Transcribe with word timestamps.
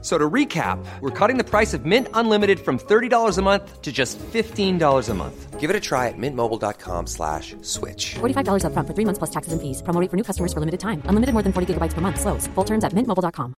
So 0.00 0.16
to 0.16 0.30
recap, 0.30 0.78
we're 1.00 1.10
cutting 1.10 1.38
the 1.38 1.44
price 1.44 1.74
of 1.74 1.84
Mint 1.84 2.06
Unlimited 2.14 2.60
from 2.60 2.78
$30 2.78 3.36
a 3.36 3.42
month 3.42 3.82
to 3.82 3.90
just 3.90 4.16
$15 4.32 5.08
a 5.08 5.14
month. 5.14 5.58
Give 5.58 5.70
it 5.70 5.74
a 5.74 5.80
try 5.80 6.06
at 6.06 6.14
mintmobile.com 6.16 7.08
slash 7.08 7.56
switch. 7.62 8.14
$45 8.20 8.62
upfront 8.62 8.86
for 8.86 8.94
three 8.94 9.04
months 9.04 9.18
plus 9.18 9.30
taxes 9.30 9.52
and 9.52 9.60
fees. 9.60 9.82
Promo 9.82 10.00
rate 10.00 10.08
for 10.08 10.16
new 10.16 10.22
customers 10.22 10.52
for 10.52 10.60
limited 10.60 10.78
time. 10.78 11.02
Unlimited 11.10 11.34
more 11.34 11.42
than 11.42 11.52
40 11.52 11.74
gigabytes 11.74 11.94
per 11.94 12.00
month. 12.00 12.20
Slows. 12.20 12.46
Full 12.54 12.64
terms 12.64 12.84
at 12.84 12.92
mintmobile.com. 12.94 13.54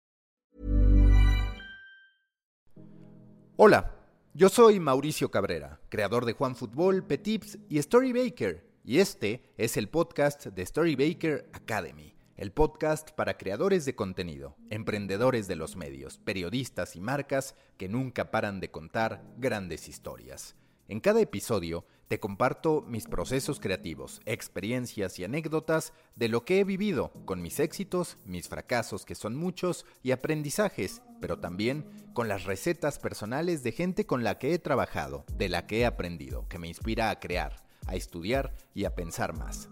Hola, 3.58 3.92
yo 4.32 4.48
soy 4.48 4.80
Mauricio 4.80 5.30
Cabrera, 5.30 5.80
creador 5.90 6.24
de 6.24 6.32
Juan 6.32 6.56
Fútbol, 6.56 7.02
Petips 7.06 7.58
y 7.68 7.76
Story 7.80 8.14
Baker. 8.14 8.64
Y 8.82 9.00
este 9.00 9.42
es 9.58 9.76
el 9.76 9.90
podcast 9.90 10.46
de 10.46 10.62
Story 10.62 10.96
Baker 10.96 11.50
Academy 11.52 12.09
el 12.40 12.52
podcast 12.52 13.10
para 13.10 13.36
creadores 13.36 13.84
de 13.84 13.94
contenido, 13.94 14.56
emprendedores 14.70 15.46
de 15.46 15.56
los 15.56 15.76
medios, 15.76 16.16
periodistas 16.16 16.96
y 16.96 17.00
marcas 17.02 17.54
que 17.76 17.86
nunca 17.86 18.30
paran 18.30 18.60
de 18.60 18.70
contar 18.70 19.22
grandes 19.36 19.88
historias. 19.88 20.56
En 20.88 21.00
cada 21.00 21.20
episodio 21.20 21.84
te 22.08 22.18
comparto 22.18 22.80
mis 22.88 23.04
procesos 23.04 23.60
creativos, 23.60 24.22
experiencias 24.24 25.18
y 25.18 25.24
anécdotas 25.24 25.92
de 26.16 26.28
lo 26.28 26.46
que 26.46 26.60
he 26.60 26.64
vivido, 26.64 27.12
con 27.26 27.42
mis 27.42 27.60
éxitos, 27.60 28.16
mis 28.24 28.48
fracasos 28.48 29.04
que 29.04 29.14
son 29.14 29.36
muchos 29.36 29.84
y 30.02 30.12
aprendizajes, 30.12 31.02
pero 31.20 31.40
también 31.40 31.84
con 32.14 32.26
las 32.26 32.44
recetas 32.44 32.98
personales 32.98 33.62
de 33.62 33.72
gente 33.72 34.06
con 34.06 34.24
la 34.24 34.38
que 34.38 34.54
he 34.54 34.58
trabajado, 34.58 35.26
de 35.36 35.50
la 35.50 35.66
que 35.66 35.80
he 35.80 35.84
aprendido, 35.84 36.48
que 36.48 36.58
me 36.58 36.68
inspira 36.68 37.10
a 37.10 37.20
crear, 37.20 37.56
a 37.86 37.96
estudiar 37.96 38.54
y 38.72 38.86
a 38.86 38.94
pensar 38.94 39.36
más. 39.36 39.68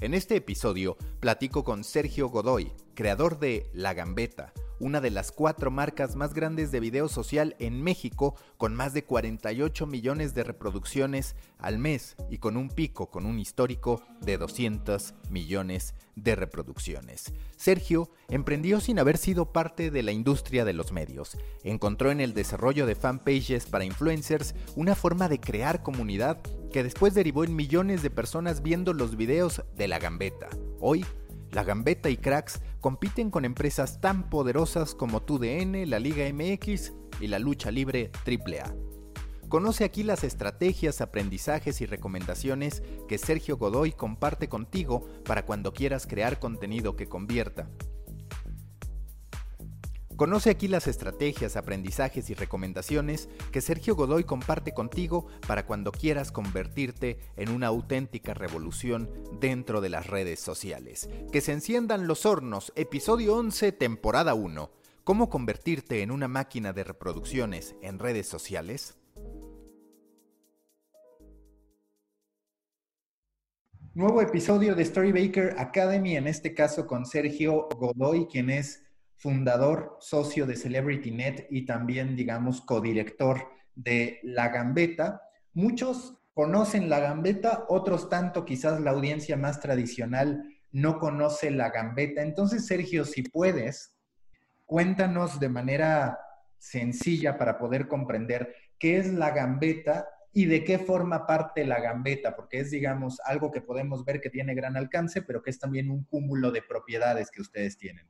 En 0.00 0.14
este 0.14 0.36
episodio 0.36 0.96
platico 1.20 1.62
con 1.62 1.84
Sergio 1.84 2.30
Godoy, 2.30 2.72
creador 2.94 3.38
de 3.38 3.68
La 3.74 3.92
Gambeta, 3.92 4.54
una 4.80 5.00
de 5.00 5.10
las 5.10 5.30
cuatro 5.30 5.70
marcas 5.70 6.16
más 6.16 6.34
grandes 6.34 6.72
de 6.72 6.80
video 6.80 7.08
social 7.08 7.54
en 7.58 7.82
México, 7.82 8.34
con 8.56 8.74
más 8.74 8.94
de 8.94 9.04
48 9.04 9.86
millones 9.86 10.34
de 10.34 10.42
reproducciones 10.42 11.36
al 11.58 11.78
mes 11.78 12.16
y 12.30 12.38
con 12.38 12.56
un 12.56 12.70
pico, 12.70 13.10
con 13.10 13.26
un 13.26 13.38
histórico 13.38 14.02
de 14.22 14.38
200 14.38 15.14
millones 15.28 15.94
de 16.16 16.34
reproducciones. 16.34 17.32
Sergio 17.56 18.10
emprendió 18.28 18.80
sin 18.80 18.98
haber 18.98 19.18
sido 19.18 19.52
parte 19.52 19.90
de 19.90 20.02
la 20.02 20.12
industria 20.12 20.64
de 20.64 20.72
los 20.72 20.92
medios. 20.92 21.36
Encontró 21.62 22.10
en 22.10 22.20
el 22.20 22.34
desarrollo 22.34 22.86
de 22.86 22.94
fanpages 22.94 23.66
para 23.66 23.84
influencers 23.84 24.54
una 24.76 24.94
forma 24.94 25.28
de 25.28 25.40
crear 25.40 25.82
comunidad 25.82 26.40
que 26.72 26.82
después 26.82 27.14
derivó 27.14 27.44
en 27.44 27.54
millones 27.54 28.02
de 28.02 28.10
personas 28.10 28.62
viendo 28.62 28.94
los 28.94 29.16
videos 29.16 29.62
de 29.76 29.88
la 29.88 29.98
gambeta. 29.98 30.48
Hoy, 30.80 31.04
la 31.52 31.64
gambeta 31.64 32.10
y 32.10 32.16
cracks 32.16 32.60
compiten 32.80 33.30
con 33.30 33.44
empresas 33.44 34.00
tan 34.00 34.30
poderosas 34.30 34.94
como 34.94 35.22
TUDN, 35.22 35.88
la 35.88 35.98
Liga 35.98 36.24
MX 36.32 36.92
y 37.20 37.26
la 37.26 37.38
lucha 37.38 37.70
libre 37.70 38.10
AAA. 38.26 38.74
Conoce 39.48 39.82
aquí 39.82 40.04
las 40.04 40.22
estrategias, 40.22 41.00
aprendizajes 41.00 41.80
y 41.80 41.86
recomendaciones 41.86 42.84
que 43.08 43.18
Sergio 43.18 43.56
Godoy 43.56 43.90
comparte 43.90 44.48
contigo 44.48 45.08
para 45.24 45.44
cuando 45.44 45.72
quieras 45.72 46.06
crear 46.06 46.38
contenido 46.38 46.94
que 46.94 47.08
convierta. 47.08 47.68
Conoce 50.20 50.50
aquí 50.50 50.68
las 50.68 50.86
estrategias, 50.86 51.56
aprendizajes 51.56 52.28
y 52.28 52.34
recomendaciones 52.34 53.30
que 53.52 53.62
Sergio 53.62 53.96
Godoy 53.96 54.24
comparte 54.24 54.74
contigo 54.74 55.28
para 55.48 55.64
cuando 55.64 55.92
quieras 55.92 56.30
convertirte 56.30 57.18
en 57.38 57.48
una 57.48 57.68
auténtica 57.68 58.34
revolución 58.34 59.08
dentro 59.40 59.80
de 59.80 59.88
las 59.88 60.08
redes 60.08 60.38
sociales. 60.38 61.08
Que 61.32 61.40
se 61.40 61.52
enciendan 61.52 62.06
los 62.06 62.26
hornos, 62.26 62.70
episodio 62.76 63.34
11, 63.34 63.72
temporada 63.72 64.34
1. 64.34 64.70
¿Cómo 65.04 65.30
convertirte 65.30 66.02
en 66.02 66.10
una 66.10 66.28
máquina 66.28 66.74
de 66.74 66.84
reproducciones 66.84 67.74
en 67.80 67.98
redes 67.98 68.28
sociales? 68.28 68.98
Nuevo 73.94 74.20
episodio 74.20 74.74
de 74.74 74.84
Storybaker 74.84 75.54
Academy, 75.58 76.18
en 76.18 76.26
este 76.26 76.52
caso 76.52 76.86
con 76.86 77.06
Sergio 77.06 77.68
Godoy, 77.78 78.26
quien 78.26 78.50
es 78.50 78.82
fundador, 79.20 79.98
socio 80.00 80.46
de 80.46 80.56
CelebrityNet 80.56 81.46
y 81.50 81.66
también, 81.66 82.16
digamos, 82.16 82.62
codirector 82.62 83.48
de 83.74 84.18
La 84.22 84.48
Gambeta. 84.48 85.20
Muchos 85.52 86.18
conocen 86.32 86.88
La 86.88 87.00
Gambeta, 87.00 87.66
otros 87.68 88.08
tanto, 88.08 88.46
quizás 88.46 88.80
la 88.80 88.92
audiencia 88.92 89.36
más 89.36 89.60
tradicional 89.60 90.42
no 90.72 90.98
conoce 90.98 91.50
La 91.50 91.68
Gambeta. 91.68 92.22
Entonces, 92.22 92.66
Sergio, 92.66 93.04
si 93.04 93.22
puedes, 93.22 93.94
cuéntanos 94.64 95.38
de 95.38 95.50
manera 95.50 96.18
sencilla 96.56 97.36
para 97.36 97.58
poder 97.58 97.88
comprender 97.88 98.54
qué 98.78 98.96
es 98.96 99.12
La 99.12 99.32
Gambeta 99.32 100.08
y 100.32 100.46
de 100.46 100.64
qué 100.64 100.78
forma 100.78 101.26
parte 101.26 101.64
la 101.64 101.80
gambeta, 101.80 102.36
porque 102.36 102.60
es, 102.60 102.70
digamos, 102.70 103.20
algo 103.24 103.50
que 103.50 103.60
podemos 103.60 104.04
ver 104.04 104.20
que 104.20 104.30
tiene 104.30 104.54
gran 104.54 104.76
alcance, 104.76 105.22
pero 105.22 105.42
que 105.42 105.50
es 105.50 105.58
también 105.58 105.90
un 105.90 106.04
cúmulo 106.04 106.52
de 106.52 106.62
propiedades 106.62 107.32
que 107.32 107.42
ustedes 107.42 107.76
tienen. 107.76 108.08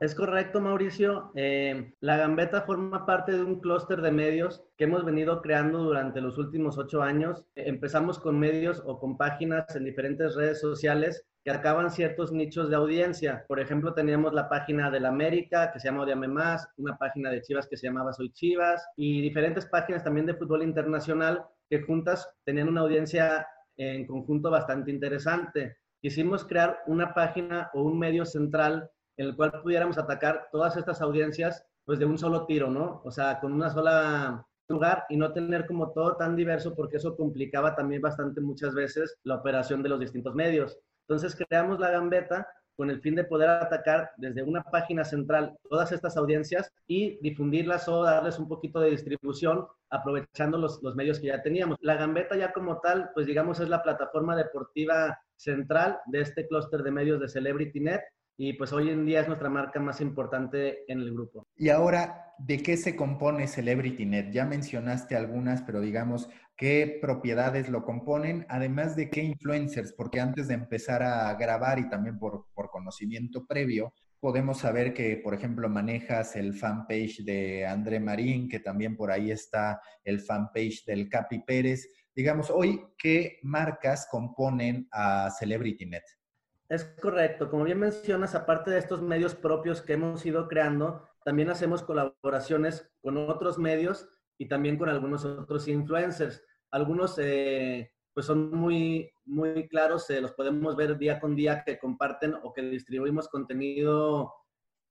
Es 0.00 0.14
correcto, 0.14 0.60
Mauricio. 0.60 1.30
Eh, 1.36 1.94
la 2.00 2.16
Gambeta 2.16 2.62
forma 2.62 3.06
parte 3.06 3.32
de 3.32 3.44
un 3.44 3.60
clúster 3.60 4.02
de 4.02 4.10
medios 4.10 4.64
que 4.76 4.84
hemos 4.84 5.04
venido 5.04 5.40
creando 5.40 5.84
durante 5.84 6.20
los 6.20 6.36
últimos 6.36 6.76
ocho 6.78 7.00
años. 7.00 7.46
Empezamos 7.54 8.18
con 8.18 8.38
medios 8.38 8.82
o 8.84 8.98
con 8.98 9.16
páginas 9.16 9.74
en 9.76 9.84
diferentes 9.84 10.34
redes 10.34 10.60
sociales 10.60 11.24
que 11.44 11.52
acaban 11.52 11.90
ciertos 11.90 12.32
nichos 12.32 12.70
de 12.70 12.76
audiencia. 12.76 13.44
Por 13.46 13.60
ejemplo, 13.60 13.94
teníamos 13.94 14.34
la 14.34 14.48
página 14.48 14.90
de 14.90 14.98
la 14.98 15.10
América, 15.10 15.70
que 15.72 15.78
se 15.78 15.88
llama 15.88 16.02
Odiame 16.02 16.26
una 16.76 16.98
página 16.98 17.30
de 17.30 17.42
Chivas 17.42 17.68
que 17.68 17.76
se 17.76 17.86
llamaba 17.86 18.12
Soy 18.12 18.32
Chivas, 18.32 18.84
y 18.96 19.22
diferentes 19.22 19.64
páginas 19.66 20.02
también 20.02 20.26
de 20.26 20.34
fútbol 20.34 20.64
internacional 20.64 21.44
que 21.70 21.82
juntas 21.82 22.28
tenían 22.44 22.68
una 22.68 22.80
audiencia 22.80 23.46
en 23.76 24.06
conjunto 24.06 24.50
bastante 24.50 24.90
interesante. 24.90 25.76
Quisimos 26.00 26.44
crear 26.44 26.80
una 26.86 27.14
página 27.14 27.70
o 27.74 27.82
un 27.82 27.98
medio 27.98 28.24
central 28.24 28.90
en 29.16 29.26
el 29.26 29.36
cual 29.36 29.52
pudiéramos 29.62 29.98
atacar 29.98 30.48
todas 30.50 30.76
estas 30.76 31.00
audiencias 31.00 31.64
pues 31.84 31.98
de 31.98 32.06
un 32.06 32.18
solo 32.18 32.46
tiro, 32.46 32.70
¿no? 32.70 33.02
O 33.04 33.10
sea, 33.10 33.40
con 33.40 33.52
una 33.52 33.70
sola 33.70 34.46
lugar 34.68 35.04
y 35.10 35.16
no 35.16 35.32
tener 35.32 35.66
como 35.66 35.92
todo 35.92 36.16
tan 36.16 36.36
diverso 36.36 36.74
porque 36.74 36.96
eso 36.96 37.16
complicaba 37.16 37.74
también 37.74 38.00
bastante 38.00 38.40
muchas 38.40 38.74
veces 38.74 39.18
la 39.24 39.36
operación 39.36 39.82
de 39.82 39.90
los 39.90 40.00
distintos 40.00 40.34
medios. 40.34 40.78
Entonces 41.06 41.36
creamos 41.36 41.78
la 41.78 41.90
gambeta 41.90 42.48
con 42.76 42.90
el 42.90 43.00
fin 43.00 43.14
de 43.14 43.24
poder 43.24 43.48
atacar 43.50 44.10
desde 44.16 44.42
una 44.42 44.62
página 44.62 45.04
central 45.04 45.56
todas 45.68 45.92
estas 45.92 46.16
audiencias 46.16 46.72
y 46.88 47.18
difundirlas 47.20 47.88
o 47.88 48.02
darles 48.02 48.38
un 48.38 48.48
poquito 48.48 48.80
de 48.80 48.90
distribución 48.90 49.66
aprovechando 49.90 50.58
los, 50.58 50.82
los 50.82 50.96
medios 50.96 51.20
que 51.20 51.28
ya 51.28 51.42
teníamos. 51.42 51.78
La 51.80 51.96
gambeta 51.96 52.36
ya 52.36 52.52
como 52.52 52.80
tal, 52.80 53.10
pues 53.14 53.26
digamos 53.26 53.60
es 53.60 53.68
la 53.68 53.82
plataforma 53.82 54.34
deportiva 54.34 55.20
central 55.36 56.00
de 56.06 56.22
este 56.22 56.48
clúster 56.48 56.82
de 56.82 56.90
medios 56.90 57.20
de 57.20 57.28
CelebrityNet 57.28 58.02
y 58.36 58.54
pues 58.54 58.72
hoy 58.72 58.90
en 58.90 59.06
día 59.06 59.20
es 59.20 59.28
nuestra 59.28 59.48
marca 59.48 59.80
más 59.80 60.00
importante 60.00 60.90
en 60.90 61.00
el 61.00 61.12
grupo. 61.12 61.46
Y 61.56 61.68
ahora, 61.68 62.34
¿de 62.38 62.62
qué 62.62 62.76
se 62.76 62.96
compone 62.96 63.46
CelebrityNet? 63.46 64.32
Ya 64.32 64.44
mencionaste 64.44 65.14
algunas, 65.16 65.62
pero 65.62 65.80
digamos, 65.80 66.28
¿qué 66.56 66.98
propiedades 67.00 67.68
lo 67.68 67.84
componen? 67.84 68.44
Además 68.48 68.96
de 68.96 69.08
qué 69.10 69.22
influencers, 69.22 69.92
porque 69.92 70.20
antes 70.20 70.48
de 70.48 70.54
empezar 70.54 71.02
a 71.02 71.32
grabar 71.34 71.78
y 71.78 71.88
también 71.88 72.18
por, 72.18 72.46
por 72.54 72.70
conocimiento 72.70 73.46
previo, 73.46 73.92
podemos 74.18 74.58
saber 74.58 74.94
que, 74.94 75.18
por 75.18 75.34
ejemplo, 75.34 75.68
manejas 75.68 76.34
el 76.34 76.54
fanpage 76.54 77.24
de 77.24 77.66
André 77.66 78.00
Marín, 78.00 78.48
que 78.48 78.58
también 78.58 78.96
por 78.96 79.10
ahí 79.12 79.30
está 79.30 79.80
el 80.02 80.20
fanpage 80.20 80.84
del 80.86 81.08
Capi 81.08 81.40
Pérez. 81.40 81.88
Digamos, 82.16 82.50
hoy, 82.50 82.80
¿qué 82.96 83.38
marcas 83.42 84.08
componen 84.10 84.88
a 84.90 85.30
CelebrityNet? 85.30 86.04
Es 86.68 86.84
correcto. 87.00 87.50
Como 87.50 87.64
bien 87.64 87.78
mencionas, 87.78 88.34
aparte 88.34 88.70
de 88.70 88.78
estos 88.78 89.02
medios 89.02 89.34
propios 89.34 89.82
que 89.82 89.94
hemos 89.94 90.24
ido 90.24 90.48
creando, 90.48 91.06
también 91.24 91.50
hacemos 91.50 91.82
colaboraciones 91.82 92.90
con 93.02 93.16
otros 93.16 93.58
medios 93.58 94.08
y 94.38 94.48
también 94.48 94.78
con 94.78 94.88
algunos 94.88 95.24
otros 95.24 95.68
influencers. 95.68 96.42
Algunos 96.70 97.18
eh, 97.18 97.92
pues 98.14 98.26
son 98.26 98.50
muy, 98.50 99.10
muy 99.24 99.68
claros, 99.68 100.08
eh, 100.10 100.20
los 100.20 100.32
podemos 100.32 100.76
ver 100.76 100.96
día 100.96 101.20
con 101.20 101.36
día 101.36 101.62
que 101.64 101.78
comparten 101.78 102.34
o 102.42 102.52
que 102.52 102.62
distribuimos 102.62 103.28
contenido, 103.28 104.32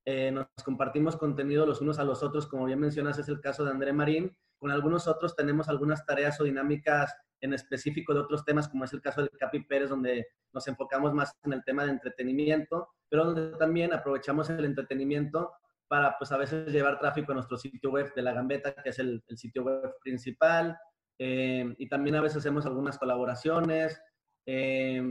eh, 0.06 0.32
nos 0.32 0.48
compartimos 0.64 1.16
contenido 1.16 1.66
los 1.66 1.82
unos 1.82 2.00
a 2.00 2.04
los 2.04 2.24
otros, 2.24 2.48
como 2.48 2.66
bien 2.66 2.80
mencionas, 2.80 3.18
es 3.18 3.30
el 3.30 3.40
caso 3.40 3.64
de 3.64 3.72
André 3.72 3.94
Marín. 3.94 4.36
Con 4.58 4.72
algunos 4.72 5.08
otros 5.08 5.36
tenemos 5.36 5.70
algunas 5.70 6.06
tareas 6.06 6.40
o 6.40 6.44
dinámicas 6.44 7.16
en 7.44 7.54
específico 7.54 8.14
de 8.14 8.22
otros 8.22 8.46
temas, 8.46 8.70
como 8.70 8.86
es 8.86 8.94
el 8.94 9.02
caso 9.02 9.22
del 9.22 9.30
Capi 9.38 9.64
Pérez, 9.66 9.90
donde 9.90 10.28
nos 10.54 10.66
enfocamos 10.68 11.14
más 11.14 11.36
en 11.44 11.52
el 11.54 11.64
tema 11.64 11.84
de 11.84 11.92
entretenimiento, 11.92 12.88
pero 13.10 13.26
donde 13.26 13.58
también 13.58 13.94
aprovechamos 13.94 14.50
el 14.50 14.64
entretenimiento 14.64 15.52
para 15.90 16.18
pues 16.18 16.32
a 16.32 16.38
veces 16.38 16.72
llevar 16.72 17.00
tráfico 17.00 17.34
a 17.34 17.36
nuestro 17.36 17.58
sitio 17.58 17.92
web 17.92 18.14
de 18.16 18.22
la 18.22 18.32
Gambeta, 18.32 18.74
que 18.82 18.90
es 18.90 19.00
el, 19.00 19.22
sitio 19.36 19.64
web 19.64 19.94
principal, 20.02 20.78
eh, 21.20 21.76
y 21.78 21.90
también 21.90 22.16
a 22.16 22.22
veces 22.22 22.38
hacemos 22.38 22.66
algunas 22.66 22.98
colaboraciones. 22.98 24.02
Eh, 24.46 25.04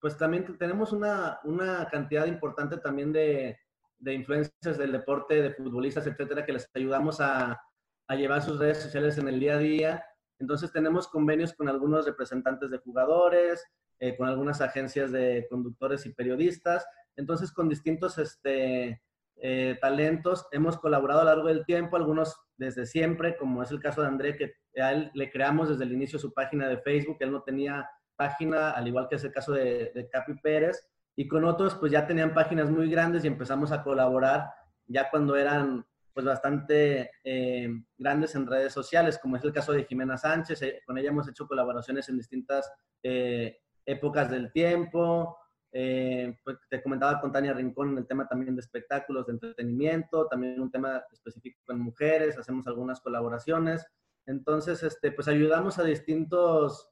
pues 0.00 0.16
también 0.16 0.56
tenemos 0.58 0.92
una, 0.92 1.40
una 1.42 1.88
cantidad 1.90 2.26
importante 2.26 2.76
también 2.76 3.12
de, 3.12 3.58
de 3.98 4.14
influencers 4.14 4.78
del 4.78 4.92
deporte, 4.92 5.42
de 5.42 5.54
futbolistas, 5.54 6.06
etcétera, 6.06 6.46
que 6.46 6.52
les 6.52 6.70
ayudamos 6.72 7.20
a, 7.20 7.60
a 8.06 8.14
llevar 8.14 8.42
sus 8.42 8.58
redes 8.58 8.80
sociales 8.80 9.18
en 9.18 9.28
el 9.28 9.40
día 9.40 9.54
a 9.54 9.58
día. 9.58 10.04
Entonces 10.38 10.72
tenemos 10.72 11.08
convenios 11.08 11.52
con 11.52 11.68
algunos 11.68 12.06
representantes 12.06 12.70
de 12.70 12.78
jugadores, 12.78 13.64
eh, 14.00 14.16
con 14.16 14.28
algunas 14.28 14.60
agencias 14.60 15.12
de 15.12 15.46
conductores 15.48 16.04
y 16.06 16.14
periodistas. 16.14 16.86
Entonces 17.16 17.52
con 17.52 17.68
distintos 17.68 18.18
este, 18.18 19.02
eh, 19.36 19.78
talentos 19.80 20.46
hemos 20.52 20.78
colaborado 20.78 21.20
a 21.20 21.24
lo 21.24 21.30
largo 21.30 21.48
del 21.48 21.64
tiempo, 21.64 21.96
algunos 21.96 22.36
desde 22.56 22.86
siempre, 22.86 23.36
como 23.36 23.62
es 23.62 23.70
el 23.70 23.80
caso 23.80 24.02
de 24.02 24.08
André, 24.08 24.36
que 24.36 24.54
a 24.80 24.92
él 24.92 25.10
le 25.14 25.30
creamos 25.30 25.68
desde 25.68 25.84
el 25.84 25.92
inicio 25.92 26.18
su 26.18 26.32
página 26.32 26.68
de 26.68 26.78
Facebook, 26.78 27.16
él 27.20 27.32
no 27.32 27.42
tenía 27.42 27.88
página, 28.16 28.70
al 28.70 28.88
igual 28.88 29.08
que 29.08 29.16
es 29.16 29.24
el 29.24 29.32
caso 29.32 29.52
de, 29.52 29.92
de 29.94 30.08
Capi 30.08 30.34
Pérez, 30.34 30.88
y 31.16 31.28
con 31.28 31.44
otros 31.44 31.74
pues 31.76 31.92
ya 31.92 32.06
tenían 32.06 32.34
páginas 32.34 32.70
muy 32.70 32.90
grandes 32.90 33.24
y 33.24 33.28
empezamos 33.28 33.72
a 33.72 33.82
colaborar 33.82 34.50
ya 34.86 35.10
cuando 35.10 35.36
eran 35.36 35.86
pues 36.14 36.24
bastante 36.24 37.10
eh, 37.24 37.68
grandes 37.98 38.36
en 38.36 38.46
redes 38.46 38.72
sociales, 38.72 39.18
como 39.18 39.36
es 39.36 39.44
el 39.44 39.52
caso 39.52 39.72
de 39.72 39.84
Jimena 39.84 40.16
Sánchez, 40.16 40.62
eh, 40.62 40.82
con 40.86 40.96
ella 40.96 41.10
hemos 41.10 41.28
hecho 41.28 41.48
colaboraciones 41.48 42.08
en 42.08 42.16
distintas 42.16 42.72
eh, 43.02 43.58
épocas 43.84 44.30
del 44.30 44.52
tiempo, 44.52 45.36
pues 45.72 46.56
te 46.70 46.80
comentaba 46.80 47.20
con 47.20 47.32
Tania 47.32 47.52
Rincón 47.52 47.90
en 47.90 47.98
el 47.98 48.06
tema 48.06 48.28
también 48.28 48.54
de 48.54 48.60
espectáculos, 48.60 49.26
de 49.26 49.32
entretenimiento, 49.32 50.28
también 50.28 50.60
un 50.60 50.70
tema 50.70 51.02
específico 51.12 51.58
con 51.66 51.80
mujeres, 51.80 52.38
hacemos 52.38 52.68
algunas 52.68 53.00
colaboraciones, 53.00 53.84
entonces 54.24 54.84
este, 54.84 55.10
pues 55.10 55.26
ayudamos 55.26 55.80
a 55.80 55.84
distintos 55.84 56.90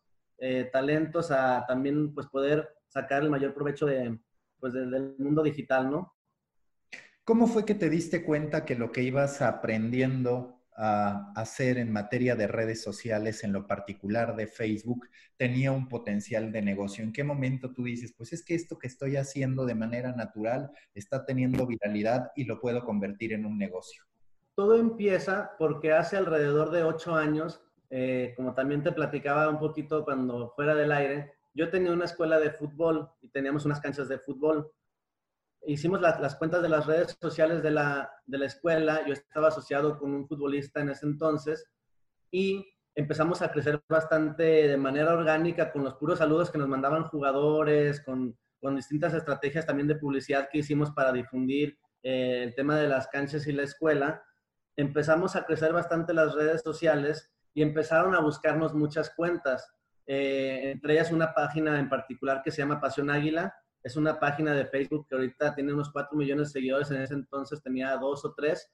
talentos 0.73 1.31
a 1.31 1.65
también 1.69 2.13
pues 2.13 2.27
poder 2.27 2.69
sacar 2.89 3.23
el 3.23 3.31
mayor 3.31 3.55
provecho 3.55 3.87
de, 3.87 4.19
pues, 4.59 4.73
del 4.73 5.15
mundo 5.19 5.45
digital, 5.45 5.89
¿no? 5.89 6.13
¿Cómo 7.25 7.47
fue 7.47 7.65
que 7.65 7.77
te 7.77 7.89
diste 7.89 8.25
cuenta 8.25 8.65
que 8.65 8.75
lo 8.75 8.91
que 8.91 9.05
ibas 9.05 9.43
aprendiendo 9.43 10.59
a 10.75 11.33
hacer 11.37 11.79
en 11.79 11.93
materia 11.93 12.35
de 12.35 12.49
redes 12.49 12.83
sociales, 12.83 13.45
en 13.45 13.53
lo 13.53 13.69
particular 13.69 14.35
de 14.35 14.49
Facebook, 14.49 15.09
tenía 15.37 15.71
un 15.71 15.89
potencial 15.89 16.51
de 16.51 16.63
negocio? 16.63 17.05
¿En 17.05 17.13
qué 17.13 17.23
momento 17.23 17.73
tú 17.73 17.85
dices, 17.85 18.13
pues 18.19 18.33
es 18.33 18.45
que 18.45 18.57
esto 18.57 18.77
que 18.77 18.89
estoy 18.89 19.15
haciendo 19.15 19.65
de 19.67 19.77
manera 19.77 20.11
natural 20.11 20.73
está 20.95 21.25
teniendo 21.25 21.65
viralidad 21.65 22.33
y 22.35 22.43
lo 22.43 22.59
puedo 22.59 22.85
convertir 22.85 23.33
en 23.33 23.47
un 23.47 23.57
negocio? 23.57 24.03
Todo 24.57 24.75
empieza 24.75 25.53
porque 25.61 25.93
hace 25.93 26.17
alrededor 26.17 26.73
de 26.73 26.83
ocho 26.83 27.15
años, 27.15 27.63
eh, 27.91 28.35
como 28.37 28.53
también 28.53 28.83
te 28.83 28.91
platicaba 28.91 29.49
un 29.49 29.61
poquito 29.61 30.05
cuando 30.05 30.51
fuera 30.57 30.75
del 30.75 30.91
aire, 30.91 31.35
yo 31.55 31.71
tenía 31.71 31.93
una 31.93 32.07
escuela 32.07 32.41
de 32.41 32.51
fútbol 32.51 33.11
y 33.21 33.29
teníamos 33.29 33.65
unas 33.65 33.81
canchas 33.81 34.09
de 34.09 34.19
fútbol 34.19 34.73
hicimos 35.67 36.01
las 36.01 36.37
cuentas 36.37 36.63
de 36.63 36.69
las 36.69 36.87
redes 36.87 37.17
sociales 37.21 37.63
de 37.63 37.71
la, 37.71 38.11
de 38.27 38.39
la 38.39 38.47
escuela, 38.47 39.07
yo 39.07 39.13
estaba 39.13 39.49
asociado 39.49 39.99
con 39.99 40.13
un 40.13 40.27
futbolista 40.27 40.81
en 40.81 40.91
ese 40.91 41.07
entonces 41.07 41.65
y 42.31 42.67
empezamos 42.95 43.43
a 43.43 43.51
crecer 43.51 43.83
bastante 43.89 44.43
de 44.43 44.77
manera 44.77 45.13
orgánica 45.13 45.73
con 45.73 45.85
los 45.85 45.95
puros 45.95 46.19
saludos 46.19 46.51
que 46.51 46.59
nos 46.59 46.69
mandaban 46.69 47.05
jugadores, 47.05 48.01
con, 48.03 48.37
con 48.61 48.77
distintas 48.77 49.15
estrategias 49.15 49.67
también 49.67 49.89
de 49.89 49.97
publicidad 49.97 50.49
que 50.51 50.59
hicimos 50.59 50.91
para 50.91 51.13
difundir 51.13 51.79
eh, 52.03 52.43
el 52.43 52.55
tema 52.55 52.77
de 52.77 52.89
las 52.89 53.09
canchas 53.09 53.47
y 53.47 53.53
la 53.53 53.63
escuela. 53.63 54.23
Empezamos 54.77 55.37
a 55.37 55.45
crecer 55.45 55.73
bastante 55.73 56.13
las 56.13 56.35
redes 56.35 56.63
sociales 56.63 57.31
y 57.55 57.63
empezaron 57.63 58.15
a 58.15 58.21
buscarnos 58.21 58.75
muchas 58.75 59.11
cuentas, 59.15 59.71
eh, 60.07 60.73
entre 60.73 60.95
ellas 60.95 61.13
una 61.13 61.35
página 61.35 61.79
en 61.79 61.89
particular 61.89 62.43
que 62.43 62.51
se 62.51 62.59
llama 62.59 62.81
Pasión 62.81 63.11
Águila, 63.11 63.55
es 63.83 63.97
una 63.97 64.19
página 64.21 64.55
de 64.55 64.67
Facebook 64.67 65.07
que 65.09 65.15
ahorita 65.15 65.55
tiene 65.55 65.73
unos 65.73 65.91
4 65.91 66.17
millones 66.17 66.49
de 66.49 66.61
seguidores, 66.61 66.91
en 66.91 67.03
ese 67.03 67.15
entonces 67.15 67.63
tenía 67.63 67.97
dos 67.97 68.25
o 68.25 68.33
tres. 68.35 68.71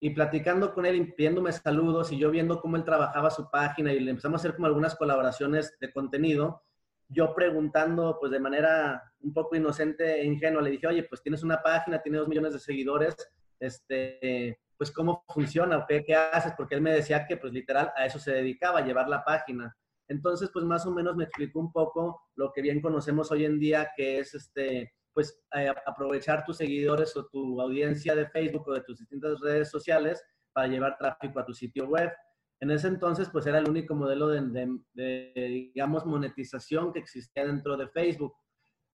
Y 0.00 0.10
platicando 0.10 0.74
con 0.74 0.84
él, 0.86 1.14
pidiéndome 1.14 1.52
saludos 1.52 2.10
y 2.10 2.18
yo 2.18 2.30
viendo 2.30 2.60
cómo 2.60 2.76
él 2.76 2.84
trabajaba 2.84 3.30
su 3.30 3.50
página 3.50 3.92
y 3.92 4.00
le 4.00 4.10
empezamos 4.10 4.40
a 4.40 4.42
hacer 4.42 4.56
como 4.56 4.66
algunas 4.66 4.96
colaboraciones 4.96 5.76
de 5.78 5.92
contenido, 5.92 6.62
yo 7.08 7.34
preguntando 7.34 8.16
pues 8.18 8.32
de 8.32 8.40
manera 8.40 9.12
un 9.20 9.32
poco 9.32 9.54
inocente 9.54 10.20
e 10.20 10.24
ingenua, 10.24 10.62
le 10.62 10.70
dije, 10.70 10.86
oye, 10.86 11.04
pues 11.04 11.22
tienes 11.22 11.42
una 11.42 11.62
página, 11.62 12.02
tiene 12.02 12.18
dos 12.18 12.28
millones 12.28 12.54
de 12.54 12.58
seguidores, 12.58 13.14
este, 13.60 14.58
pues 14.76 14.90
cómo 14.90 15.24
funciona 15.28 15.84
qué, 15.86 16.02
qué 16.04 16.16
haces, 16.16 16.54
porque 16.56 16.74
él 16.74 16.80
me 16.80 16.92
decía 16.92 17.26
que 17.26 17.36
pues 17.36 17.52
literal 17.52 17.92
a 17.94 18.06
eso 18.06 18.18
se 18.18 18.32
dedicaba, 18.32 18.80
a 18.80 18.84
llevar 18.84 19.08
la 19.08 19.22
página. 19.22 19.76
Entonces, 20.12 20.50
pues 20.52 20.64
más 20.66 20.84
o 20.84 20.92
menos 20.92 21.16
me 21.16 21.24
explicó 21.24 21.58
un 21.58 21.72
poco 21.72 22.28
lo 22.36 22.52
que 22.52 22.60
bien 22.60 22.82
conocemos 22.82 23.32
hoy 23.32 23.46
en 23.46 23.58
día, 23.58 23.90
que 23.96 24.18
es 24.18 24.34
este, 24.34 24.92
pues 25.14 25.42
eh, 25.54 25.72
aprovechar 25.86 26.44
tus 26.44 26.58
seguidores 26.58 27.16
o 27.16 27.26
tu 27.28 27.58
audiencia 27.60 28.14
de 28.14 28.28
Facebook 28.28 28.68
o 28.68 28.74
de 28.74 28.82
tus 28.82 28.98
distintas 28.98 29.40
redes 29.40 29.70
sociales 29.70 30.22
para 30.52 30.68
llevar 30.68 30.98
tráfico 30.98 31.40
a 31.40 31.46
tu 31.46 31.54
sitio 31.54 31.86
web. 31.86 32.12
En 32.60 32.70
ese 32.70 32.88
entonces, 32.88 33.30
pues 33.30 33.46
era 33.46 33.58
el 33.58 33.68
único 33.68 33.94
modelo 33.94 34.28
de, 34.28 35.32
digamos, 35.34 36.04
monetización 36.04 36.92
que 36.92 36.98
existía 36.98 37.46
dentro 37.46 37.78
de 37.78 37.88
Facebook. 37.88 38.34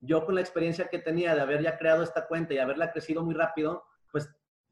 Yo 0.00 0.24
con 0.24 0.36
la 0.36 0.40
experiencia 0.40 0.86
que 0.86 1.00
tenía 1.00 1.34
de 1.34 1.40
haber 1.40 1.62
ya 1.62 1.76
creado 1.76 2.04
esta 2.04 2.28
cuenta 2.28 2.54
y 2.54 2.58
haberla 2.58 2.92
crecido 2.92 3.24
muy 3.24 3.34
rápido, 3.34 3.82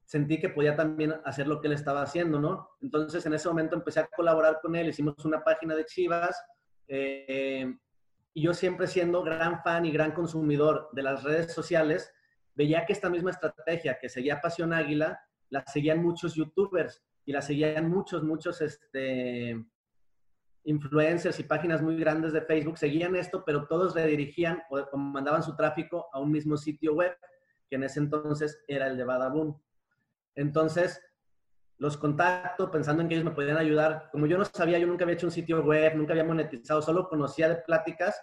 sentí 0.06 0.40
que 0.40 0.48
podía 0.48 0.76
también 0.76 1.14
hacer 1.24 1.48
lo 1.48 1.60
que 1.60 1.66
él 1.66 1.74
estaba 1.74 2.02
haciendo, 2.02 2.40
¿no? 2.40 2.70
Entonces 2.80 3.26
en 3.26 3.34
ese 3.34 3.48
momento 3.48 3.74
empecé 3.74 4.00
a 4.00 4.06
colaborar 4.06 4.60
con 4.62 4.74
él, 4.76 4.88
hicimos 4.88 5.22
una 5.24 5.42
página 5.42 5.74
de 5.74 5.84
Chivas 5.84 6.40
eh, 6.86 7.74
y 8.32 8.42
yo 8.42 8.54
siempre 8.54 8.86
siendo 8.86 9.22
gran 9.22 9.62
fan 9.62 9.84
y 9.84 9.90
gran 9.90 10.12
consumidor 10.12 10.88
de 10.92 11.02
las 11.02 11.24
redes 11.24 11.52
sociales, 11.52 12.12
veía 12.54 12.86
que 12.86 12.92
esta 12.92 13.10
misma 13.10 13.32
estrategia 13.32 13.98
que 14.00 14.08
seguía 14.08 14.40
Pasión 14.40 14.72
Águila, 14.72 15.20
la 15.50 15.64
seguían 15.66 16.02
muchos 16.02 16.34
youtubers 16.34 17.04
y 17.24 17.32
la 17.32 17.42
seguían 17.42 17.90
muchos, 17.90 18.22
muchos 18.22 18.60
este, 18.60 19.60
influencers 20.64 21.38
y 21.40 21.44
páginas 21.44 21.82
muy 21.82 21.96
grandes 21.96 22.32
de 22.32 22.42
Facebook, 22.42 22.78
seguían 22.78 23.16
esto, 23.16 23.44
pero 23.44 23.66
todos 23.66 23.94
redirigían 23.94 24.62
o 24.70 24.96
mandaban 24.96 25.42
su 25.42 25.56
tráfico 25.56 26.08
a 26.12 26.20
un 26.20 26.30
mismo 26.30 26.56
sitio 26.56 26.94
web, 26.94 27.16
que 27.68 27.76
en 27.76 27.84
ese 27.84 27.98
entonces 27.98 28.62
era 28.68 28.86
el 28.86 28.96
de 28.96 29.04
Badaboom. 29.04 29.58
Entonces, 30.36 31.02
los 31.78 31.96
contacto 31.96 32.70
pensando 32.70 33.02
en 33.02 33.08
que 33.08 33.14
ellos 33.14 33.24
me 33.24 33.32
podían 33.32 33.58
ayudar. 33.58 34.08
Como 34.12 34.26
yo 34.26 34.38
no 34.38 34.44
sabía, 34.44 34.78
yo 34.78 34.86
nunca 34.86 35.04
había 35.04 35.14
hecho 35.14 35.26
un 35.26 35.32
sitio 35.32 35.62
web, 35.62 35.94
nunca 35.96 36.12
había 36.12 36.24
monetizado, 36.24 36.80
solo 36.80 37.08
conocía 37.08 37.48
de 37.48 37.56
pláticas. 37.56 38.20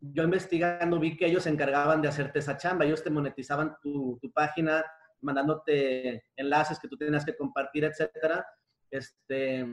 Yo 0.00 0.22
investigando 0.22 1.00
vi 1.00 1.16
que 1.16 1.26
ellos 1.26 1.44
se 1.44 1.50
encargaban 1.50 2.02
de 2.02 2.08
hacerte 2.08 2.38
esa 2.38 2.56
chamba. 2.56 2.84
Ellos 2.84 3.02
te 3.02 3.10
monetizaban 3.10 3.76
tu, 3.82 4.20
página, 4.32 4.84
mandándote 5.20 6.24
enlaces 6.36 6.78
que 6.78 6.88
tú 6.88 6.96
tenías 6.96 7.24
que 7.24 7.36
compartir, 7.36 7.84
etcétera. 7.84 8.46
Este, 8.90 9.66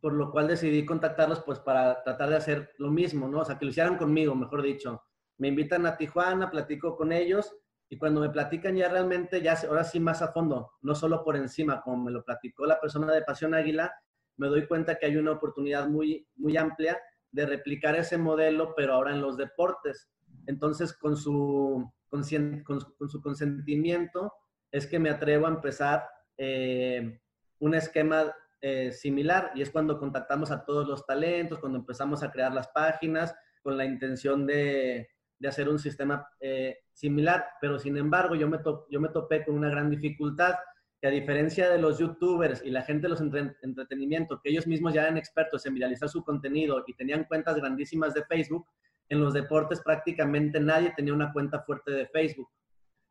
por 0.00 0.14
lo 0.14 0.30
cual 0.30 0.48
decidí 0.48 0.86
contactarlos 0.86 1.40
pues 1.40 1.58
para 1.58 2.02
tratar 2.02 2.30
de 2.30 2.36
hacer 2.36 2.72
lo 2.78 2.90
mismo, 2.90 3.28
¿no? 3.28 3.40
O 3.40 3.44
sea, 3.44 3.58
que 3.58 3.66
lo 3.66 3.70
hicieran 3.70 3.98
conmigo, 3.98 4.34
mejor 4.34 4.62
dicho. 4.62 5.02
Me 5.36 5.48
invitan 5.48 5.84
a 5.84 5.96
Tijuana, 5.96 6.50
platico 6.50 6.96
con 6.96 7.12
ellos 7.12 7.54
y 7.92 7.98
cuando 7.98 8.20
me 8.20 8.30
platican 8.30 8.76
ya 8.76 8.88
realmente, 8.88 9.42
ya 9.42 9.58
ahora 9.68 9.82
sí 9.82 9.98
más 9.98 10.22
a 10.22 10.28
fondo, 10.28 10.74
no 10.80 10.94
solo 10.94 11.24
por 11.24 11.34
encima, 11.36 11.82
como 11.82 12.04
me 12.04 12.12
lo 12.12 12.24
platicó 12.24 12.64
la 12.64 12.80
persona 12.80 13.12
de 13.12 13.22
Pasión 13.22 13.52
Águila, 13.52 13.92
me 14.36 14.46
doy 14.46 14.68
cuenta 14.68 14.96
que 14.96 15.06
hay 15.06 15.16
una 15.16 15.32
oportunidad 15.32 15.88
muy, 15.88 16.24
muy 16.36 16.56
amplia 16.56 16.96
de 17.32 17.46
replicar 17.46 17.96
ese 17.96 18.16
modelo, 18.16 18.74
pero 18.76 18.94
ahora 18.94 19.10
en 19.10 19.20
los 19.20 19.36
deportes. 19.36 20.08
Entonces, 20.46 20.92
con 20.92 21.16
su, 21.16 21.92
con, 22.08 22.22
su 22.24 23.20
consentimiento, 23.20 24.32
es 24.70 24.86
que 24.86 25.00
me 25.00 25.10
atrevo 25.10 25.46
a 25.46 25.50
empezar 25.50 26.06
eh, 26.38 27.20
un 27.58 27.74
esquema 27.74 28.32
eh, 28.60 28.92
similar 28.92 29.50
y 29.56 29.62
es 29.62 29.70
cuando 29.70 29.98
contactamos 29.98 30.52
a 30.52 30.64
todos 30.64 30.86
los 30.86 31.04
talentos, 31.04 31.58
cuando 31.58 31.78
empezamos 31.78 32.22
a 32.22 32.30
crear 32.30 32.54
las 32.54 32.68
páginas 32.68 33.34
con 33.62 33.76
la 33.76 33.84
intención 33.84 34.46
de, 34.46 35.08
de 35.40 35.48
hacer 35.48 35.68
un 35.68 35.78
sistema 35.78 36.28
eh, 36.38 36.78
similar, 36.92 37.46
pero 37.60 37.78
sin 37.78 37.96
embargo 37.96 38.36
yo 38.36 38.46
me, 38.46 38.58
yo 38.90 39.00
me 39.00 39.08
topé 39.08 39.44
con 39.44 39.56
una 39.56 39.70
gran 39.70 39.90
dificultad, 39.90 40.54
que 41.00 41.08
a 41.08 41.10
diferencia 41.10 41.70
de 41.70 41.78
los 41.78 41.98
youtubers 41.98 42.62
y 42.62 42.70
la 42.70 42.82
gente 42.82 43.04
de 43.04 43.08
los 43.08 43.22
entretenimientos, 43.62 44.38
que 44.42 44.50
ellos 44.50 44.66
mismos 44.66 44.92
ya 44.92 45.02
eran 45.02 45.16
expertos 45.16 45.64
en 45.64 45.74
viralizar 45.74 46.10
su 46.10 46.22
contenido 46.22 46.84
y 46.86 46.92
tenían 46.92 47.24
cuentas 47.24 47.56
grandísimas 47.56 48.12
de 48.12 48.22
Facebook, 48.26 48.66
en 49.08 49.18
los 49.18 49.32
deportes 49.32 49.80
prácticamente 49.80 50.60
nadie 50.60 50.92
tenía 50.94 51.14
una 51.14 51.32
cuenta 51.32 51.62
fuerte 51.62 51.90
de 51.90 52.06
Facebook. 52.06 52.50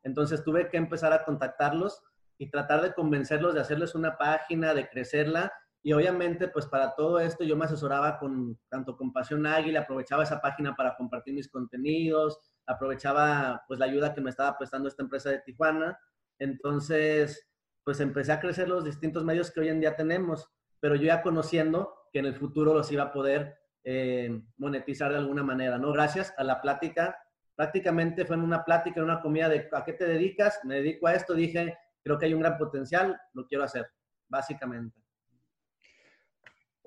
Entonces 0.04 0.44
tuve 0.44 0.68
que 0.70 0.76
empezar 0.76 1.12
a 1.12 1.24
contactarlos 1.24 2.00
y 2.38 2.48
tratar 2.48 2.80
de 2.80 2.94
convencerlos 2.94 3.54
de 3.54 3.60
hacerles 3.60 3.96
una 3.96 4.16
página, 4.16 4.72
de 4.72 4.88
crecerla 4.88 5.52
y 5.82 5.92
obviamente, 5.94 6.48
pues 6.48 6.66
para 6.66 6.94
todo 6.94 7.18
esto 7.20 7.42
yo 7.42 7.56
me 7.56 7.64
asesoraba 7.64 8.18
con 8.18 8.58
tanto 8.68 8.96
con 8.96 9.12
Pasión 9.12 9.46
Águila, 9.46 9.80
aprovechaba 9.80 10.24
esa 10.24 10.40
página 10.40 10.76
para 10.76 10.94
compartir 10.94 11.32
mis 11.32 11.48
contenidos, 11.48 12.38
aprovechaba 12.66 13.64
pues 13.66 13.80
la 13.80 13.86
ayuda 13.86 14.12
que 14.12 14.20
me 14.20 14.30
estaba 14.30 14.58
prestando 14.58 14.88
esta 14.88 15.02
empresa 15.02 15.30
de 15.30 15.40
Tijuana. 15.40 15.98
Entonces, 16.38 17.50
pues 17.82 17.98
empecé 18.00 18.32
a 18.32 18.40
crecer 18.40 18.68
los 18.68 18.84
distintos 18.84 19.24
medios 19.24 19.50
que 19.50 19.60
hoy 19.60 19.68
en 19.68 19.80
día 19.80 19.96
tenemos, 19.96 20.50
pero 20.80 20.96
yo 20.96 21.04
ya 21.04 21.22
conociendo 21.22 21.94
que 22.12 22.18
en 22.18 22.26
el 22.26 22.34
futuro 22.34 22.74
los 22.74 22.92
iba 22.92 23.04
a 23.04 23.12
poder 23.12 23.56
eh, 23.82 24.42
monetizar 24.58 25.10
de 25.10 25.18
alguna 25.18 25.42
manera, 25.42 25.78
¿no? 25.78 25.92
Gracias 25.92 26.34
a 26.36 26.44
la 26.44 26.60
plática. 26.60 27.16
Prácticamente 27.54 28.26
fue 28.26 28.36
en 28.36 28.42
una 28.42 28.64
plática, 28.64 29.00
en 29.00 29.04
una 29.04 29.22
comida 29.22 29.48
de 29.48 29.66
¿a 29.72 29.84
qué 29.84 29.94
te 29.94 30.04
dedicas? 30.04 30.60
Me 30.64 30.76
dedico 30.76 31.06
a 31.06 31.14
esto, 31.14 31.32
dije, 31.32 31.78
creo 32.02 32.18
que 32.18 32.26
hay 32.26 32.34
un 32.34 32.40
gran 32.40 32.58
potencial, 32.58 33.18
lo 33.32 33.46
quiero 33.46 33.64
hacer, 33.64 33.90
básicamente. 34.28 34.99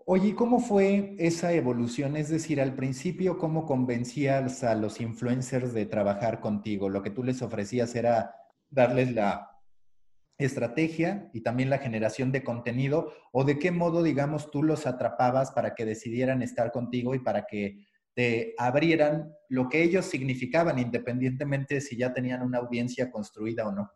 Oye, 0.06 0.36
¿cómo 0.36 0.60
fue 0.60 1.16
esa 1.18 1.54
evolución? 1.54 2.18
Es 2.18 2.28
decir, 2.28 2.60
al 2.60 2.76
principio, 2.76 3.38
¿cómo 3.38 3.66
convencías 3.66 4.62
a 4.66 4.76
los 4.76 5.00
influencers 5.00 5.74
de 5.74 5.86
trabajar 5.86 6.42
contigo? 6.42 6.90
Lo 6.90 7.02
que 7.02 7.10
tú 7.10 7.24
les 7.24 7.42
ofrecías 7.42 7.96
era 7.96 8.36
darles 8.70 9.14
la 9.14 9.50
estrategia 10.38 11.30
y 11.34 11.40
también 11.40 11.70
la 11.70 11.78
generación 11.78 12.34
de 12.34 12.44
contenido, 12.44 13.14
o 13.32 13.46
de 13.46 13.60
qué 13.60 13.72
modo, 13.72 14.04
digamos, 14.04 14.52
tú 14.52 14.62
los 14.62 14.86
atrapabas 14.86 15.52
para 15.52 15.74
que 15.74 15.86
decidieran 15.86 16.42
estar 16.42 16.74
contigo 16.74 17.16
y 17.16 17.20
para 17.20 17.46
que 17.46 17.78
te 18.14 18.56
abrieran 18.58 19.34
lo 19.48 19.70
que 19.70 19.84
ellos 19.84 20.06
significaban, 20.06 20.80
independientemente 20.80 21.76
de 21.76 21.82
si 21.82 21.96
ya 21.96 22.14
tenían 22.14 22.42
una 22.42 22.58
audiencia 22.58 23.10
construida 23.10 23.68
o 23.70 23.72
no. 23.72 23.90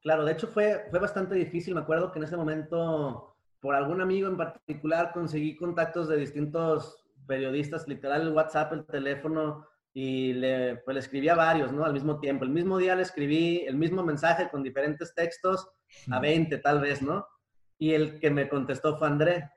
Claro, 0.00 0.24
de 0.24 0.32
hecho 0.32 0.46
fue, 0.46 0.86
fue 0.88 1.00
bastante 1.00 1.34
difícil. 1.34 1.74
Me 1.74 1.80
acuerdo 1.80 2.12
que 2.12 2.18
en 2.18 2.24
ese 2.24 2.36
momento 2.36 3.35
por 3.60 3.74
algún 3.74 4.00
amigo 4.00 4.28
en 4.28 4.36
particular 4.36 5.12
conseguí 5.12 5.56
contactos 5.56 6.08
de 6.08 6.16
distintos 6.16 7.02
periodistas, 7.26 7.88
literal 7.88 8.22
el 8.22 8.32
WhatsApp, 8.32 8.72
el 8.72 8.86
teléfono, 8.86 9.66
y 9.98 10.34
le, 10.34 10.76
pues, 10.76 10.94
le 10.94 11.00
escribí 11.00 11.28
a 11.30 11.34
varios, 11.34 11.72
¿no? 11.72 11.82
Al 11.82 11.94
mismo 11.94 12.20
tiempo. 12.20 12.44
El 12.44 12.50
mismo 12.50 12.76
día 12.76 12.94
le 12.94 13.00
escribí 13.00 13.64
el 13.66 13.76
mismo 13.76 14.02
mensaje 14.02 14.50
con 14.50 14.62
diferentes 14.62 15.14
textos, 15.14 15.70
a 16.10 16.20
20 16.20 16.58
tal 16.58 16.80
vez, 16.80 17.00
¿no? 17.00 17.26
Y 17.78 17.94
el 17.94 18.20
que 18.20 18.30
me 18.30 18.46
contestó 18.46 18.98
fue 18.98 19.08
André. 19.08 19.50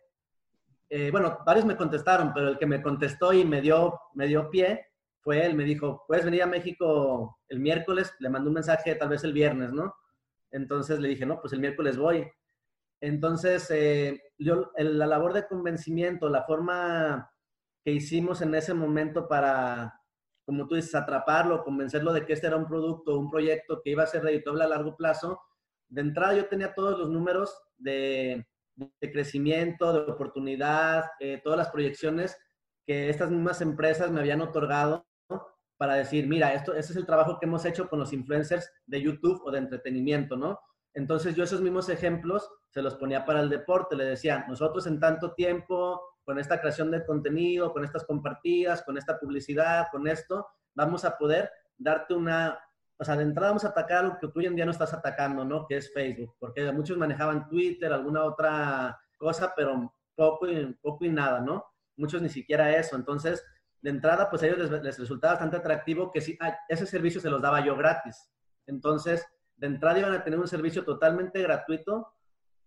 Eh, 0.89 1.11
bueno, 1.11 1.39
varios 1.45 1.65
me 1.65 1.75
contestaron, 1.75 2.31
pero 2.33 2.47
el 2.47 2.57
que 2.57 2.65
me 2.65 2.81
contestó 2.81 3.33
y 3.33 3.43
me 3.43 3.59
dio, 3.59 3.99
me 4.13 4.27
dio 4.27 4.49
pie 4.49 4.87
fue 5.19 5.45
él. 5.45 5.55
Me 5.55 5.65
dijo, 5.65 6.05
¿puedes 6.07 6.23
venir 6.23 6.43
a 6.43 6.47
México 6.47 7.39
el 7.49 7.59
miércoles? 7.59 8.13
Le 8.19 8.29
mandó 8.29 8.49
un 8.49 8.55
mensaje 8.55 8.95
tal 8.95 9.09
vez 9.09 9.25
el 9.25 9.33
viernes, 9.33 9.73
¿no? 9.73 9.93
Entonces 10.51 11.01
le 11.01 11.09
dije, 11.09 11.25
no, 11.25 11.41
pues 11.41 11.51
el 11.51 11.59
miércoles 11.59 11.97
voy. 11.97 12.25
Entonces, 13.01 13.69
eh, 13.71 14.21
yo, 14.37 14.71
la 14.77 15.05
labor 15.05 15.33
de 15.33 15.47
convencimiento, 15.47 16.29
la 16.29 16.43
forma 16.43 17.31
que 17.83 17.91
hicimos 17.91 18.41
en 18.41 18.55
ese 18.55 18.73
momento 18.73 19.27
para, 19.27 20.01
como 20.45 20.67
tú 20.67 20.75
dices, 20.75 20.95
atraparlo, 20.95 21.63
convencerlo 21.63 22.11
de 22.11 22.25
que 22.25 22.33
este 22.33 22.47
era 22.47 22.57
un 22.57 22.67
producto, 22.67 23.17
un 23.17 23.29
proyecto 23.29 23.81
que 23.81 23.91
iba 23.91 24.03
a 24.03 24.07
ser 24.07 24.23
redituable 24.23 24.63
a 24.63 24.67
largo 24.67 24.95
plazo, 24.97 25.39
de 25.87 26.01
entrada 26.01 26.35
yo 26.35 26.47
tenía 26.47 26.73
todos 26.75 26.99
los 26.99 27.09
números 27.09 27.61
de, 27.77 28.45
crecimiento, 28.99 29.93
de 29.93 30.11
oportunidad, 30.11 31.05
eh, 31.19 31.41
todas 31.43 31.57
las 31.57 31.69
proyecciones 31.69 32.37
que 32.85 33.09
estas 33.09 33.31
mismas 33.31 33.61
empresas 33.61 34.11
me 34.11 34.19
habían 34.19 34.41
otorgado 34.41 35.05
para 35.77 35.95
decir, 35.95 36.27
mira, 36.27 36.53
esto, 36.53 36.73
este 36.73 36.91
es 36.91 36.97
el 36.97 37.05
trabajo 37.05 37.39
que 37.39 37.45
hemos 37.45 37.63
hecho 37.63 37.87
con 37.87 37.99
los 37.99 38.11
influencers 38.11 38.69
de 38.85 39.01
YouTube 39.01 39.41
o 39.45 39.51
de 39.51 39.59
entretenimiento, 39.59 40.35
¿no? 40.35 40.59
Entonces 40.93 41.35
yo 41.35 41.43
esos 41.43 41.61
mismos 41.61 41.89
ejemplos 41.89 42.49
se 42.69 42.81
los 42.81 42.95
ponía 42.95 43.25
para 43.25 43.41
el 43.41 43.49
deporte, 43.49 43.95
le 43.95 44.05
decía, 44.05 44.45
nosotros 44.47 44.87
en 44.87 44.99
tanto 44.99 45.33
tiempo, 45.33 46.01
con 46.23 46.39
esta 46.39 46.59
creación 46.59 46.91
de 46.91 47.05
contenido, 47.05 47.73
con 47.73 47.83
estas 47.83 48.05
compartidas, 48.05 48.83
con 48.83 48.97
esta 48.97 49.19
publicidad, 49.19 49.87
con 49.91 50.07
esto, 50.07 50.47
vamos 50.75 51.05
a 51.05 51.17
poder 51.17 51.49
darte 51.77 52.13
una, 52.13 52.59
o 52.97 53.03
sea, 53.03 53.15
de 53.15 53.23
entrada 53.23 53.51
vamos 53.51 53.65
a 53.65 53.69
atacar 53.69 54.05
lo 54.05 54.19
que 54.19 54.27
tú 54.27 54.39
hoy 54.39 54.45
en 54.45 54.55
no 54.55 54.71
estás 54.71 54.93
atacando, 54.93 55.43
¿no? 55.45 55.65
Que 55.65 55.77
es 55.77 55.91
Facebook, 55.93 56.35
porque 56.39 56.71
muchos 56.71 56.97
manejaban 56.97 57.47
Twitter, 57.47 57.91
alguna 57.91 58.25
otra 58.25 58.99
cosa, 59.17 59.53
pero 59.55 59.93
poco 60.15 60.47
y, 60.47 60.73
poco 60.81 61.05
y 61.05 61.09
nada, 61.09 61.39
¿no? 61.39 61.65
Muchos 61.95 62.21
ni 62.21 62.29
siquiera 62.29 62.75
eso. 62.75 62.95
Entonces, 62.95 63.43
de 63.81 63.89
entrada, 63.89 64.29
pues 64.29 64.43
a 64.43 64.47
ellos 64.47 64.69
les, 64.69 64.99
resultaba 64.99 65.33
bastante 65.33 65.57
atractivo 65.57 66.11
que 66.11 66.21
sí, 66.21 66.37
ese 66.67 66.85
servicio 66.85 67.21
se 67.21 67.29
los 67.29 67.41
daba 67.41 67.65
yo 67.65 67.75
gratis. 67.75 68.29
Entonces, 68.67 69.25
de 69.59 69.67
entrada 69.67 69.99
iban 69.99 70.13
a 70.13 70.23
tener 70.23 70.39
un 70.39 70.47
servicio 70.47 70.83
totalmente 70.83 71.41
gratuito 71.41 72.13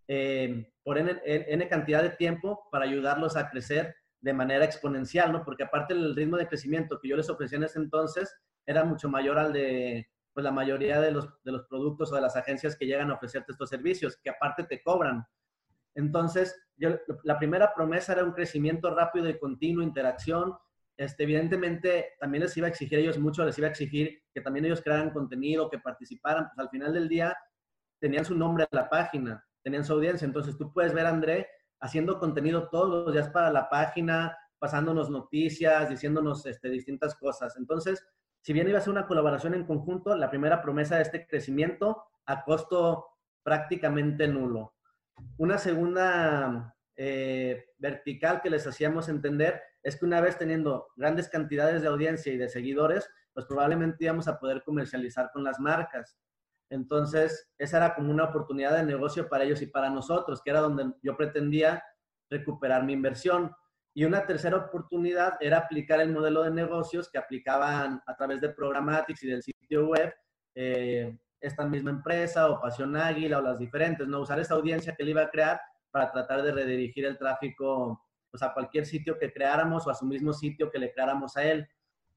eh, 0.07 0.71
por 0.83 0.99
N, 0.99 1.69
cantidad 1.69 2.03
de 2.03 2.11
tiempo 2.11 2.69
para 2.71 2.85
ayudarlos 2.85 3.37
a 3.37 3.49
crecer 3.49 3.97
de 4.21 4.33
manera 4.33 4.65
exponencial, 4.65 5.33
¿no? 5.33 5.45
Porque 5.45 5.65
aparte 5.65 5.95
el 5.95 6.15
ritmo 6.15 6.37
de 6.37 6.47
crecimiento 6.47 7.01
que 7.01 7.09
yo 7.09 7.17
les 7.17 7.31
ofrecía 7.31 7.59
en 7.59 7.65
ese 7.65 7.79
entonces 7.79 8.35
era 8.67 8.85
mucho 8.85 9.09
mayor 9.09 9.39
al 9.39 9.53
de 9.53 10.07
pues, 10.35 10.45
la 10.45 10.53
mayoría 10.53 11.01
de 11.01 11.11
los, 11.11 11.29
de 11.43 11.53
los 11.53 11.67
productos 11.67 12.13
o 12.13 12.15
de 12.15 12.21
las 12.21 12.37
agencias 12.37 12.77
que 12.77 12.87
llegan 12.87 13.11
a 13.11 13.15
ofrecerte 13.15 13.53
estos 13.53 13.71
servicios, 13.71 14.19
que 14.23 14.31
aparte 14.31 14.65
te 14.65 14.83
cobran. 14.83 15.27
Entonces, 15.95 16.59
la 17.25 17.39
primera 17.39 17.75
promesa 17.75 18.13
era 18.13 18.25
un 18.25 18.33
crecimiento 18.33 18.95
rápido 18.95 19.29
y 19.29 19.39
continuo, 19.39 19.83
interacción, 19.83 20.55
este, 20.97 21.25
evidentemente 21.25 22.15
también 22.21 22.43
les 22.43 22.57
iba 22.57 22.67
a 22.67 22.71
exigir 22.71 22.99
ellos 22.99 23.19
mucho, 23.19 23.45
les 23.45 23.57
iba 23.59 23.69
a 23.69 23.71
exigir 23.71 24.23
que 24.33 24.41
también 24.41 24.65
ellos 24.65 24.83
crearan 24.83 25.11
contenido, 25.11 25.71
que 25.71 25.79
participaran, 25.79 26.49
pues 26.49 26.59
al 26.59 26.71
final 26.71 26.93
del 26.93 27.09
día 27.09 27.37
tenían 27.99 28.25
su 28.25 28.37
nombre 28.37 28.65
en 28.71 28.77
la 28.77 28.89
página, 28.89 29.45
tenían 29.63 29.85
su 29.85 29.93
audiencia, 29.93 30.27
entonces 30.27 30.57
tú 30.57 30.73
puedes 30.73 30.93
ver 30.93 31.07
a 31.07 31.11
André 31.11 31.49
haciendo 31.81 32.19
contenido 32.19 32.69
todos 32.69 33.07
los 33.07 33.13
días 33.13 33.29
para 33.31 33.51
la 33.51 33.69
página, 33.69 34.37
pasándonos 34.59 35.11
noticias, 35.11 35.89
diciéndonos 35.89 36.47
este, 36.47 36.69
distintas 36.71 37.17
cosas. 37.17 37.57
Entonces, 37.57 38.07
si 38.41 38.53
bien 38.53 38.69
iba 38.69 38.79
a 38.79 38.81
ser 38.81 38.93
una 38.93 39.07
colaboración 39.07 39.55
en 39.55 39.67
conjunto, 39.67 40.15
la 40.17 40.31
primera 40.31 40.63
promesa 40.63 40.97
de 40.97 41.03
este 41.03 41.27
crecimiento 41.27 42.05
a 42.27 42.45
costo 42.45 43.07
prácticamente 43.43 44.29
nulo. 44.29 44.75
Una 45.39 45.59
segunda 45.59 46.77
eh, 47.05 47.65
vertical 47.79 48.41
que 48.41 48.49
les 48.49 48.65
hacíamos 48.65 49.09
entender 49.09 49.61
es 49.83 49.97
que 49.97 50.05
una 50.05 50.21
vez 50.21 50.39
teniendo 50.39 50.87
grandes 50.95 51.29
cantidades 51.29 51.83
de 51.83 51.89
audiencia 51.89 52.33
y 52.33 52.37
de 52.37 52.49
seguidores, 52.49 53.11
pues 53.33 53.45
probablemente 53.47 54.05
íbamos 54.05 54.29
a 54.29 54.39
poder 54.39 54.63
comercializar 54.63 55.33
con 55.33 55.43
las 55.43 55.59
marcas. 55.59 56.17
Entonces, 56.71 57.51
esa 57.59 57.79
era 57.79 57.97
como 57.97 58.13
una 58.13 58.23
oportunidad 58.23 58.77
de 58.77 58.85
negocio 58.85 59.29
para 59.29 59.43
ellos 59.43 59.61
y 59.63 59.67
para 59.67 59.91
nosotros, 59.91 60.41
que 60.45 60.51
era 60.53 60.61
donde 60.61 60.93
yo 61.03 61.17
pretendía 61.17 61.83
recuperar 62.31 62.85
mi 62.85 62.93
inversión. 62.93 63.51
Y 63.95 64.05
una 64.05 64.25
tercera 64.25 64.59
oportunidad 64.59 65.33
era 65.41 65.59
aplicar 65.59 66.01
el 66.01 66.13
modelo 66.13 66.45
de 66.45 66.53
negocios 66.53 67.11
que 67.11 67.19
aplicaban 67.19 68.01
a 68.07 68.17
través 68.17 68.41
de 68.41 68.51
Programatics 68.51 69.25
y 69.25 69.27
del 69.27 69.43
sitio 69.43 69.89
web 69.89 70.15
eh, 70.55 71.19
esta 71.41 71.67
misma 71.67 71.91
empresa 71.91 72.49
o 72.49 72.61
Pasión 72.61 72.95
Águila 72.95 73.39
o 73.39 73.43
las 73.43 73.59
diferentes, 73.59 74.07
¿no? 74.07 74.21
Usar 74.21 74.39
esa 74.39 74.55
audiencia 74.55 74.95
que 74.95 75.03
le 75.03 75.11
iba 75.11 75.23
a 75.23 75.31
crear 75.31 75.61
para 75.93 76.11
tratar 76.11 76.43
de 76.43 76.51
redirigir 76.51 77.05
el 77.05 77.19
tráfico 77.19 78.05
pues, 78.31 78.43
a 78.43 78.53
cualquier 78.53 78.87
sitio 78.87 79.19
que 79.19 79.33
creáramos 79.33 79.87
o 79.87 79.91
a 79.91 79.95
su 79.95 80.07
mismo 80.07 80.33
sitio 80.33 80.71
que 80.71 80.79
le 80.79 80.93
creáramos 80.93 81.37
a 81.37 81.45
él. 81.45 81.69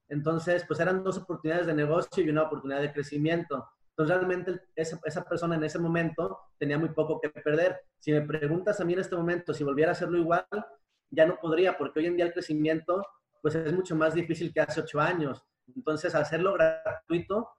Entonces, 0.07 0.63
pues 0.67 0.79
eran 0.79 1.03
dos 1.03 1.17
oportunidades 1.17 1.67
de 1.67 1.73
negocio 1.73 2.23
y 2.23 2.29
una 2.29 2.43
oportunidad 2.43 2.81
de 2.81 2.93
crecimiento. 2.93 3.67
Entonces, 3.89 4.15
realmente 4.15 4.61
esa, 4.75 4.99
esa, 5.03 5.23
persona 5.23 5.55
en 5.55 5.63
ese 5.63 5.77
momento 5.77 6.39
tenía 6.57 6.77
muy 6.77 6.89
poco 6.89 7.19
que 7.19 7.29
perder. 7.29 7.81
Si 7.99 8.11
me 8.11 8.21
preguntas 8.21 8.79
a 8.79 8.85
mí 8.85 8.93
en 8.93 8.99
este 8.99 9.15
momento 9.15 9.53
si 9.53 9.63
volviera 9.63 9.91
a 9.91 9.93
hacerlo 9.93 10.17
igual, 10.17 10.45
ya 11.11 11.25
no 11.25 11.37
podría, 11.37 11.77
porque 11.77 11.99
hoy 11.99 12.07
en 12.07 12.17
día 12.17 12.25
el 12.25 12.33
crecimiento 12.33 13.05
pues 13.41 13.55
es 13.55 13.73
mucho 13.73 13.95
más 13.95 14.13
difícil 14.13 14.51
que 14.53 14.61
hace 14.61 14.81
ocho 14.81 14.99
años. 14.99 15.45
Entonces, 15.75 16.15
hacerlo 16.15 16.53
gratuito, 16.53 17.49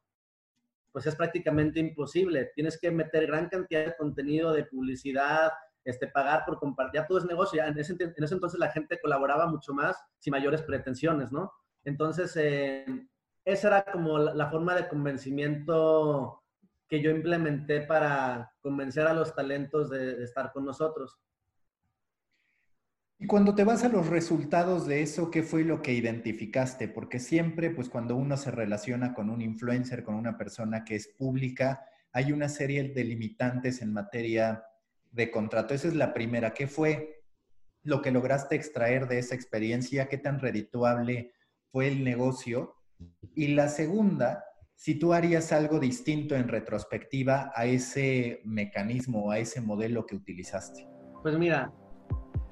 pues 0.93 1.07
es 1.07 1.15
prácticamente 1.15 1.79
imposible. 1.79 2.53
Tienes 2.55 2.79
que 2.81 2.91
meter 2.91 3.27
gran 3.27 3.49
cantidad 3.49 3.85
de 3.85 3.97
contenido, 3.97 4.53
de 4.53 4.65
publicidad, 4.65 5.53
este, 5.87 6.09
pagar 6.09 6.45
por 6.45 6.59
compartir, 6.59 7.01
ya 7.01 7.07
todo 7.07 7.19
es 7.19 7.25
negocio, 7.25 7.59
ya 7.59 7.69
en 7.69 7.79
ese, 7.79 7.97
en 7.99 8.25
ese 8.25 8.35
entonces 8.35 8.59
la 8.59 8.71
gente 8.71 9.01
colaboraba 9.01 9.47
mucho 9.47 9.73
más 9.73 9.97
sin 10.19 10.33
mayores 10.33 10.63
pretensiones, 10.63 11.31
¿no? 11.33 11.53
Entonces, 11.85 12.37
eh, 12.37 12.85
esa 13.45 13.69
era 13.69 13.85
como 13.85 14.19
la, 14.19 14.51
forma 14.51 14.75
de 14.75 14.89
convencimiento 14.89 16.43
que 16.89 17.01
yo 17.01 17.11
implementé 17.11 17.83
para 17.83 18.53
convencer 18.61 19.07
a 19.07 19.15
los 19.15 19.35
talentos 19.35 19.89
de, 19.89 20.17
de 20.17 20.25
estar 20.25 20.53
con 20.53 20.65
nosotros. 20.65 21.17
Y 23.19 23.29
cuando 23.29 23.55
te 23.55 23.65
vas 23.65 23.85
a 23.85 23.89
los 23.89 24.09
resultados 24.09 24.87
de 24.87 25.03
eso, 25.03 25.31
¿qué 25.31 25.43
fue 25.43 25.63
lo 25.63 25.81
que 25.81 25.95
identificaste? 25.95 26.89
Porque 26.89 27.21
siempre, 27.21 27.71
pues 27.71 27.89
cuando 27.89 28.17
uno 28.17 28.37
se 28.37 28.51
relaciona 28.51 29.15
con 29.15 29.31
un 29.31 29.41
influencer, 29.41 30.03
con 30.03 30.17
una 30.17 30.37
persona 30.37 30.85
que 30.85 30.97
es 30.97 31.09
pública, 31.09 31.85
hay 32.13 32.33
una 32.33 32.49
serie 32.49 32.83
de 32.83 33.05
limitantes 33.05 33.83
en 33.83 33.93
materia 33.93 34.65
de 35.17 35.31
contrato. 35.31 35.75
Esa 35.75 35.89
es 35.89 35.95
la 35.95 36.13
primera. 36.13 36.53
¿Qué 36.53 36.69
fue 36.69 37.23
lo 37.83 38.03
que 38.03 38.11
lograste 38.11 38.55
extraer 38.55 39.09
de 39.09 39.19
esa 39.19 39.35
experiencia? 39.35 40.09
¿Qué 40.09 40.19
tan 40.19 40.39
redituable 40.39 41.33
fue 41.73 41.89
el 41.89 42.05
negocio? 42.05 42.75
Y 43.35 43.49
la 43.49 43.69
segunda, 43.69 44.45
si 44.75 44.95
tú 44.95 45.15
harías 45.15 45.53
algo 45.53 45.81
distinto 45.81 46.37
en 46.37 46.49
retrospectiva 46.49 47.51
a 47.55 47.65
ese 47.65 48.43
mecanismo, 48.45 49.31
a 49.31 49.39
ese 49.39 49.63
modelo 49.63 50.05
que 50.05 50.17
utilizaste. 50.17 50.87
Pues 51.23 51.39
mira, 51.39 51.73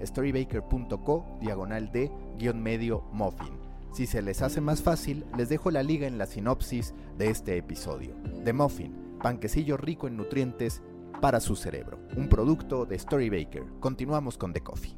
storybaker.co 0.00 1.38
diagonal 1.40 1.90
de 1.92 2.10
guion 2.38 2.62
medio 2.62 3.02
muffin. 3.12 3.62
Si 3.92 4.06
se 4.06 4.22
les 4.22 4.40
hace 4.40 4.62
más 4.62 4.82
fácil, 4.82 5.26
les 5.36 5.50
dejo 5.50 5.70
la 5.70 5.82
liga 5.82 6.06
en 6.06 6.16
la 6.16 6.24
sinopsis 6.24 6.94
de 7.18 7.28
este 7.28 7.58
episodio. 7.58 8.14
The 8.42 8.54
Muffin, 8.54 9.18
panquecillo 9.22 9.76
rico 9.76 10.08
en 10.08 10.16
nutrientes 10.16 10.82
para 11.20 11.40
su 11.40 11.56
cerebro. 11.56 11.98
Un 12.16 12.30
producto 12.30 12.86
de 12.86 12.98
Storybaker. 12.98 13.64
Continuamos 13.80 14.38
con 14.38 14.54
The 14.54 14.62
Coffee. 14.62 14.96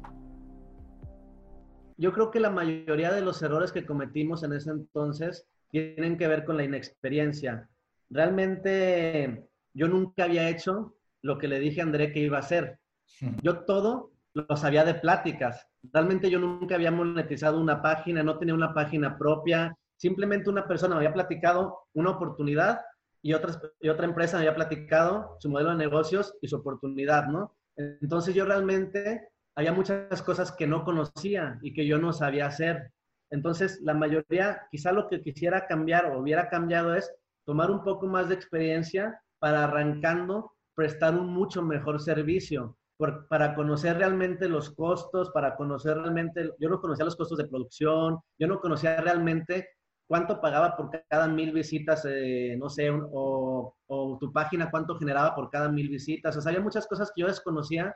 Yo 1.97 2.13
creo 2.13 2.31
que 2.31 2.39
la 2.39 2.49
mayoría 2.49 3.11
de 3.11 3.21
los 3.21 3.41
errores 3.41 3.73
que 3.73 3.85
cometimos 3.85 4.43
en 4.43 4.53
ese 4.53 4.69
entonces 4.69 5.45
tienen 5.71 6.17
que 6.17 6.27
ver 6.27 6.45
con 6.45 6.55
la 6.55 6.63
inexperiencia. 6.63 7.69
Realmente 8.09 9.49
yo 9.73 9.89
nunca 9.89 10.23
había 10.23 10.49
hecho 10.49 10.95
lo 11.21 11.37
que 11.37 11.49
le 11.49 11.59
dije 11.59 11.81
a 11.81 11.83
André 11.83 12.13
que 12.13 12.21
iba 12.21 12.37
a 12.37 12.41
hacer. 12.41 12.79
Yo 13.43 13.65
todo 13.65 14.11
lo 14.35 14.57
sabía 14.57 14.83
de 14.83 14.95
pláticas. 14.95 15.65
Realmente 15.93 16.29
yo 16.29 16.39
nunca 16.39 16.75
había 16.75 16.91
monetizado 16.91 17.59
una 17.59 17.81
página, 17.81 18.21
no 18.21 18.37
tenía 18.37 18.53
una 18.53 18.73
página 18.73 19.17
propia. 19.17 19.75
Simplemente 19.95 20.49
una 20.49 20.67
persona 20.67 20.95
me 20.95 20.99
había 20.99 21.13
platicado 21.13 21.87
una 21.93 22.11
oportunidad 22.11 22.81
y, 23.21 23.33
otras, 23.33 23.59
y 23.79 23.87
otra 23.87 24.05
empresa 24.05 24.37
me 24.37 24.43
había 24.43 24.55
platicado 24.55 25.37
su 25.39 25.49
modelo 25.49 25.69
de 25.69 25.77
negocios 25.77 26.35
y 26.41 26.49
su 26.49 26.57
oportunidad, 26.57 27.27
¿no? 27.27 27.55
Entonces 27.77 28.35
yo 28.35 28.45
realmente 28.45 29.29
había 29.55 29.71
muchas 29.71 30.21
cosas 30.21 30.51
que 30.51 30.67
no 30.67 30.83
conocía 30.83 31.57
y 31.61 31.73
que 31.73 31.87
yo 31.87 31.97
no 31.97 32.11
sabía 32.11 32.47
hacer. 32.47 32.91
Entonces 33.31 33.79
la 33.81 33.93
mayoría, 33.93 34.67
quizá 34.69 34.91
lo 34.91 35.07
que 35.07 35.21
quisiera 35.21 35.65
cambiar 35.65 36.07
o 36.07 36.19
hubiera 36.19 36.49
cambiado 36.49 36.93
es 36.93 37.09
tomar 37.45 37.71
un 37.71 37.83
poco 37.83 38.05
más 38.07 38.27
de 38.27 38.35
experiencia 38.35 39.21
para 39.39 39.63
arrancando 39.63 40.51
prestar 40.75 41.15
un 41.15 41.27
mucho 41.33 41.61
mejor 41.61 42.01
servicio 42.01 42.77
para 42.97 43.55
conocer 43.55 43.97
realmente 43.97 44.47
los 44.47 44.69
costos, 44.69 45.31
para 45.31 45.55
conocer 45.55 45.97
realmente, 45.97 46.51
yo 46.59 46.69
no 46.69 46.79
conocía 46.79 47.05
los 47.05 47.15
costos 47.15 47.37
de 47.37 47.47
producción, 47.47 48.19
yo 48.39 48.47
no 48.47 48.59
conocía 48.59 49.01
realmente 49.01 49.69
cuánto 50.07 50.39
pagaba 50.39 50.77
por 50.77 50.91
cada 51.09 51.27
mil 51.27 51.51
visitas, 51.51 52.05
eh, 52.07 52.55
no 52.57 52.69
sé, 52.69 52.89
o, 52.89 53.75
o, 53.87 54.17
tu 54.19 54.31
página 54.31 54.69
cuánto 54.71 54.97
generaba 54.97 55.35
por 55.35 55.49
cada 55.49 55.69
mil 55.69 55.89
visitas. 55.89 56.37
O 56.37 56.41
sea, 56.41 56.51
había 56.51 56.63
muchas 56.63 56.87
cosas 56.87 57.11
que 57.13 57.21
yo 57.21 57.27
desconocía, 57.27 57.95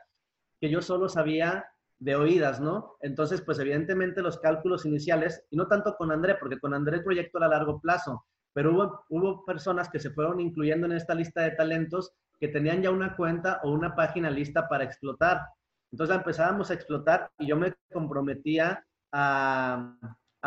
que 0.60 0.70
yo 0.70 0.82
solo 0.82 1.08
sabía 1.08 1.64
de 1.98 2.16
oídas, 2.16 2.60
¿no? 2.60 2.96
Entonces, 3.00 3.42
pues 3.42 3.58
evidentemente 3.58 4.22
los 4.22 4.38
cálculos 4.38 4.86
iniciales, 4.86 5.44
y 5.50 5.56
no 5.56 5.68
tanto 5.68 5.96
con 5.96 6.10
André, 6.10 6.36
porque 6.36 6.58
con 6.58 6.74
André 6.74 6.98
el 6.98 7.04
proyecto 7.04 7.38
era 7.38 7.46
a 7.46 7.50
largo 7.50 7.80
plazo, 7.80 8.24
pero 8.52 8.72
hubo, 8.72 9.04
hubo 9.10 9.44
personas 9.44 9.88
que 9.88 10.00
se 10.00 10.10
fueron 10.10 10.40
incluyendo 10.40 10.86
en 10.86 10.92
esta 10.92 11.14
lista 11.14 11.42
de 11.42 11.52
talentos 11.52 12.12
que 12.40 12.48
tenían 12.48 12.82
ya 12.82 12.90
una 12.90 13.14
cuenta 13.14 13.60
o 13.62 13.70
una 13.70 13.94
página 13.94 14.30
lista 14.30 14.66
para 14.66 14.84
explotar. 14.84 15.42
Entonces 15.92 16.16
empezábamos 16.16 16.70
a 16.70 16.74
explotar 16.74 17.30
y 17.38 17.46
yo 17.46 17.56
me 17.56 17.74
comprometía 17.92 18.84
a, 19.12 19.94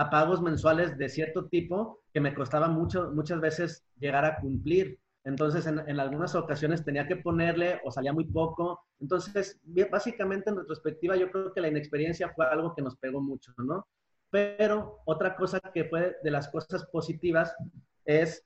pagos 0.09 0.41
mensuales 0.41 0.97
de 0.97 1.07
cierto 1.07 1.47
tipo 1.47 2.01
que 2.11 2.19
me 2.19 2.33
costaba 2.33 2.67
mucho, 2.67 3.11
muchas 3.11 3.39
veces 3.39 3.85
llegar 3.99 4.25
a 4.25 4.37
cumplir. 4.37 4.99
Entonces, 5.23 5.67
en, 5.67 5.79
en, 5.87 5.99
algunas 5.99 6.35
ocasiones 6.35 6.83
tenía 6.83 7.07
que 7.07 7.15
ponerle 7.15 7.79
o 7.85 7.91
salía 7.91 8.11
muy 8.11 8.25
poco. 8.25 8.81
Entonces, 8.99 9.61
básicamente 9.89 10.49
en 10.49 10.57
retrospectiva, 10.57 11.15
yo 11.15 11.31
creo 11.31 11.53
que 11.53 11.61
la 11.61 11.69
inexperiencia 11.69 12.33
fue 12.35 12.45
algo 12.47 12.75
que 12.75 12.81
nos 12.81 12.97
pegó 12.97 13.21
mucho, 13.21 13.53
¿no? 13.57 13.87
Pero 14.31 14.99
otra 15.05 15.35
cosa 15.35 15.59
que 15.73 15.85
fue 15.85 16.17
de 16.23 16.31
las 16.31 16.49
cosas 16.49 16.85
positivas 16.87 17.55
es 18.03 18.43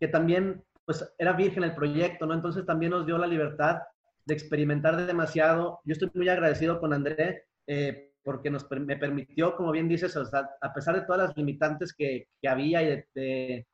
que 0.00 0.08
también 0.08 0.64
pues 0.88 1.06
era 1.18 1.34
virgen 1.34 1.64
el 1.64 1.74
proyecto, 1.74 2.24
¿no? 2.24 2.32
Entonces 2.32 2.64
también 2.64 2.92
nos 2.92 3.04
dio 3.04 3.18
la 3.18 3.26
libertad 3.26 3.82
de 4.24 4.32
experimentar 4.32 4.96
demasiado. 4.96 5.80
Yo 5.84 5.92
estoy 5.92 6.10
muy 6.14 6.30
agradecido 6.30 6.80
con 6.80 6.94
André 6.94 7.44
eh, 7.66 8.14
porque 8.22 8.48
nos, 8.48 8.66
me 8.70 8.96
permitió, 8.96 9.54
como 9.54 9.70
bien 9.70 9.86
dices, 9.86 10.16
a 10.16 10.72
pesar 10.72 10.94
de 10.94 11.02
todas 11.02 11.28
las 11.28 11.36
limitantes 11.36 11.92
que, 11.92 12.28
que 12.40 12.48
había 12.48 12.82
y 12.82 13.04
de, 13.14 13.66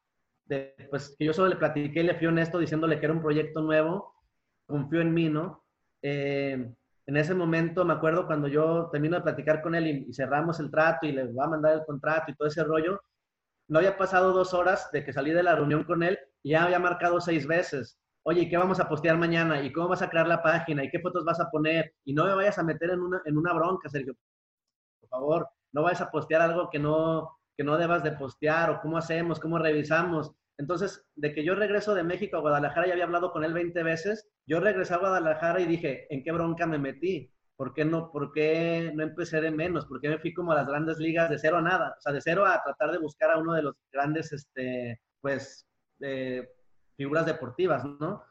pues 0.90 1.14
que 1.16 1.24
yo 1.26 1.32
solo 1.32 1.50
le 1.50 1.56
platiqué 1.56 2.00
y 2.00 2.02
le 2.02 2.16
fui 2.16 2.26
honesto 2.26 2.58
diciéndole 2.58 2.98
que 2.98 3.06
era 3.06 3.14
un 3.14 3.22
proyecto 3.22 3.62
nuevo, 3.62 4.12
confió 4.66 5.00
en 5.00 5.14
mí, 5.14 5.28
¿no? 5.28 5.64
Eh, 6.02 6.68
en 7.06 7.16
ese 7.16 7.32
momento 7.32 7.84
me 7.84 7.92
acuerdo 7.92 8.26
cuando 8.26 8.48
yo 8.48 8.88
termino 8.90 9.14
de 9.14 9.22
platicar 9.22 9.62
con 9.62 9.76
él 9.76 9.86
y, 9.86 10.06
y 10.08 10.14
cerramos 10.14 10.58
el 10.58 10.68
trato 10.68 11.06
y 11.06 11.12
le 11.12 11.26
voy 11.26 11.44
a 11.44 11.48
mandar 11.48 11.74
el 11.74 11.84
contrato 11.86 12.32
y 12.32 12.34
todo 12.34 12.48
ese 12.48 12.64
rollo, 12.64 13.00
no 13.68 13.78
había 13.78 13.96
pasado 13.96 14.32
dos 14.32 14.52
horas 14.52 14.90
de 14.90 15.04
que 15.04 15.12
salí 15.12 15.30
de 15.30 15.44
la 15.44 15.54
reunión 15.54 15.84
con 15.84 16.02
él 16.02 16.18
ya 16.50 16.64
había 16.64 16.78
marcado 16.78 17.20
seis 17.20 17.46
veces. 17.46 17.98
Oye, 18.22 18.42
¿y 18.42 18.48
qué 18.48 18.56
vamos 18.56 18.80
a 18.80 18.88
postear 18.88 19.18
mañana? 19.18 19.62
¿Y 19.62 19.72
cómo 19.72 19.88
vas 19.88 20.02
a 20.02 20.10
crear 20.10 20.26
la 20.26 20.42
página? 20.42 20.84
¿Y 20.84 20.90
qué 20.90 21.00
fotos 21.00 21.24
vas 21.24 21.40
a 21.40 21.50
poner? 21.50 21.94
Y 22.04 22.14
no 22.14 22.24
me 22.24 22.34
vayas 22.34 22.58
a 22.58 22.62
meter 22.62 22.90
en 22.90 23.00
una, 23.00 23.20
en 23.24 23.36
una 23.36 23.52
bronca, 23.52 23.88
Sergio. 23.88 24.14
Por 25.00 25.08
favor, 25.08 25.48
no 25.72 25.82
vayas 25.82 26.00
a 26.00 26.10
postear 26.10 26.40
algo 26.42 26.70
que 26.70 26.78
no, 26.78 27.30
que 27.56 27.64
no 27.64 27.76
debas 27.76 28.02
de 28.02 28.12
postear 28.12 28.70
o 28.70 28.80
cómo 28.80 28.98
hacemos, 28.98 29.40
cómo 29.40 29.58
revisamos. 29.58 30.32
Entonces, 30.58 31.04
de 31.16 31.34
que 31.34 31.44
yo 31.44 31.54
regreso 31.54 31.94
de 31.94 32.04
México 32.04 32.36
a 32.36 32.40
Guadalajara, 32.40 32.86
ya 32.86 32.92
había 32.92 33.04
hablado 33.04 33.32
con 33.32 33.44
él 33.44 33.52
20 33.52 33.82
veces, 33.82 34.28
yo 34.46 34.60
regresé 34.60 34.94
a 34.94 34.98
Guadalajara 34.98 35.60
y 35.60 35.66
dije, 35.66 36.06
¿en 36.14 36.22
qué 36.22 36.32
bronca 36.32 36.66
me 36.66 36.78
metí? 36.78 37.34
¿por 37.56 37.72
qué 37.74 37.84
no, 37.84 38.10
por 38.10 38.32
qué 38.32 38.92
no 38.94 39.02
empecé 39.02 39.40
de 39.40 39.50
menos? 39.50 39.86
¿Por 39.86 40.00
qué 40.00 40.08
me 40.08 40.18
fui 40.18 40.34
como 40.34 40.52
a 40.52 40.56
las 40.56 40.66
grandes 40.66 40.98
ligas 40.98 41.30
de 41.30 41.38
cero 41.38 41.58
a 41.58 41.62
nada? 41.62 41.94
O 41.98 42.00
sea, 42.00 42.12
de 42.12 42.20
cero 42.20 42.44
a 42.46 42.62
tratar 42.62 42.92
de 42.92 42.98
buscar 42.98 43.30
a 43.30 43.38
uno 43.38 43.54
de 43.54 43.62
los 43.62 43.74
grandes, 43.92 44.32
este, 44.32 45.00
pues, 45.20 45.66
figuras 46.96 47.26
deportivas, 47.26 47.84
¿no? 47.84 48.22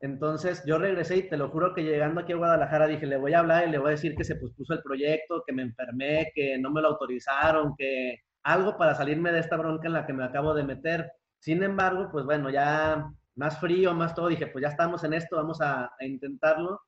Entonces 0.00 0.62
yo 0.64 0.78
regresé 0.78 1.16
y 1.16 1.28
te 1.28 1.36
lo 1.36 1.48
juro 1.50 1.74
que 1.74 1.82
llegando 1.82 2.20
aquí 2.20 2.32
a 2.32 2.36
Guadalajara 2.36 2.86
dije, 2.86 3.06
le 3.06 3.16
voy 3.16 3.34
a 3.34 3.40
hablar 3.40 3.66
y 3.66 3.70
le 3.70 3.78
voy 3.78 3.88
a 3.88 3.90
decir 3.92 4.14
que 4.14 4.24
se 4.24 4.36
pospuso 4.36 4.74
el 4.74 4.82
proyecto, 4.82 5.42
que 5.44 5.52
me 5.52 5.62
enfermé, 5.62 6.30
que 6.34 6.56
no 6.58 6.70
me 6.70 6.80
lo 6.80 6.88
autorizaron, 6.88 7.74
que 7.76 8.20
algo 8.44 8.76
para 8.78 8.94
salirme 8.94 9.32
de 9.32 9.40
esta 9.40 9.56
bronca 9.56 9.88
en 9.88 9.94
la 9.94 10.06
que 10.06 10.12
me 10.12 10.24
acabo 10.24 10.54
de 10.54 10.62
meter. 10.62 11.10
Sin 11.40 11.62
embargo, 11.62 12.08
pues 12.12 12.24
bueno, 12.24 12.48
ya 12.50 13.10
más 13.34 13.58
frío, 13.58 13.92
más 13.94 14.14
todo, 14.14 14.28
dije, 14.28 14.46
pues 14.46 14.62
ya 14.62 14.68
estamos 14.68 15.02
en 15.04 15.14
esto, 15.14 15.36
vamos 15.36 15.60
a 15.60 15.90
intentarlo 16.00 16.80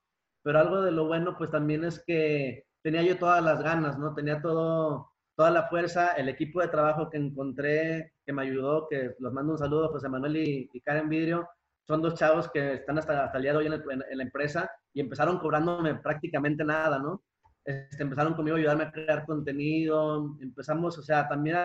pero 0.42 0.58
algo 0.58 0.82
de 0.82 0.92
lo 0.92 1.06
bueno 1.06 1.36
pues 1.36 1.50
también 1.50 1.84
es 1.84 2.02
que 2.04 2.64
tenía 2.82 3.02
yo 3.02 3.18
todas 3.18 3.42
las 3.44 3.62
ganas, 3.62 3.98
¿no? 3.98 4.14
Tenía 4.14 4.40
todo, 4.40 5.09
toda 5.40 5.50
la 5.50 5.68
fuerza, 5.68 6.12
el 6.18 6.28
equipo 6.28 6.60
de 6.60 6.68
trabajo 6.68 7.08
que 7.08 7.16
encontré, 7.16 8.12
que 8.26 8.32
me 8.34 8.42
ayudó, 8.42 8.86
que 8.90 9.14
los 9.20 9.32
mando 9.32 9.52
un 9.52 9.58
saludo, 9.58 9.88
José 9.88 10.06
Manuel 10.06 10.36
y, 10.36 10.80
Karen 10.82 11.08
Vidrio, 11.08 11.48
son 11.86 12.02
dos 12.02 12.14
chavos 12.14 12.50
que 12.50 12.74
están 12.74 12.98
hasta, 12.98 13.24
hasta 13.24 13.38
el 13.38 13.44
día 13.44 13.52
de 13.52 13.58
hoy 13.58 13.66
en, 13.68 14.18
la 14.18 14.22
empresa 14.22 14.70
y 14.92 15.00
empezaron 15.00 15.38
cobrándome 15.38 15.94
prácticamente 15.94 16.62
nada, 16.62 16.98
¿no? 16.98 17.22
Este, 17.64 18.02
empezaron 18.02 18.34
conmigo 18.34 18.56
a 18.56 18.58
ayudarme 18.58 18.84
a 18.84 18.92
crear 18.92 19.24
contenido, 19.24 20.36
empezamos, 20.42 20.98
o 20.98 21.02
sea, 21.02 21.26
también 21.26 21.56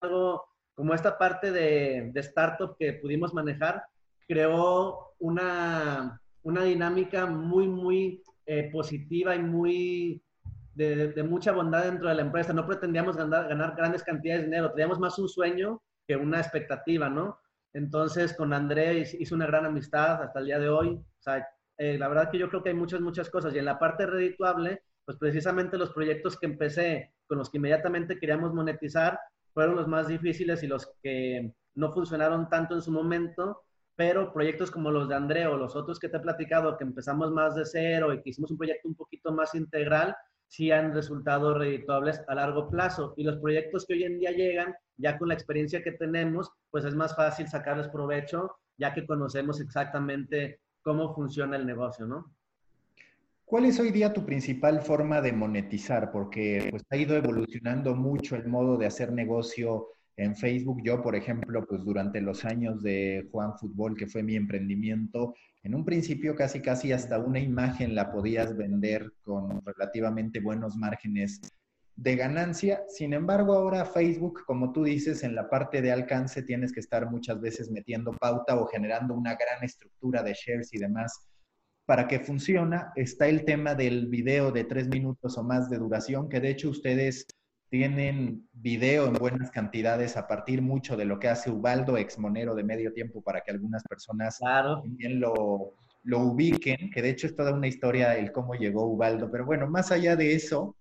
algo 0.00 0.42
como 0.74 0.94
esta 0.94 1.18
parte 1.18 1.52
de, 1.52 2.12
de 2.14 2.20
startup 2.20 2.74
que 2.78 2.94
pudimos 2.94 3.34
manejar, 3.34 3.84
creó 4.26 5.12
una, 5.18 6.18
una 6.42 6.64
dinámica 6.64 7.26
muy, 7.26 7.68
muy 7.68 8.22
eh, 8.46 8.70
positiva 8.72 9.36
y 9.36 9.40
muy 9.40 10.22
de, 10.80 11.22
mucha 11.22 11.52
bondad 11.52 11.84
dentro 11.84 12.08
de 12.08 12.14
la 12.14 12.22
empresa. 12.22 12.52
No 12.52 12.66
pretendíamos 12.66 13.16
ganar, 13.16 13.48
ganar 13.48 13.74
grandes 13.76 14.02
cantidades 14.02 14.42
de 14.42 14.46
dinero, 14.46 14.70
teníamos 14.70 14.98
más 14.98 15.18
un 15.18 15.28
sueño 15.28 15.82
que 16.06 16.16
una 16.16 16.40
expectativa, 16.40 17.08
¿no? 17.08 17.38
Entonces, 17.72 18.34
con 18.34 18.52
André 18.52 19.06
hizo 19.18 19.34
una 19.34 19.46
gran 19.46 19.66
amistad 19.66 20.22
hasta 20.22 20.40
el 20.40 20.46
día 20.46 20.58
de 20.58 20.68
hoy. 20.68 20.88
O 20.88 21.22
sea, 21.22 21.46
eh, 21.78 21.98
la 21.98 22.08
verdad 22.08 22.30
que 22.30 22.38
yo 22.38 22.48
creo 22.48 22.62
que 22.62 22.70
hay 22.70 22.74
muchas, 22.74 23.00
muchas 23.00 23.30
cosas. 23.30 23.54
Y 23.54 23.58
en 23.58 23.66
la 23.66 23.78
parte 23.78 24.06
redituable, 24.06 24.82
pues 25.04 25.18
precisamente 25.18 25.78
los 25.78 25.92
proyectos 25.92 26.38
que 26.38 26.46
empecé, 26.46 27.12
con 27.26 27.38
los 27.38 27.50
que 27.50 27.58
inmediatamente 27.58 28.18
queríamos 28.18 28.52
monetizar, 28.52 29.20
fueron 29.52 29.76
los 29.76 29.86
más 29.86 30.08
difíciles 30.08 30.62
y 30.62 30.66
los 30.66 30.90
que 31.02 31.52
no 31.74 31.92
funcionaron 31.92 32.48
tanto 32.48 32.74
en 32.74 32.82
su 32.82 32.90
momento, 32.90 33.62
pero 33.94 34.32
proyectos 34.32 34.70
como 34.70 34.90
los 34.90 35.08
de 35.08 35.14
André 35.14 35.46
o 35.46 35.56
los 35.56 35.76
otros 35.76 35.98
que 36.00 36.08
te 36.08 36.16
he 36.16 36.20
platicado, 36.20 36.76
que 36.76 36.84
empezamos 36.84 37.30
más 37.30 37.54
de 37.54 37.64
cero 37.66 38.12
y 38.12 38.22
que 38.22 38.30
hicimos 38.30 38.50
un 38.50 38.58
proyecto 38.58 38.88
un 38.88 38.94
poquito 38.94 39.32
más 39.32 39.54
integral, 39.54 40.16
sí 40.50 40.72
han 40.72 40.92
resultado 40.92 41.56
redituables 41.56 42.20
a 42.26 42.34
largo 42.34 42.68
plazo. 42.68 43.14
Y 43.16 43.22
los 43.22 43.38
proyectos 43.38 43.86
que 43.86 43.94
hoy 43.94 44.04
en 44.04 44.18
día 44.18 44.32
llegan, 44.32 44.74
ya 44.96 45.16
con 45.16 45.28
la 45.28 45.34
experiencia 45.34 45.82
que 45.82 45.92
tenemos, 45.92 46.50
pues 46.70 46.84
es 46.84 46.94
más 46.94 47.14
fácil 47.14 47.46
sacarles 47.48 47.88
provecho, 47.88 48.56
ya 48.76 48.92
que 48.92 49.06
conocemos 49.06 49.60
exactamente 49.60 50.60
cómo 50.82 51.14
funciona 51.14 51.56
el 51.56 51.66
negocio, 51.66 52.04
¿no? 52.04 52.34
¿Cuál 53.44 53.66
es 53.66 53.78
hoy 53.78 53.90
día 53.92 54.12
tu 54.12 54.26
principal 54.26 54.80
forma 54.80 55.20
de 55.20 55.32
monetizar? 55.32 56.10
Porque 56.10 56.66
pues, 56.70 56.82
ha 56.90 56.96
ido 56.96 57.16
evolucionando 57.16 57.94
mucho 57.94 58.34
el 58.34 58.48
modo 58.48 58.76
de 58.76 58.86
hacer 58.86 59.12
negocio 59.12 59.88
en 60.16 60.34
Facebook. 60.34 60.82
Yo, 60.84 61.00
por 61.00 61.14
ejemplo, 61.14 61.64
pues 61.68 61.84
durante 61.84 62.20
los 62.20 62.44
años 62.44 62.82
de 62.82 63.28
Juan 63.30 63.56
Fútbol, 63.56 63.96
que 63.96 64.06
fue 64.08 64.22
mi 64.22 64.34
emprendimiento, 64.34 65.34
en 65.62 65.74
un 65.74 65.84
principio 65.84 66.34
casi 66.34 66.60
casi 66.60 66.92
hasta 66.92 67.18
una 67.18 67.38
imagen 67.38 67.94
la 67.94 68.10
podías 68.10 68.56
vender 68.56 69.12
con 69.22 69.62
relativamente 69.64 70.40
buenos 70.40 70.76
márgenes 70.76 71.40
de 71.96 72.16
ganancia. 72.16 72.82
Sin 72.88 73.12
embargo, 73.12 73.52
ahora 73.54 73.84
Facebook, 73.84 74.44
como 74.46 74.72
tú 74.72 74.84
dices, 74.84 75.22
en 75.22 75.34
la 75.34 75.50
parte 75.50 75.82
de 75.82 75.92
alcance 75.92 76.42
tienes 76.42 76.72
que 76.72 76.80
estar 76.80 77.10
muchas 77.10 77.40
veces 77.40 77.70
metiendo 77.70 78.12
pauta 78.12 78.58
o 78.58 78.66
generando 78.66 79.14
una 79.14 79.34
gran 79.34 79.62
estructura 79.62 80.22
de 80.22 80.32
shares 80.32 80.72
y 80.72 80.78
demás 80.78 81.26
para 81.84 82.06
que 82.06 82.20
funciona 82.20 82.92
está 82.94 83.26
el 83.26 83.44
tema 83.44 83.74
del 83.74 84.06
video 84.06 84.52
de 84.52 84.64
tres 84.64 84.88
minutos 84.88 85.36
o 85.36 85.42
más 85.42 85.68
de 85.68 85.78
duración, 85.78 86.28
que 86.28 86.40
de 86.40 86.50
hecho 86.50 86.70
ustedes 86.70 87.26
tienen 87.70 88.48
video 88.52 89.06
en 89.06 89.14
buenas 89.14 89.50
cantidades 89.50 90.16
a 90.16 90.26
partir 90.26 90.60
mucho 90.60 90.96
de 90.96 91.04
lo 91.04 91.18
que 91.18 91.28
hace 91.28 91.50
Ubaldo, 91.50 91.96
ex 91.96 92.18
monero 92.18 92.54
de 92.54 92.64
medio 92.64 92.92
tiempo, 92.92 93.22
para 93.22 93.40
que 93.40 93.52
algunas 93.52 93.82
personas 93.84 94.38
también 94.38 95.20
lo, 95.20 95.74
lo 96.02 96.18
ubiquen, 96.18 96.90
que 96.90 97.00
de 97.00 97.10
hecho 97.10 97.26
es 97.26 97.36
toda 97.36 97.54
una 97.54 97.68
historia 97.68 98.16
el 98.16 98.32
cómo 98.32 98.54
llegó 98.54 98.86
Ubaldo. 98.86 99.30
Pero 99.30 99.46
bueno, 99.46 99.68
más 99.68 99.92
allá 99.92 100.16
de 100.16 100.34
eso... 100.34 100.76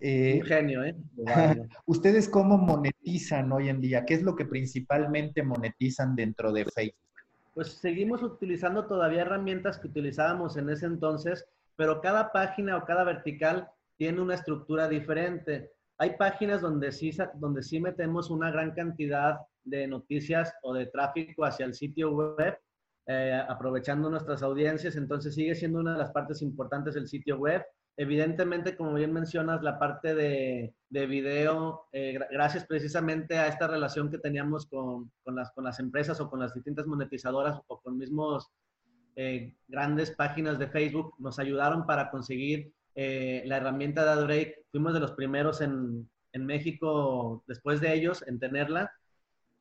Eh, 0.00 0.38
Un 0.40 0.46
genio, 0.46 0.82
¿eh? 0.82 0.96
¿Ustedes 1.86 2.28
cómo 2.28 2.56
monetizan 2.56 3.52
hoy 3.52 3.68
en 3.68 3.82
día? 3.82 4.06
¿Qué 4.06 4.14
es 4.14 4.22
lo 4.22 4.34
que 4.34 4.46
principalmente 4.46 5.42
monetizan 5.42 6.16
dentro 6.16 6.52
de 6.52 6.64
Facebook? 6.64 6.96
pues 7.54 7.72
seguimos 7.72 8.22
utilizando 8.22 8.86
todavía 8.86 9.22
herramientas 9.22 9.78
que 9.78 9.88
utilizábamos 9.88 10.56
en 10.56 10.70
ese 10.70 10.86
entonces, 10.86 11.46
pero 11.76 12.00
cada 12.00 12.32
página 12.32 12.76
o 12.76 12.84
cada 12.84 13.04
vertical 13.04 13.68
tiene 13.96 14.20
una 14.20 14.34
estructura 14.34 14.88
diferente. 14.88 15.70
Hay 16.00 16.16
páginas 16.16 16.62
donde 16.62 16.92
sí, 16.92 17.10
donde 17.34 17.62
sí 17.62 17.78
metemos 17.78 18.30
una 18.30 18.50
gran 18.50 18.70
cantidad 18.70 19.38
de 19.64 19.86
noticias 19.86 20.50
o 20.62 20.72
de 20.72 20.86
tráfico 20.86 21.44
hacia 21.44 21.66
el 21.66 21.74
sitio 21.74 22.10
web, 22.12 22.58
eh, 23.06 23.38
aprovechando 23.46 24.08
nuestras 24.08 24.42
audiencias, 24.42 24.96
entonces 24.96 25.34
sigue 25.34 25.54
siendo 25.54 25.78
una 25.78 25.92
de 25.92 25.98
las 25.98 26.10
partes 26.10 26.40
importantes 26.40 26.94
del 26.94 27.06
sitio 27.06 27.36
web. 27.36 27.62
Evidentemente, 27.98 28.78
como 28.78 28.94
bien 28.94 29.12
mencionas, 29.12 29.62
la 29.62 29.78
parte 29.78 30.14
de, 30.14 30.74
de 30.88 31.06
video, 31.06 31.82
eh, 31.92 32.18
gracias 32.30 32.64
precisamente 32.64 33.36
a 33.36 33.48
esta 33.48 33.66
relación 33.66 34.10
que 34.10 34.16
teníamos 34.16 34.64
con, 34.64 35.12
con, 35.22 35.36
las, 35.36 35.50
con 35.52 35.64
las 35.64 35.80
empresas 35.80 36.18
o 36.18 36.30
con 36.30 36.40
las 36.40 36.54
distintas 36.54 36.86
monetizadoras 36.86 37.60
o 37.66 37.78
con 37.78 37.98
mismos 37.98 38.50
eh, 39.16 39.54
grandes 39.68 40.12
páginas 40.12 40.58
de 40.58 40.68
Facebook, 40.68 41.14
nos 41.18 41.38
ayudaron 41.38 41.84
para 41.84 42.10
conseguir 42.10 42.72
eh, 43.02 43.42
la 43.46 43.56
herramienta 43.56 44.04
de 44.04 44.10
AdBreak. 44.10 44.66
Fuimos 44.70 44.92
de 44.92 45.00
los 45.00 45.12
primeros 45.12 45.62
en, 45.62 46.06
en 46.32 46.44
México, 46.44 47.42
después 47.46 47.80
de 47.80 47.94
ellos, 47.94 48.22
en 48.26 48.38
tenerla. 48.38 48.92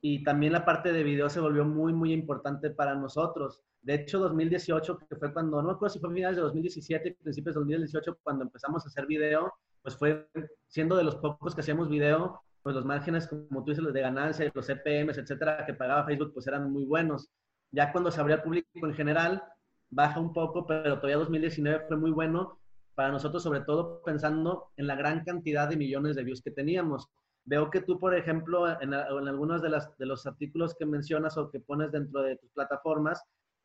Y 0.02 0.25
también 0.25 0.52
la 0.52 0.65
parte 0.65 0.91
de 0.91 1.04
video 1.04 1.30
se 1.30 1.39
volvió 1.39 1.63
muy, 1.63 1.93
muy 1.93 2.12
importante 2.12 2.69
para 2.69 2.95
nosotros. 2.95 3.63
De 3.82 3.93
hecho, 3.93 4.19
2018, 4.19 4.97
que 5.10 5.15
fue 5.15 5.32
cuando, 5.32 5.62
no 5.62 5.69
me 5.69 5.73
acuerdo 5.73 5.93
si 5.93 5.99
fue 5.99 6.13
finales 6.13 6.36
de 6.36 6.41
2017, 6.41 7.17
principios 7.23 7.56
de 7.56 7.60
2018, 7.60 8.17
cuando 8.23 8.43
empezamos 8.43 8.84
a 8.84 8.89
hacer 8.89 9.06
video, 9.06 9.54
pues 9.82 9.95
fue 9.95 10.28
siendo 10.67 10.97
de 10.97 11.06
los 11.06 11.15
pocos 11.15 11.56
que 11.56 11.62
hacíamos 11.62 11.88
video, 11.88 12.41
pues 12.62 12.75
los 12.75 12.84
márgenes, 12.84 13.25
como 13.25 13.63
tú 13.63 13.71
dices, 13.71 13.86
los 13.86 13.93
de 13.93 14.02
ganancia, 14.02 14.52
los 14.54 14.65
CPMs, 14.65 15.17
etcétera, 15.17 15.65
que 15.65 15.73
pagaba 15.73 16.06
Facebook, 16.06 16.34
pues 16.34 16.45
eran 16.47 16.69
muy 16.73 16.84
buenos. 16.84 17.30
Ya 17.71 17.93
cuando 17.93 18.12
se 18.12 18.19
abrió 18.19 18.36
al 18.36 18.43
público 18.43 18.67
en 18.84 18.93
general, 18.95 19.41
baja 19.89 20.19
un 20.19 20.34
poco, 20.34 20.67
pero 20.67 20.97
todavía 20.97 21.15
2019 21.15 21.86
fue 21.88 21.95
muy 21.95 22.12
bueno 22.12 22.59
para 22.99 23.13
nosotros, 23.13 23.41
sobre 23.41 23.62
todo 23.62 24.01
pensando 24.03 24.71
en 24.75 24.85
la 24.85 24.97
gran 24.97 25.23
cantidad 25.23 25.69
de 25.69 25.77
millones 25.77 26.17
de 26.17 26.23
views 26.25 26.41
que 26.41 26.51
teníamos. 26.51 27.07
Veo 27.45 27.69
que 27.69 27.79
tú, 27.79 27.97
por 27.97 28.13
ejemplo, 28.13 28.67
en, 28.81 28.93
algunos 28.93 29.62
de, 29.62 29.69
los 30.05 30.25
artículos 30.27 30.75
que 30.75 30.85
mencionas 30.85 31.38
o 31.38 31.49
que 31.49 31.62
pones 31.62 31.93
dentro 31.93 32.21
de 32.23 32.35
tus 32.35 32.51
plataformas, 32.51 33.23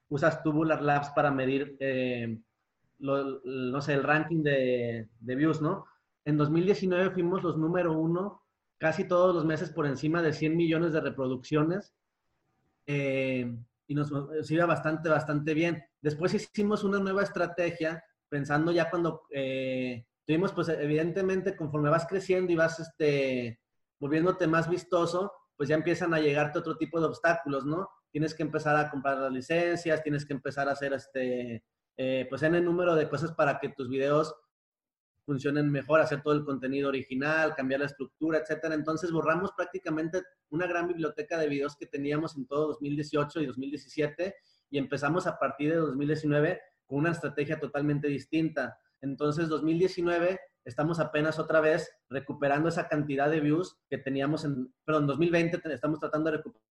usas 0.08 0.40
Tubular 0.44 0.80
Labs 0.80 1.08
para 1.16 1.32
medir, 1.32 1.76
eh, 1.80 2.38
no 3.00 3.80
sé, 3.80 3.94
el 3.94 4.04
ranking 4.04 4.44
de, 4.44 5.08
de, 5.18 5.34
views, 5.34 5.60
¿no? 5.60 5.84
En 6.24 6.36
2019 6.36 7.10
fuimos 7.10 7.42
los 7.42 7.56
número 7.56 7.92
uno 7.92 8.40
casi 8.78 9.02
todos 9.08 9.34
los 9.34 9.44
meses 9.44 9.68
por 9.70 9.88
encima 9.88 10.22
de 10.22 10.32
100 10.32 10.56
millones 10.56 10.92
de 10.92 11.00
reproducciones 11.00 11.92
eh, 12.86 13.52
y 13.88 13.94
nos, 13.96 14.12
iba 14.48 14.64
bastante, 14.64 15.08
bastante 15.08 15.54
bien. 15.54 15.82
Después 16.00 16.34
hicimos 16.34 16.84
una 16.84 17.00
nueva 17.00 17.24
estrategia 17.24 18.04
pensando 18.28 18.72
ya 18.72 18.90
cuando 18.90 19.22
eh, 19.30 20.06
tuvimos, 20.26 20.52
pues 20.52 20.68
evidentemente 20.68 21.56
conforme 21.56 21.90
vas 21.90 22.06
creciendo 22.06 22.52
y 22.52 22.56
vas 22.56 22.80
este, 22.80 23.60
volviéndote 23.98 24.46
más 24.46 24.68
vistoso, 24.68 25.32
pues 25.56 25.68
ya 25.68 25.76
empiezan 25.76 26.14
a 26.14 26.20
llegarte 26.20 26.58
otro 26.58 26.76
tipo 26.76 27.00
de 27.00 27.06
obstáculos, 27.06 27.64
¿no? 27.64 27.88
tienes 28.14 28.32
que 28.32 28.44
empezar 28.44 28.76
a 28.76 28.88
comprar 28.92 29.18
las 29.18 29.32
licencias, 29.32 30.00
tienes 30.04 30.24
que 30.24 30.34
empezar 30.34 30.68
a 30.68 30.72
hacer 30.72 30.92
este, 30.92 31.64
eh, 31.96 32.26
pues 32.30 32.44
en 32.44 32.54
el 32.54 32.64
número 32.64 32.94
de 32.94 33.08
cosas 33.08 33.32
para 33.32 33.58
que 33.58 33.70
tus 33.70 33.88
videos 33.88 34.32
funcionen 35.26 35.68
mejor, 35.68 36.00
hacer 36.00 36.22
todo 36.22 36.32
el 36.34 36.44
contenido 36.44 36.90
original, 36.90 37.56
cambiar 37.56 37.80
la 37.80 37.86
estructura, 37.86 38.38
etcétera. 38.38 38.76
Entonces 38.76 39.10
borramos 39.10 39.50
prácticamente 39.56 40.22
una 40.50 40.68
gran 40.68 40.86
biblioteca 40.86 41.36
de 41.38 41.48
videos 41.48 41.74
que 41.74 41.86
teníamos 41.86 42.36
en 42.36 42.46
todo 42.46 42.68
2018 42.68 43.40
y 43.40 43.46
2017 43.46 44.36
y 44.70 44.78
empezamos 44.78 45.26
a 45.26 45.36
partir 45.36 45.70
de 45.70 45.78
2019 45.78 46.60
una 46.94 47.10
estrategia 47.10 47.60
totalmente 47.60 48.08
distinta. 48.08 48.78
Entonces 49.00 49.48
2019 49.48 50.40
estamos 50.64 50.98
apenas 51.00 51.38
otra 51.38 51.60
vez 51.60 51.90
recuperando 52.08 52.68
esa 52.68 52.88
cantidad 52.88 53.30
de 53.30 53.40
views 53.40 53.78
que 53.88 53.98
teníamos 53.98 54.44
en, 54.44 54.72
perdón, 54.84 55.06
2020 55.06 55.60
estamos 55.72 56.00
tratando 56.00 56.30
de 56.30 56.38
recuperar 56.38 56.64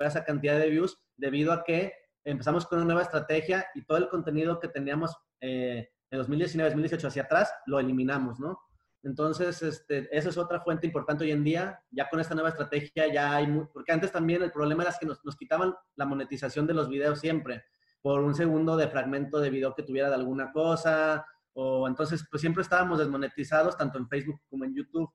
esa 0.00 0.24
cantidad 0.24 0.58
de 0.58 0.68
views 0.68 0.98
debido 1.16 1.52
a 1.52 1.64
que 1.64 1.92
empezamos 2.24 2.66
con 2.66 2.78
una 2.78 2.86
nueva 2.86 3.02
estrategia 3.02 3.66
y 3.74 3.84
todo 3.84 3.98
el 3.98 4.08
contenido 4.08 4.60
que 4.60 4.68
teníamos 4.68 5.16
en 5.40 5.86
2019, 6.10 6.70
2018 6.70 7.08
hacia 7.08 7.22
atrás, 7.22 7.52
lo 7.66 7.78
eliminamos, 7.78 8.40
¿no? 8.40 8.58
Entonces, 9.02 9.62
este, 9.62 10.08
esa 10.16 10.28
es 10.28 10.36
otra 10.36 10.60
fuente 10.60 10.86
importante 10.86 11.24
hoy 11.24 11.30
en 11.30 11.44
día. 11.44 11.80
Ya 11.90 12.08
con 12.08 12.20
esta 12.20 12.34
nueva 12.34 12.50
estrategia 12.50 13.12
ya 13.12 13.36
hay, 13.36 13.46
porque 13.72 13.92
antes 13.92 14.10
también 14.10 14.42
el 14.42 14.50
problema 14.50 14.82
era 14.82 14.94
que 14.98 15.06
nos, 15.06 15.24
nos, 15.24 15.36
quitaban 15.36 15.74
la 15.94 16.04
monetización 16.04 16.66
de 16.66 16.74
los 16.74 16.88
videos 16.88 17.20
siempre, 17.20 17.64
por 18.02 18.20
un 18.20 18.34
segundo 18.34 18.76
de 18.76 18.88
fragmento 18.88 19.40
de 19.40 19.50
video 19.50 19.74
que 19.74 19.82
tuviera 19.82 20.08
de 20.08 20.14
alguna 20.14 20.52
cosa, 20.52 21.26
o 21.52 21.88
entonces, 21.88 22.24
pues 22.30 22.40
siempre 22.40 22.62
estábamos 22.62 23.00
desmonetizados, 23.00 23.76
tanto 23.76 23.98
en 23.98 24.08
Facebook 24.08 24.40
como 24.48 24.64
en 24.64 24.74
YouTube. 24.76 25.10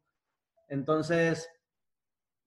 Entonces, 0.67 1.49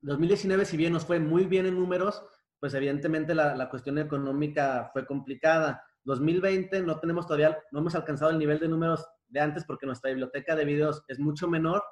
2019, 0.02 0.64
si 0.66 0.76
bien 0.76 0.92
nos 0.92 1.06
fue 1.06 1.18
muy 1.18 1.46
bien 1.46 1.64
en 1.64 1.76
números, 1.76 2.22
pues 2.60 2.74
evidentemente 2.74 3.34
la, 3.34 3.68
cuestión 3.68 3.98
económica 3.98 4.90
fue 4.92 5.06
complicada. 5.06 5.82
2020 6.04 6.82
no 6.82 7.00
tenemos 7.00 7.26
todavía, 7.26 7.58
no 7.72 7.80
hemos 7.80 7.94
alcanzado 7.94 8.30
el 8.30 8.38
nivel 8.38 8.58
de 8.60 8.68
números 8.68 9.06
de 9.28 9.40
antes 9.40 9.64
porque 9.64 9.86
nuestra 9.86 10.10
biblioteca 10.10 10.54
de 10.54 10.64
videos 10.64 11.02
es 11.08 11.18
mucho 11.18 11.48
menor, 11.48 11.82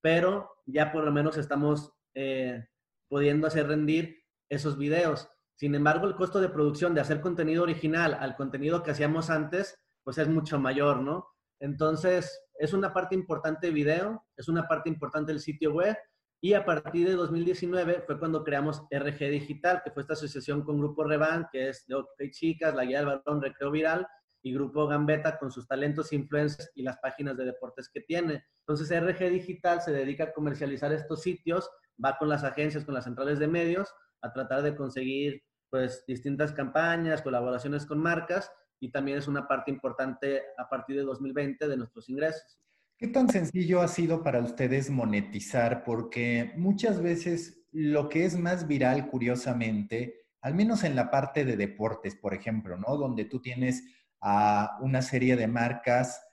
pero 0.00 0.50
ya 0.66 0.90
por 0.90 1.04
lo 1.04 1.12
menos 1.12 1.36
estamos 1.36 1.92
eh, 2.14 2.66
pudiendo 3.08 3.46
hacer 3.46 3.68
rendir 3.68 4.24
esos 4.48 4.76
videos. 4.78 5.28
Sin 5.56 5.74
embargo, 5.74 6.06
el 6.06 6.14
costo 6.14 6.40
de 6.40 6.48
producción 6.48 6.94
de 6.94 7.00
hacer 7.00 7.20
contenido 7.20 7.62
original 7.62 8.14
al 8.14 8.36
contenido 8.36 8.82
que 8.82 8.90
hacíamos 8.90 9.30
antes, 9.30 9.78
pues 10.04 10.18
es 10.18 10.28
mucho 10.28 10.58
mayor, 10.58 11.00
¿no? 11.00 11.28
Entonces, 11.58 12.38
es 12.58 12.72
una 12.72 12.92
parte 12.92 13.14
importante 13.14 13.68
de 13.68 13.72
video, 13.72 14.24
es 14.36 14.48
una 14.48 14.68
parte 14.68 14.88
importante 14.88 15.32
del 15.32 15.40
sitio 15.40 15.72
web, 15.72 15.96
y 16.42 16.52
a 16.52 16.64
partir 16.64 17.08
de 17.08 17.14
2019 17.14 18.04
fue 18.06 18.18
cuando 18.18 18.44
creamos 18.44 18.82
RG 18.90 19.30
Digital, 19.30 19.80
que 19.82 19.90
fue 19.90 20.02
esta 20.02 20.12
asociación 20.12 20.62
con 20.62 20.78
Grupo 20.78 21.02
Revan, 21.04 21.48
que 21.50 21.70
es 21.70 21.86
de 21.86 21.94
OK 21.94 22.08
Chicas, 22.30 22.74
La 22.74 22.84
Guía 22.84 22.98
del 22.98 23.20
Balón, 23.24 23.42
Recreo 23.42 23.70
Viral, 23.70 24.06
y 24.42 24.52
Grupo 24.52 24.86
Gambeta 24.86 25.38
con 25.38 25.50
sus 25.50 25.66
talentos, 25.66 26.12
influencers 26.12 26.70
y 26.76 26.82
las 26.82 26.98
páginas 26.98 27.36
de 27.36 27.46
deportes 27.46 27.88
que 27.88 28.02
tiene. 28.02 28.44
Entonces 28.60 28.90
RG 28.90 29.30
Digital 29.30 29.80
se 29.80 29.90
dedica 29.90 30.24
a 30.24 30.32
comercializar 30.32 30.92
estos 30.92 31.22
sitios, 31.22 31.68
va 32.02 32.16
con 32.16 32.28
las 32.28 32.44
agencias, 32.44 32.84
con 32.84 32.94
las 32.94 33.04
centrales 33.04 33.40
de 33.40 33.48
medios, 33.48 33.92
a 34.26 34.32
tratar 34.32 34.62
de 34.62 34.76
conseguir 34.76 35.42
pues 35.70 36.04
distintas 36.06 36.52
campañas, 36.52 37.22
colaboraciones 37.22 37.86
con 37.86 37.98
marcas 37.98 38.50
y 38.80 38.90
también 38.90 39.18
es 39.18 39.28
una 39.28 39.48
parte 39.48 39.70
importante 39.70 40.42
a 40.58 40.68
partir 40.68 40.96
de 40.96 41.02
2020 41.02 41.66
de 41.68 41.76
nuestros 41.76 42.08
ingresos. 42.08 42.58
¿Qué 42.98 43.08
tan 43.08 43.28
sencillo 43.28 43.82
ha 43.82 43.88
sido 43.88 44.22
para 44.22 44.40
ustedes 44.40 44.90
monetizar? 44.90 45.84
Porque 45.84 46.52
muchas 46.56 47.02
veces 47.02 47.62
lo 47.72 48.08
que 48.08 48.24
es 48.24 48.38
más 48.38 48.66
viral, 48.66 49.08
curiosamente, 49.08 50.26
al 50.40 50.54
menos 50.54 50.82
en 50.82 50.96
la 50.96 51.10
parte 51.10 51.44
de 51.44 51.56
deportes, 51.56 52.16
por 52.16 52.32
ejemplo, 52.32 52.78
¿no? 52.78 52.96
Donde 52.96 53.26
tú 53.26 53.40
tienes 53.40 53.84
a 54.20 54.78
una 54.80 55.02
serie 55.02 55.36
de 55.36 55.46
marcas 55.46 56.25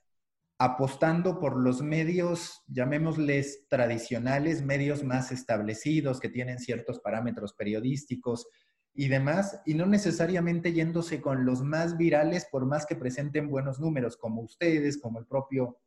apostando 0.57 1.39
por 1.39 1.57
los 1.57 1.81
medios, 1.81 2.63
llamémosles 2.67 3.67
tradicionales, 3.67 4.63
medios 4.63 5.03
más 5.03 5.31
establecidos, 5.31 6.19
que 6.19 6.29
tienen 6.29 6.59
ciertos 6.59 6.99
parámetros 6.99 7.53
periodísticos, 7.53 8.47
y 8.95 9.07
demás, 9.07 9.59
y 9.65 9.73
no 9.73 9.87
necesariamente 9.87 10.71
yéndose 10.71 11.19
con 11.19 11.45
los 11.45 11.63
más 11.63 11.97
virales, 11.97 12.45
por 12.51 12.65
más 12.65 12.85
que 12.85 12.95
presenten 12.95 13.49
buenos 13.49 13.79
números, 13.79 14.17
como 14.17 14.41
ustedes, 14.43 14.99
como 15.01 15.19
el 15.19 15.25
propio 15.25 15.79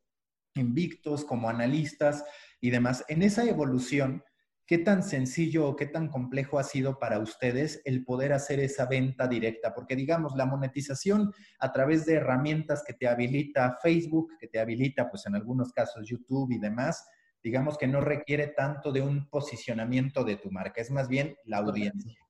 Invictos, 0.56 1.24
como 1.24 1.48
analistas 1.48 2.24
y 2.60 2.70
demás. 2.70 3.04
En 3.08 3.22
esa 3.22 3.44
evolución, 3.44 4.24
¿qué 4.66 4.78
tan 4.78 5.02
sencillo 5.02 5.68
o 5.68 5.76
qué 5.76 5.86
tan 5.86 6.08
complejo 6.08 6.58
ha 6.58 6.64
sido 6.64 6.98
para 6.98 7.18
ustedes 7.18 7.80
el 7.84 8.04
poder 8.04 8.32
hacer 8.32 8.60
esa 8.60 8.86
venta 8.86 9.28
directa? 9.28 9.72
Porque 9.74 9.94
digamos, 9.94 10.34
la 10.36 10.46
monetización 10.46 11.32
a 11.60 11.72
través 11.72 12.04
de 12.04 12.14
herramientas 12.14 12.82
que 12.86 12.92
te 12.92 13.06
habilita 13.06 13.78
Facebook, 13.82 14.32
que 14.40 14.48
te 14.48 14.58
habilita, 14.58 15.08
pues 15.08 15.26
en 15.26 15.36
algunos 15.36 15.72
casos 15.72 16.08
YouTube 16.08 16.52
y 16.52 16.58
demás, 16.58 17.06
digamos 17.42 17.78
que 17.78 17.86
no 17.86 18.00
requiere 18.00 18.48
tanto 18.48 18.90
de 18.90 19.02
un 19.02 19.28
posicionamiento 19.30 20.24
de 20.24 20.36
tu 20.36 20.50
marca, 20.50 20.80
es 20.80 20.90
más 20.90 21.08
bien 21.08 21.36
la 21.44 21.58
audiencia. 21.58 22.20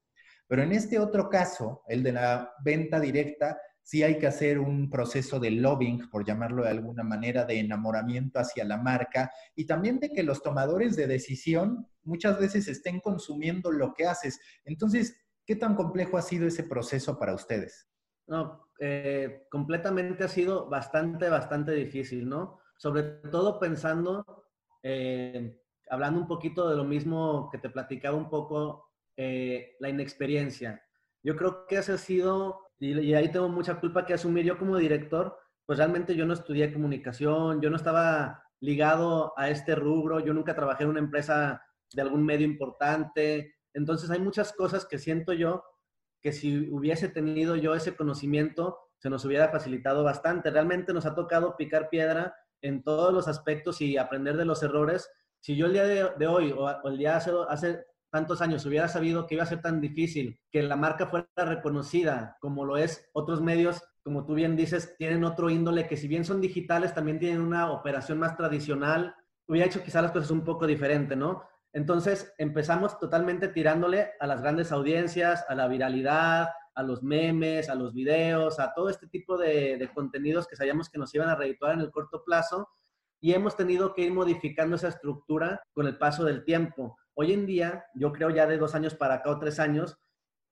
Pero 0.47 0.63
en 0.63 0.73
este 0.73 0.99
otro 0.99 1.29
caso, 1.29 1.83
el 1.89 2.03
de 2.03 2.13
la 2.13 2.53
venta 2.63 3.01
directa, 3.01 3.59
sí 3.87 4.03
hay 4.03 4.19
que 4.19 4.27
hacer 4.27 4.59
un 4.59 4.91
proceso 4.91 5.39
de 5.39 5.53
lobbying, 5.53 6.11
por 6.11 6.27
llamarlo 6.27 6.65
de 6.65 6.71
alguna 6.71 7.05
manera, 7.05 7.45
de 7.45 7.61
enamoramiento 7.61 8.41
hacia 8.41 8.65
la 8.65 8.79
marca 8.79 9.31
y 9.55 9.65
también 9.65 10.01
de 10.01 10.11
que 10.11 10.25
los 10.25 10.43
tomadores 10.43 10.97
de 10.97 11.07
decisión 11.07 11.87
muchas 12.03 12.37
veces 12.41 12.67
estén 12.67 12.99
consumiendo 12.99 13.71
lo 13.71 13.95
que 13.95 14.07
haces. 14.07 14.41
Entonces, 14.65 15.17
¿qué 15.47 15.55
tan 15.55 15.77
complejo 15.77 16.19
ha 16.19 16.23
sido 16.23 16.49
ese 16.49 16.65
proceso 16.65 17.17
para 17.17 17.33
ustedes? 17.33 17.87
No, 18.27 18.73
eh, 18.81 19.47
completamente 19.53 20.25
ha 20.25 20.29
sido 20.29 20.69
bastante, 20.69 21.29
bastante 21.29 21.71
difícil, 21.71 22.29
¿no? 22.29 22.59
Sobre 22.79 23.05
todo 23.05 23.61
pensando, 23.61 24.49
eh, 24.83 25.61
hablando 25.89 26.19
un 26.19 26.27
poquito 26.27 26.69
de 26.69 26.75
lo 26.75 26.83
mismo 26.83 27.49
que 27.53 27.59
te 27.59 27.71
platicaba 27.71 28.17
un 28.17 28.29
poco 28.29 28.91
eh, 29.17 29.77
la 29.79 29.91
inexperiencia. 29.91 30.83
Yo 31.23 31.37
creo 31.37 31.69
que 31.69 31.77
ese 31.77 31.93
ha 31.93 31.99
sido, 31.99 32.66
y, 32.79 33.15
ahí 33.15 33.31
tengo 33.31 33.49
mucha 33.49 33.81
culpa 33.81 34.05
que 34.05 34.15
asumir 34.15 34.45
yo 34.45 34.59
como 34.59 34.77
director, 34.77 35.39
pues 35.65 35.79
realmente 35.79 36.15
yo 36.15 36.27
no 36.27 36.35
estudié 36.35 36.73
comunicación, 36.73 37.61
yo 37.61 37.71
no 37.71 37.77
estaba 37.77 38.43
ligado 38.61 39.33
a 39.37 39.51
este 39.51 39.75
rubro, 39.75 40.21
yo 40.21 40.33
nunca 40.33 40.55
trabajé 40.55 40.85
en 40.85 40.91
una 40.91 41.01
empresa 41.01 41.63
de 41.93 42.03
algún 42.03 42.25
medio 42.25 42.47
importante. 42.47 43.55
Entonces 43.75 44.11
hay 44.11 44.21
muchas 44.21 44.53
cosas 44.53 44.87
que 44.87 44.99
siento 44.99 45.33
yo 45.33 45.65
que 46.21 46.33
si 46.33 46.71
hubiese 46.71 47.09
tenido 47.09 47.57
yo 47.57 47.75
ese 47.75 47.95
conocimiento, 47.95 48.79
se 48.99 49.11
nos 49.11 49.25
hubiera 49.25 49.49
facilitado 49.49 50.03
bastante. 50.03 50.51
Realmente 50.51 50.93
nos 50.93 51.07
ha 51.07 51.15
tocado 51.15 51.57
picar 51.57 51.89
piedra 51.89 52.35
en 52.63 52.83
todos 52.83 53.13
los 53.13 53.29
aspectos 53.29 53.81
y 53.81 53.97
aprender 53.97 54.37
de 54.37 54.45
los 54.45 54.63
errores. 54.63 55.09
Si 55.41 55.57
yo 55.57 55.67
el 55.67 55.73
día 55.73 55.85
de, 55.85 56.27
hoy 56.27 56.53
o, 56.57 56.89
el 56.89 56.99
día 56.99 57.17
hace, 57.17 57.31
hace 57.49 57.85
tantos 58.17 58.41
años 58.41 58.65
hubiera 58.65 58.89
sabido 58.89 59.27
que 59.27 59.35
iba 59.35 59.45
a 59.45 59.47
ser 59.47 59.61
tan 59.61 59.79
difícil 59.79 60.41
que 60.51 60.63
la 60.63 60.75
marca 60.75 61.07
fuera 61.07 61.29
reconocida 61.37 62.39
como 62.41 62.65
lo 62.65 62.79
es 62.79 63.11
otros 63.13 63.43
medios, 63.43 63.83
como 64.03 64.25
tú 64.25 64.33
bien 64.33 64.57
dices, 64.57 64.97
tienen 64.97 65.23
otro 65.23 65.51
índole 65.51 65.87
que 65.87 65.99
si 65.99 66.09
bien 66.09 66.25
son 66.25 66.41
digitales, 66.41 66.95
también 66.95 67.19
tienen 67.19 67.43
una 67.43 67.71
operación 67.71 68.19
más 68.19 68.35
tradicional, 68.35 69.15
hubiera 69.47 69.67
hecho 69.67 69.83
quizás 69.83 70.03
las 70.03 70.13
cosas 70.13 70.31
un 70.31 70.45
poco 70.45 70.67
diferente, 70.67 71.15
¿no? 71.15 71.43
Entonces 71.75 72.33
empezamos 72.39 72.99
totalmente 72.99 73.49
tirándole 73.49 74.13
a 74.19 74.27
las 74.27 74.41
grandes 74.41 74.73
audiencias, 74.73 75.45
a 75.47 75.55
la 75.55 75.69
viralidad, 75.69 76.49
a 76.75 76.83
los 76.83 77.03
memes, 77.03 77.69
a 77.69 77.75
los 77.75 77.93
videos, 77.93 78.59
a 78.59 78.73
todo 78.73 78.89
este 78.89 79.09
tipo 79.09 79.37
de, 79.37 79.77
de 79.77 79.93
contenidos 79.93 80.49
que 80.49 80.57
sabíamos 80.57 80.89
que 80.89 80.99
nos 80.99 81.15
iban 81.15 81.29
a 81.29 81.37
redituar 81.37 81.75
en 81.75 81.81
el 81.81 81.91
corto 81.91 82.25
plazo 82.25 82.71
y 83.21 83.35
hemos 83.35 83.57
tenido 83.57 83.93
que 83.93 84.05
ir 84.05 84.13
modificando 84.15 84.77
esa 84.77 84.89
estructura 84.89 85.63
con 85.75 85.87
el 85.87 85.99
paso 85.99 86.25
del 86.25 86.47
tiempo. 86.47 86.97
Hoy 87.19 87.33
en 87.33 87.47
día, 87.47 87.87
yo 87.95 88.13
creo 88.13 88.29
ya 88.29 88.47
de 88.47 88.59
dos 88.59 88.75
años 88.75 88.95
para 88.95 89.15
acá 89.15 89.31
o 89.31 89.39
tres 89.39 89.59
años, 89.59 89.99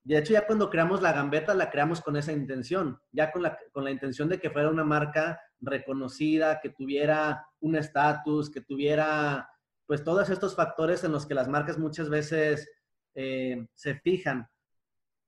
de 0.02 0.16
hecho 0.16 0.32
ya 0.32 0.46
cuando 0.46 0.70
creamos 0.70 1.02
la 1.02 1.12
gambeta 1.12 1.54
la 1.54 1.70
creamos 1.70 2.00
con 2.00 2.16
esa 2.16 2.32
intención, 2.32 2.98
ya 3.12 3.30
con 3.30 3.42
la, 3.42 3.58
con 3.70 3.84
la 3.84 3.90
intención 3.90 4.30
de 4.30 4.40
que 4.40 4.48
fuera 4.48 4.70
una 4.70 4.82
marca 4.82 5.38
reconocida, 5.60 6.60
que 6.62 6.70
tuviera 6.70 7.46
un 7.60 7.76
estatus, 7.76 8.50
que 8.50 8.62
tuviera 8.62 9.46
pues 9.86 10.02
todos 10.04 10.30
estos 10.30 10.56
factores 10.56 11.04
en 11.04 11.12
los 11.12 11.26
que 11.26 11.34
las 11.34 11.48
marcas 11.48 11.78
muchas 11.78 12.08
veces 12.08 12.66
eh, 13.14 13.66
se 13.74 13.96
fijan. 13.96 14.48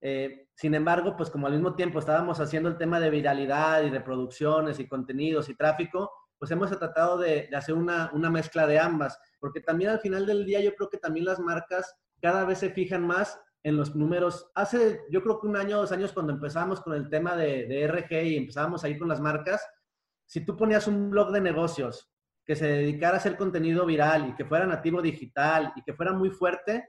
Eh, 0.00 0.48
sin 0.54 0.74
embargo, 0.74 1.16
pues 1.18 1.28
como 1.28 1.48
al 1.48 1.52
mismo 1.52 1.74
tiempo 1.74 1.98
estábamos 1.98 2.40
haciendo 2.40 2.70
el 2.70 2.78
tema 2.78 2.98
de 2.98 3.10
viralidad 3.10 3.82
y 3.82 3.90
reproducciones 3.90 4.80
y 4.80 4.88
contenidos 4.88 5.50
y 5.50 5.54
tráfico, 5.54 6.10
pues 6.38 6.50
hemos 6.50 6.70
tratado 6.70 7.18
de, 7.18 7.48
hacer 7.54 7.74
una, 7.74 8.10
una, 8.12 8.30
mezcla 8.30 8.66
de 8.66 8.78
ambas, 8.78 9.18
porque 9.40 9.60
también 9.60 9.90
al 9.90 10.00
final 10.00 10.26
del 10.26 10.44
día 10.44 10.60
yo 10.60 10.74
creo 10.74 10.88
que 10.88 10.98
también 10.98 11.24
las 11.24 11.40
marcas 11.40 11.94
cada 12.20 12.44
vez 12.44 12.58
se 12.58 12.70
fijan 12.70 13.06
más 13.06 13.40
en 13.62 13.76
los 13.76 13.96
números. 13.96 14.50
Hace, 14.54 15.00
yo 15.10 15.22
creo 15.22 15.40
que 15.40 15.48
un 15.48 15.56
año, 15.56 15.78
dos 15.78 15.90
años, 15.90 16.12
cuando 16.12 16.32
empezamos 16.32 16.80
con 16.80 16.94
el 16.94 17.08
tema 17.08 17.34
de, 17.36 17.86
RG 17.88 18.12
y 18.24 18.36
empezábamos 18.36 18.84
a 18.84 18.88
ir 18.88 18.96
con 18.96 19.08
las 19.08 19.20
marcas, 19.20 19.66
si 20.24 20.44
tú 20.44 20.56
ponías 20.56 20.86
un 20.86 21.10
blog 21.10 21.32
de 21.32 21.40
negocios 21.40 22.12
que 22.44 22.54
se 22.54 22.66
dedicara 22.66 23.14
a 23.14 23.16
hacer 23.16 23.36
contenido 23.36 23.84
viral 23.84 24.28
y 24.28 24.34
que 24.36 24.44
fuera 24.44 24.66
nativo 24.66 25.02
digital 25.02 25.72
y 25.74 25.82
que 25.82 25.94
fuera 25.94 26.12
muy 26.12 26.30
fuerte, 26.30 26.88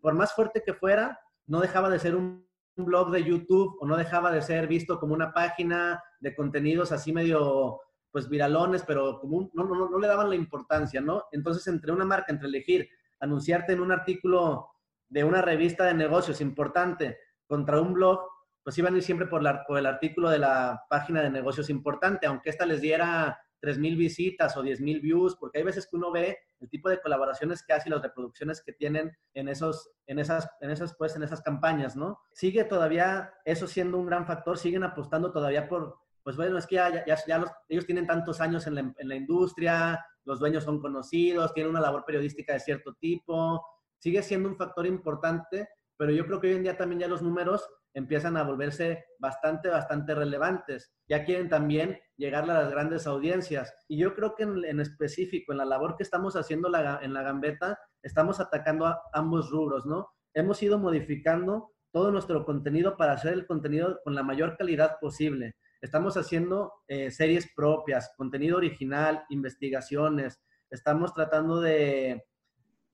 por 0.00 0.14
más 0.14 0.32
fuerte 0.32 0.62
que 0.64 0.74
fuera, 0.74 1.18
no 1.46 1.60
dejaba 1.60 1.90
de 1.90 1.98
ser 1.98 2.14
un 2.14 2.46
blog 2.76 3.10
de 3.10 3.24
YouTube 3.24 3.76
o 3.80 3.86
no 3.86 3.96
dejaba 3.96 4.30
de 4.30 4.42
ser 4.42 4.68
visto 4.68 5.00
como 5.00 5.14
una 5.14 5.32
página 5.32 6.00
de 6.20 6.36
contenidos 6.36 6.92
así 6.92 7.12
medio 7.12 7.80
pues 8.12 8.28
viralones, 8.28 8.84
pero 8.86 9.18
como 9.18 9.50
no, 9.54 9.64
no, 9.64 9.88
no 9.88 9.98
le 9.98 10.06
daban 10.06 10.28
la 10.28 10.36
importancia, 10.36 11.00
¿no? 11.00 11.24
Entonces, 11.32 11.66
entre 11.66 11.90
una 11.90 12.04
marca, 12.04 12.30
entre 12.30 12.46
elegir 12.46 12.88
anunciarte 13.18 13.72
en 13.72 13.80
un 13.80 13.90
artículo 13.90 14.68
de 15.08 15.24
una 15.24 15.40
revista 15.42 15.84
de 15.84 15.94
negocios 15.94 16.40
importante 16.40 17.18
contra 17.46 17.80
un 17.80 17.94
blog, 17.94 18.20
pues 18.62 18.76
iban 18.78 18.94
a 18.94 18.96
ir 18.98 19.02
siempre 19.02 19.26
por, 19.26 19.42
la, 19.42 19.64
por 19.64 19.78
el 19.78 19.86
artículo 19.86 20.28
de 20.28 20.38
la 20.38 20.84
página 20.88 21.22
de 21.22 21.30
negocios 21.30 21.70
importante, 21.70 22.26
aunque 22.26 22.50
esta 22.50 22.66
les 22.66 22.80
diera 22.80 23.38
3.000 23.60 23.96
visitas 23.96 24.56
o 24.56 24.62
10.000 24.62 25.00
views, 25.00 25.36
porque 25.36 25.58
hay 25.58 25.64
veces 25.64 25.86
que 25.86 25.96
uno 25.96 26.10
ve 26.10 26.38
el 26.60 26.68
tipo 26.68 26.88
de 26.88 27.00
colaboraciones 27.00 27.64
que 27.64 27.72
hace 27.72 27.88
y 27.88 27.92
las 27.92 28.02
reproducciones 28.02 28.62
que 28.62 28.72
tienen 28.72 29.16
en, 29.34 29.48
esos, 29.48 29.90
en, 30.06 30.18
esas, 30.18 30.48
en, 30.60 30.70
esas, 30.70 30.96
pues, 30.96 31.14
en 31.14 31.22
esas 31.22 31.42
campañas, 31.42 31.96
¿no? 31.96 32.20
Sigue 32.32 32.64
todavía 32.64 33.34
eso 33.44 33.66
siendo 33.66 33.98
un 33.98 34.06
gran 34.06 34.26
factor, 34.26 34.58
siguen 34.58 34.82
apostando 34.82 35.30
todavía 35.30 35.68
por, 35.68 35.98
pues 36.22 36.36
bueno, 36.36 36.58
es 36.58 36.66
que 36.66 36.76
ya, 36.76 37.04
ya, 37.04 37.44
ellos 37.68 37.86
tienen 37.86 38.06
tantos 38.06 38.40
años 38.40 38.66
en 38.66 38.74
la, 38.74 39.14
industria, 39.14 40.04
los 40.24 40.38
dueños 40.38 40.64
son 40.64 40.80
conocidos, 40.80 41.52
tienen 41.52 41.70
una 41.70 41.80
labor 41.80 42.04
periodística 42.04 42.52
de 42.52 42.60
cierto 42.60 42.94
tipo, 42.94 43.64
sigue 43.98 44.22
siendo 44.22 44.48
un 44.48 44.56
factor 44.56 44.86
importante, 44.86 45.68
pero 45.96 46.12
yo 46.12 46.26
creo 46.26 46.40
que 46.40 46.48
hoy 46.48 46.54
en 46.54 46.62
día 46.62 46.76
también 46.76 47.00
ya 47.00 47.08
los 47.08 47.22
números 47.22 47.68
empiezan 47.94 48.36
a 48.36 48.44
volverse 48.44 49.04
bastante, 49.18 49.68
bastante 49.68 50.14
relevantes. 50.14 50.92
Ya 51.08 51.24
quieren 51.24 51.48
también 51.48 52.00
llegar 52.16 52.44
a 52.44 52.62
las 52.62 52.70
grandes 52.70 53.06
audiencias. 53.06 53.74
Y 53.86 53.98
yo 53.98 54.14
creo 54.14 54.34
que 54.34 54.44
en, 54.44 54.80
específico, 54.80 55.52
en 55.52 55.58
la 55.58 55.66
labor 55.66 55.96
que 55.96 56.02
estamos 56.02 56.34
haciendo 56.36 56.68
en 56.68 57.12
la 57.12 57.22
gambeta, 57.22 57.78
estamos 58.02 58.40
atacando 58.40 58.86
a 58.86 59.02
ambos 59.12 59.50
rubros, 59.50 59.84
¿no? 59.84 60.08
Hemos 60.32 60.62
ido 60.62 60.78
modificando 60.78 61.72
todo 61.92 62.10
nuestro 62.10 62.46
contenido 62.46 62.96
para 62.96 63.12
hacer 63.12 63.34
el 63.34 63.46
contenido 63.46 64.00
con 64.02 64.14
la 64.14 64.22
mayor 64.22 64.56
calidad 64.56 64.96
posible 64.98 65.56
Estamos 65.82 66.16
haciendo 66.16 66.72
eh, 66.86 67.10
series 67.10 67.52
propias, 67.54 68.14
contenido 68.16 68.56
original, 68.56 69.24
investigaciones. 69.30 70.40
Estamos 70.70 71.12
tratando 71.12 71.60
de, 71.60 72.24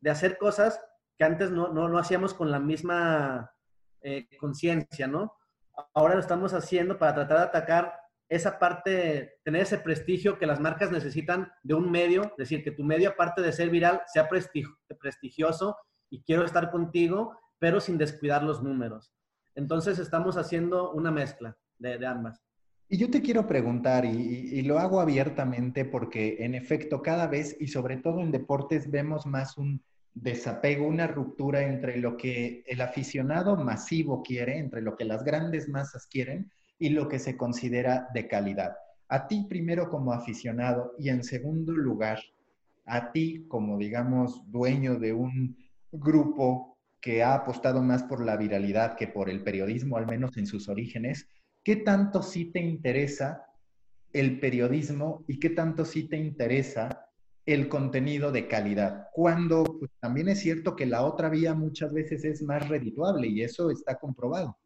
de 0.01 0.11
hacer 0.11 0.39
cosas 0.39 0.81
que 1.19 1.25
antes 1.25 1.51
no, 1.51 1.69
no, 1.69 1.89
no 1.89 1.99
hacíamos 1.99 2.33
con 2.33 2.51
la 2.51 2.59
misma 2.59 3.53
eh, 4.01 4.27
conciencia, 4.39 5.07
¿no? 5.07 5.35
Ahora 5.93 6.15
lo 6.15 6.21
estamos 6.21 6.55
haciendo 6.55 6.99
para 6.99 7.15
tratar 7.15 7.39
de 7.39 7.45
atacar 7.45 7.93
esa 8.31 8.59
parte, 8.59 9.39
tener 9.45 9.63
ese 9.63 9.79
prestigio 9.79 10.39
que 10.39 10.47
las 10.47 10.59
marcas 10.59 10.91
necesitan 10.91 11.53
de 11.63 11.75
un 11.75 11.91
medio, 11.91 12.23
es 12.23 12.37
decir, 12.39 12.65
que 12.65 12.71
tu 12.71 12.85
medio, 12.85 13.11
aparte 13.11 13.43
de 13.43 13.53
ser 13.53 13.69
viral, 13.69 14.01
sea 14.07 14.29
prestigioso 14.29 15.77
y 16.09 16.23
quiero 16.23 16.45
estar 16.45 16.71
contigo, 16.71 17.39
pero 17.59 17.81
sin 17.81 17.99
descuidar 17.99 18.43
los 18.43 18.63
números. 18.63 19.13
Entonces 19.55 19.99
estamos 19.99 20.39
haciendo 20.39 20.93
una 20.93 21.11
mezcla 21.11 21.57
de, 21.79 21.99
de 21.99 22.07
ambas. 22.07 22.48
Y 22.91 22.97
yo 22.97 23.11
te 23.11 23.21
quiero 23.21 23.47
preguntar, 23.47 24.07
y, 24.07 24.63
lo 24.63 24.79
hago 24.79 25.01
abiertamente 25.01 25.85
porque 25.85 26.39
en 26.41 26.55
efecto 26.55 27.03
cada 27.03 27.27
vez, 27.27 27.55
y 27.61 27.69
sobre 27.69 27.99
todo 27.99 28.23
en 28.23 28.31
deportes, 28.31 28.91
vemos 28.91 29.27
más 29.27 29.59
un 29.59 29.83
desapego, 30.15 30.89
una 30.89 31.07
ruptura 31.07 31.63
entre 31.63 31.99
lo 31.99 32.17
que 32.17 32.65
el 32.67 32.81
aficionado 32.81 33.57
masivo 33.57 34.23
quiere, 34.23 34.57
entre 34.59 34.81
lo 34.81 34.97
que 34.97 35.05
las 35.05 35.23
grandes 35.23 35.69
masas 35.69 36.07
quieren 36.07 36.51
y 36.79 36.89
lo 36.89 37.09
que 37.09 37.19
se 37.19 37.37
considera 37.37 38.09
de 38.15 38.27
calidad. 38.27 38.77
A 39.09 39.27
ti 39.27 39.45
primero 39.49 39.91
como 39.91 40.13
aficionado 40.13 40.95
y 40.99 41.11
en 41.11 41.25
segundo 41.25 41.73
lugar, 41.73 42.21
a 42.87 43.13
ti 43.13 43.45
como 43.49 43.77
digamos 43.77 44.51
dueño 44.51 44.99
de 44.99 45.13
un 45.13 45.57
grupo 45.93 46.79
que 47.01 47.23
ha 47.23 47.35
apostado 47.35 47.83
más 47.83 48.03
por 48.03 48.25
la 48.25 48.37
viralidad 48.37 48.97
que 48.97 49.09
por 49.09 49.29
el 49.29 49.43
periodismo, 49.43 49.99
al 49.99 50.07
menos 50.07 50.37
en 50.39 50.47
sus 50.47 50.69
orígenes, 50.69 51.29
¿qué 51.69 51.77
tanto 51.77 52.23
sí 52.23 52.47
te 52.51 52.61
interesa 52.61 53.45
el 54.15 54.41
periodismo 54.41 55.27
y 55.29 55.39
qué 55.39 55.51
tanto 55.51 55.85
sí 55.85 56.09
te 56.09 56.17
interesa 56.17 57.11
el 57.45 57.69
contenido 57.69 58.33
de 58.33 58.49
calidad, 58.49 59.09
cuando 59.13 59.65
pues, 59.79 59.91
también 60.01 60.31
es 60.31 60.41
cierto 60.41 60.75
que 60.75 60.87
la 60.87 61.03
otra 61.03 61.29
vía 61.29 61.53
muchas 61.53 61.93
veces 61.93 62.25
es 62.25 62.43
más 62.43 62.67
redituable 62.71 63.27
y 63.27 63.43
eso 63.43 63.71
está 63.71 63.99
comprobado. 63.99 64.57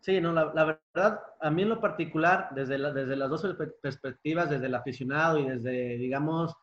Sí, 0.00 0.18
no, 0.18 0.32
la, 0.32 0.46
verdad, 0.64 1.20
a 1.38 1.50
mí 1.50 1.60
en 1.60 1.68
lo 1.68 1.78
particular, 1.82 2.48
desde, 2.54 2.78
desde 2.94 3.16
las 3.16 3.28
dos 3.28 3.46
perspectivas, 3.82 4.48
desde 4.48 4.64
el 4.64 4.74
aficionado 4.74 5.40
y 5.40 5.46
desde, 5.46 5.98
digamos, 5.98 6.54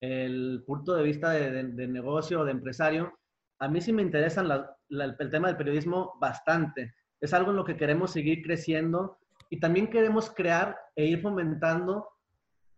el 0.00 0.62
punto 0.64 0.94
de 0.94 1.02
vista 1.02 1.30
de, 1.30 1.88
negocio 1.88 2.42
o 2.42 2.44
de 2.44 2.52
empresario, 2.52 3.18
a 3.58 3.66
mí 3.66 3.80
sí 3.80 3.92
me 3.92 4.02
interesan 4.02 4.48
el 4.90 5.30
tema 5.32 5.48
del 5.48 5.56
periodismo 5.56 6.12
bastante. 6.20 6.94
Es 7.24 7.32
algo 7.32 7.52
en 7.52 7.56
lo 7.56 7.64
que 7.64 7.78
queremos 7.78 8.10
seguir 8.10 8.42
creciendo 8.42 9.16
y 9.48 9.58
también 9.58 9.88
queremos 9.88 10.30
crear 10.30 10.76
e 10.94 11.06
ir 11.06 11.22
fomentando 11.22 12.06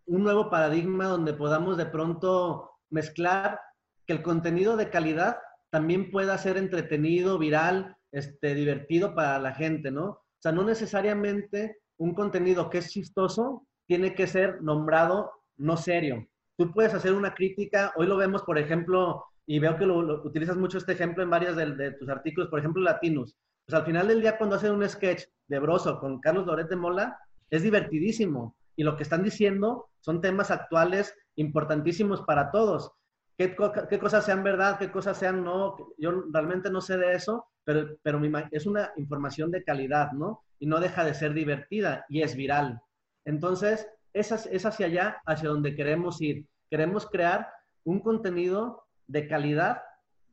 un 0.07 0.23
nuevo 0.23 0.49
paradigma 0.51 1.07
donde 1.07 1.33
podamos 1.33 1.77
de 1.77 1.87
pronto 1.87 2.71
mezclar 2.89 3.59
que 4.07 4.13
el 4.13 4.23
contenido 4.23 4.77
de 4.77 4.89
calidad 4.89 5.39
también 5.71 6.13
pueda 6.13 6.39
ser 6.39 6.59
entretenido, 6.59 7.39
viral, 7.39 7.97
este, 8.13 8.55
divertido 8.55 9.17
para 9.17 9.41
la 9.41 9.53
gente, 9.53 9.91
¿no? 9.91 10.05
O 10.05 10.39
sea, 10.39 10.53
no 10.53 10.63
necesariamente 10.63 11.79
un 11.97 12.15
contenido 12.15 12.71
que 12.71 12.79
es 12.79 12.91
chistoso 12.93 13.67
tiene 13.89 14.15
que 14.15 14.29
ser 14.29 14.63
nombrado 14.63 15.33
no 15.57 15.77
serio. 15.77 16.25
Tú 16.57 16.73
puedes 16.73 16.95
hacer 16.95 17.15
una 17.15 17.35
crítica, 17.35 17.93
hoy 17.97 18.07
lo 18.07 18.17
vemos, 18.17 18.45
por 18.45 18.59
ejemplo, 18.59 19.25
y 19.45 19.59
veo 19.59 19.77
que 19.77 19.87
lo, 19.87 20.25
utilizas 20.25 20.57
mucho 20.57 20.79
este 20.79 20.93
ejemplo 20.93 21.25
en 21.25 21.31
varios 21.31 21.57
de, 21.57 21.75
de, 21.75 21.91
tus 21.95 22.09
artículos, 22.09 22.49
por 22.49 22.61
ejemplo, 22.61 22.81
latinos. 22.81 23.37
Pues 23.67 23.81
al 23.81 23.85
final 23.85 24.07
del 24.07 24.21
día, 24.21 24.39
cuando 24.39 24.57
hacen 24.57 24.73
un 24.73 24.89
sketch 24.89 25.25
de 25.49 25.59
Broso 25.59 25.99
con 25.99 26.21
Carlos 26.21 26.47
Loret 26.47 26.69
de 26.69 26.77
Mola, 26.77 27.19
es 27.51 27.63
divertidísimo. 27.63 28.55
Y 28.77 28.85
lo 28.85 28.97
que 28.97 29.03
están 29.03 29.25
diciendo 29.25 29.89
son 29.99 30.21
temas 30.21 30.53
actuales 30.53 31.13
importantísimos 31.35 32.23
para 32.23 32.53
todos. 32.53 32.93
¿Qué, 33.37 33.57
cosas 33.57 34.25
sean 34.25 34.45
verdad, 34.45 34.79
qué 34.79 34.91
cosas 34.91 35.19
sean 35.19 35.43
no? 35.43 35.77
Yo 35.99 36.25
realmente 36.33 36.71
no 36.71 36.81
sé 36.81 36.97
de 36.97 37.15
eso, 37.15 37.47
pero, 37.65 37.99
pero 38.03 38.21
es 38.53 38.67
una 38.67 38.93
información 38.97 39.51
de 39.51 39.65
calidad, 39.65 40.13
¿no? 40.13 40.45
Y 40.61 40.67
no 40.67 40.79
deja 40.79 41.05
de 41.05 41.15
ser 41.15 41.35
divertida 41.35 42.07
y 42.09 42.23
es 42.23 42.37
viral. 42.37 42.81
Entonces, 43.25 43.89
es, 44.13 44.31
es 44.31 44.65
hacia 44.65 44.87
allá, 44.87 45.23
hacia 45.27 45.49
donde 45.49 45.75
queremos 45.75 46.23
ir. 46.23 46.47
Queremos 46.71 47.07
crear 47.11 47.49
un 47.85 48.01
contenido 48.01 48.85
de 49.09 49.27
calidad 49.27 49.83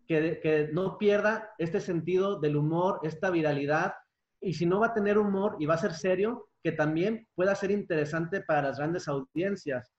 que, 0.07 0.69
no 0.73 0.97
pierda 0.97 1.51
este 1.57 1.79
sentido 1.79 2.39
del 2.39 2.57
humor, 2.57 2.99
esta 3.03 3.29
viralidad, 3.29 3.93
y 4.41 4.53
si 4.53 4.65
no 4.65 4.79
va 4.79 4.87
a 4.87 4.93
tener 4.93 5.17
humor 5.17 5.55
y 5.59 5.65
va 5.65 5.75
a 5.75 5.77
ser 5.77 5.93
serio, 5.93 6.49
que 6.63 6.71
también 6.71 7.27
pueda 7.35 7.55
ser 7.55 7.71
interesante 7.71 8.41
para 8.41 8.63
las 8.63 8.77
grandes 8.77 9.07
audiencias. 9.07 9.91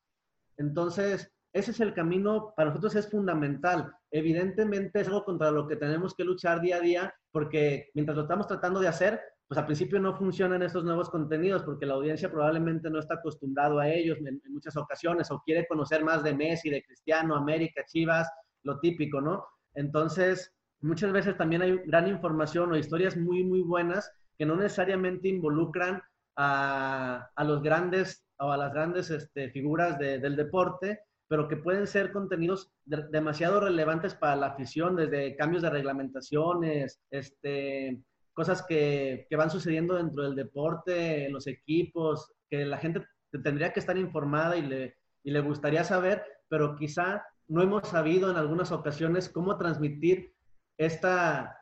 Entonces, 0.57 1.31
ese 1.53 1.71
es 1.71 1.81
el 1.81 1.95
camino, 1.95 2.53
para 2.57 2.71
nosotros 2.71 2.95
es 2.97 3.11
fundamental. 3.11 3.93
Evidentemente 4.11 5.01
es 5.01 5.09
algo 5.09 5.25
contra 5.25 5.51
lo 5.51 5.67
que 5.67 5.77
tenemos 5.77 6.15
que 6.15 6.25
luchar 6.25 6.61
día 6.61 6.77
a 6.77 6.81
día, 6.81 7.15
porque 7.31 7.91
mientras 7.95 8.17
lo 8.17 8.23
estamos 8.23 8.47
tratando 8.47 8.81
de 8.81 8.89
hacer, 8.89 9.21
pues 9.47 9.59
al 9.59 9.67
principio 9.67 10.01
no 10.01 10.17
funcionan 10.17 10.63
estos 10.63 10.85
nuevos 10.85 11.11
contenidos, 11.11 11.63
porque 11.63 11.87
la 11.87 11.95
audiencia 11.95 12.31
probablemente 12.31 12.91
no 12.91 12.99
está 12.99 13.15
acostumbrado 13.15 13.79
a 13.79 13.89
ellos 13.89 14.19
en, 14.19 14.29
en 14.29 14.53
muchas 14.53 14.77
ocasiones, 14.77 15.31
o 15.31 15.43
quiere 15.45 15.67
conocer 15.67 16.03
más 16.03 16.23
de 16.23 16.35
Messi, 16.35 16.71
de 16.71 16.83
Cristiano, 16.83 17.37
América, 17.37 17.85
Chivas, 17.87 18.29
lo 18.63 18.81
típico, 18.81 19.21
¿no? 19.21 19.45
Entonces, 19.75 20.55
muchas 20.81 21.13
veces 21.13 21.37
también 21.37 21.63
hay 21.63 21.79
gran 21.87 22.09
información 22.09 22.73
o 22.73 22.77
historias 22.77 23.17
muy, 23.17 23.45
muy 23.45 23.63
buenas 23.63 24.13
que 24.39 24.47
no 24.47 24.57
necesariamente 24.57 25.29
involucran 25.29 26.03
a, 26.37 27.31
los 27.45 27.63
grandes 27.63 28.27
o 28.39 28.51
a 28.51 28.57
las 28.57 28.73
grandes 28.73 29.11
este, 29.11 29.51
figuras 29.51 29.99
del 29.99 30.37
deporte, 30.37 31.01
pero 31.29 31.49
que 31.49 31.57
pueden 31.57 31.87
ser 31.87 32.13
contenidos 32.13 32.73
demasiado 32.85 33.61
relevantes 33.61 34.15
para 34.15 34.37
la 34.37 34.49
afición, 34.49 34.97
desde 34.97 35.37
cambios 35.37 35.63
de 35.63 35.71
reglamentaciones, 35.71 37.01
este, 37.11 38.03
cosas 38.35 38.63
que, 38.63 39.27
van 39.37 39.51
sucediendo 39.51 39.95
dentro 39.95 40.25
del 40.25 40.35
deporte, 40.35 41.29
los 41.31 41.47
equipos, 41.47 42.33
que 42.51 42.65
la 42.65 42.79
gente 42.79 43.07
tendría 43.43 43.73
que 43.73 43.81
estar 43.81 43.97
informada 43.97 44.57
y 44.57 44.63
le, 44.63 44.97
y 45.23 45.31
le 45.31 45.41
gustaría 45.41 45.85
saber, 45.85 46.23
pero 46.49 46.77
quizá 46.77 47.25
no 47.49 47.63
hemos 47.63 47.89
sabido 47.89 48.31
en 48.31 48.37
algunas 48.37 48.73
ocasiones 48.73 49.29
cómo 49.29 49.57
transmitir 49.57 50.35
esta, 50.79 51.59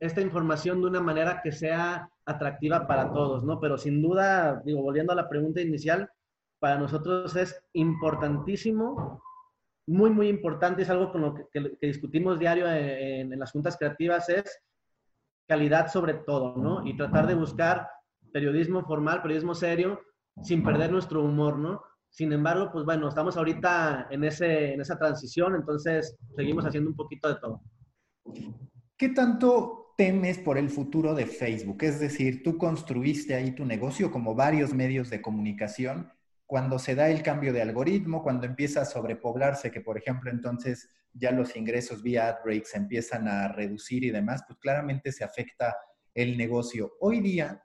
esta 0.00 0.20
información 0.20 0.80
de 0.80 0.88
una 0.88 1.00
manera 1.00 1.40
que 1.42 1.52
sea 1.52 2.10
atractiva 2.24 2.86
para 2.86 3.12
todos, 3.12 3.44
¿no? 3.44 3.60
Pero 3.60 3.78
sin 3.78 4.02
duda, 4.02 4.62
digo, 4.64 4.82
volviendo 4.82 5.12
a 5.12 5.16
la 5.16 5.28
pregunta 5.28 5.60
inicial, 5.60 6.10
para 6.60 6.78
nosotros 6.78 7.34
es 7.36 7.62
importantísimo, 7.72 9.22
muy, 9.86 10.10
muy 10.10 10.28
importante, 10.28 10.82
es 10.82 10.90
algo 10.90 11.10
con 11.10 11.22
lo 11.22 11.34
que, 11.34 11.76
discutimos 11.80 12.38
diario 12.38 12.68
en, 12.68 13.32
en, 13.32 13.38
las 13.38 13.52
juntas 13.52 13.76
creativas, 13.76 14.28
es 14.28 14.60
calidad 15.46 15.88
sobre 15.88 16.14
todo, 16.14 16.56
¿no? 16.56 16.86
Y 16.86 16.96
tratar 16.96 17.26
de 17.26 17.34
buscar 17.34 17.88
periodismo 18.32 18.84
formal, 18.84 19.22
periodismo 19.22 19.54
serio, 19.54 20.00
sin 20.42 20.62
perder 20.62 20.92
nuestro 20.92 21.22
humor, 21.22 21.58
¿no? 21.58 21.82
Sin 22.10 22.32
embargo, 22.32 22.70
pues 22.72 22.84
bueno, 22.84 23.08
estamos 23.08 23.36
ahorita 23.36 24.08
en, 24.10 24.24
ese, 24.24 24.74
en 24.74 24.80
esa 24.80 24.98
transición, 24.98 25.54
entonces 25.54 26.16
seguimos 26.34 26.64
haciendo 26.64 26.90
un 26.90 26.96
poquito 26.96 27.28
de 27.28 27.36
todo. 27.36 27.62
¿Qué 28.96 29.10
tanto 29.10 29.94
temes 29.96 30.38
por 30.38 30.58
el 30.58 30.70
futuro 30.70 31.14
de 31.14 31.26
Facebook? 31.26 31.78
Es 31.82 32.00
decir, 32.00 32.42
tú 32.42 32.58
construiste 32.58 33.34
ahí 33.34 33.52
tu 33.52 33.64
negocio 33.64 34.10
como 34.10 34.34
varios 34.34 34.74
medios 34.74 35.10
de 35.10 35.22
comunicación. 35.22 36.12
Cuando 36.46 36.78
se 36.78 36.94
da 36.94 37.08
el 37.08 37.22
cambio 37.22 37.52
de 37.52 37.62
algoritmo, 37.62 38.22
cuando 38.22 38.46
empieza 38.46 38.80
a 38.80 38.86
sobrepoblarse, 38.86 39.70
que 39.70 39.80
por 39.80 39.98
ejemplo 39.98 40.30
entonces 40.30 40.90
ya 41.12 41.30
los 41.30 41.56
ingresos 41.56 42.02
vía 42.02 42.28
ad 42.28 42.36
breaks 42.44 42.74
empiezan 42.74 43.28
a 43.28 43.48
reducir 43.48 44.04
y 44.04 44.10
demás, 44.10 44.42
pues 44.46 44.58
claramente 44.58 45.12
se 45.12 45.24
afecta 45.24 45.76
el 46.14 46.36
negocio. 46.36 46.94
Hoy 47.00 47.20
día, 47.20 47.62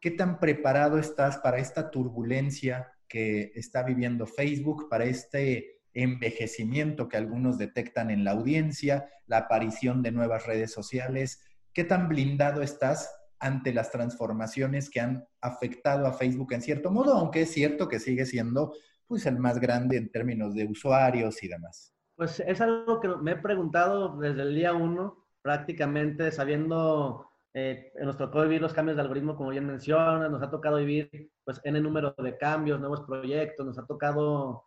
¿qué 0.00 0.10
tan 0.10 0.38
preparado 0.38 0.98
estás 0.98 1.38
para 1.38 1.58
esta 1.58 1.90
turbulencia 1.90 2.92
que 3.08 3.52
está 3.54 3.82
viviendo 3.82 4.26
Facebook, 4.26 4.88
para 4.88 5.04
este 5.04 5.80
envejecimiento 5.94 7.08
que 7.08 7.16
algunos 7.16 7.56
detectan 7.56 8.10
en 8.10 8.24
la 8.24 8.32
audiencia, 8.32 9.08
la 9.26 9.38
aparición 9.38 10.02
de 10.02 10.12
nuevas 10.12 10.46
redes 10.46 10.70
sociales. 10.70 11.42
¿Qué 11.72 11.84
tan 11.84 12.08
blindado 12.08 12.62
estás 12.62 13.10
ante 13.38 13.72
las 13.72 13.90
transformaciones 13.90 14.90
que 14.90 15.00
han 15.00 15.26
afectado 15.40 16.06
a 16.06 16.12
Facebook 16.12 16.52
en 16.52 16.62
cierto 16.62 16.90
modo, 16.90 17.14
aunque 17.14 17.42
es 17.42 17.52
cierto 17.52 17.88
que 17.88 17.98
sigue 17.98 18.26
siendo 18.26 18.74
pues 19.06 19.24
el 19.26 19.38
más 19.38 19.58
grande 19.58 19.96
en 19.96 20.10
términos 20.10 20.54
de 20.54 20.66
usuarios 20.66 21.42
y 21.42 21.48
demás? 21.48 21.94
Pues 22.16 22.40
es 22.40 22.60
algo 22.60 23.00
que 23.00 23.08
me 23.08 23.32
he 23.32 23.36
preguntado 23.36 24.18
desde 24.18 24.42
el 24.42 24.54
día 24.54 24.72
uno, 24.74 25.26
prácticamente 25.42 26.32
sabiendo 26.32 27.30
eh, 27.58 27.90
nos 28.02 28.18
tocó 28.18 28.42
vivir 28.42 28.60
los 28.60 28.74
cambios 28.74 28.96
de 28.96 29.02
algoritmo, 29.02 29.34
como 29.34 29.48
bien 29.48 29.66
mencionas, 29.66 30.30
nos 30.30 30.42
ha 30.42 30.50
tocado 30.50 30.76
vivir 30.76 31.30
pues 31.42 31.58
N 31.64 31.80
número 31.80 32.14
de 32.18 32.36
cambios, 32.36 32.78
nuevos 32.78 33.00
proyectos, 33.00 33.64
nos 33.64 33.78
ha 33.78 33.86
tocado 33.86 34.64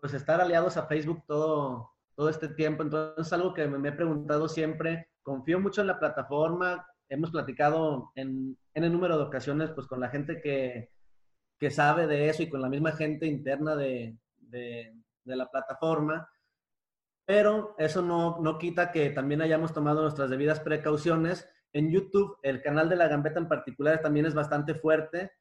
pues 0.00 0.14
estar 0.14 0.40
aliados 0.40 0.78
a 0.78 0.86
Facebook 0.86 1.22
todo, 1.26 1.90
todo 2.16 2.30
este 2.30 2.48
tiempo. 2.48 2.82
Entonces 2.82 3.26
es 3.26 3.32
algo 3.34 3.52
que 3.52 3.66
me, 3.66 3.86
he 3.86 3.92
preguntado 3.92 4.48
siempre. 4.48 5.10
Confío 5.22 5.60
mucho 5.60 5.82
en 5.82 5.88
la 5.88 5.98
plataforma. 5.98 6.86
Hemos 7.10 7.30
platicado 7.30 8.10
en 8.14 8.56
N 8.72 8.88
número 8.88 9.18
de 9.18 9.24
ocasiones 9.24 9.70
pues 9.72 9.86
con 9.86 10.00
la 10.00 10.08
gente 10.08 10.40
que, 10.40 10.92
que 11.60 11.70
sabe 11.70 12.06
de 12.06 12.30
eso 12.30 12.42
y 12.42 12.48
con 12.48 12.62
la 12.62 12.70
misma 12.70 12.92
gente 12.92 13.26
interna 13.26 13.76
de, 13.76 14.16
de, 14.38 14.96
de 15.24 15.36
la 15.36 15.50
plataforma. 15.50 16.26
Pero 17.26 17.74
eso 17.76 18.00
no, 18.00 18.38
no 18.40 18.56
quita 18.56 18.90
que 18.92 19.10
también 19.10 19.42
hayamos 19.42 19.74
tomado 19.74 20.00
nuestras 20.00 20.30
debidas 20.30 20.60
precauciones 20.60 21.50
en 21.74 21.90
YouTube, 21.90 22.38
el 22.42 22.62
canal 22.62 22.88
de 22.88 22.96
La 22.96 23.08
Gambeta 23.08 23.38
en 23.38 23.48
particular 23.48 24.00
también 24.00 24.26
es 24.26 24.34
bastante 24.34 24.74
fuerte. 24.74 25.32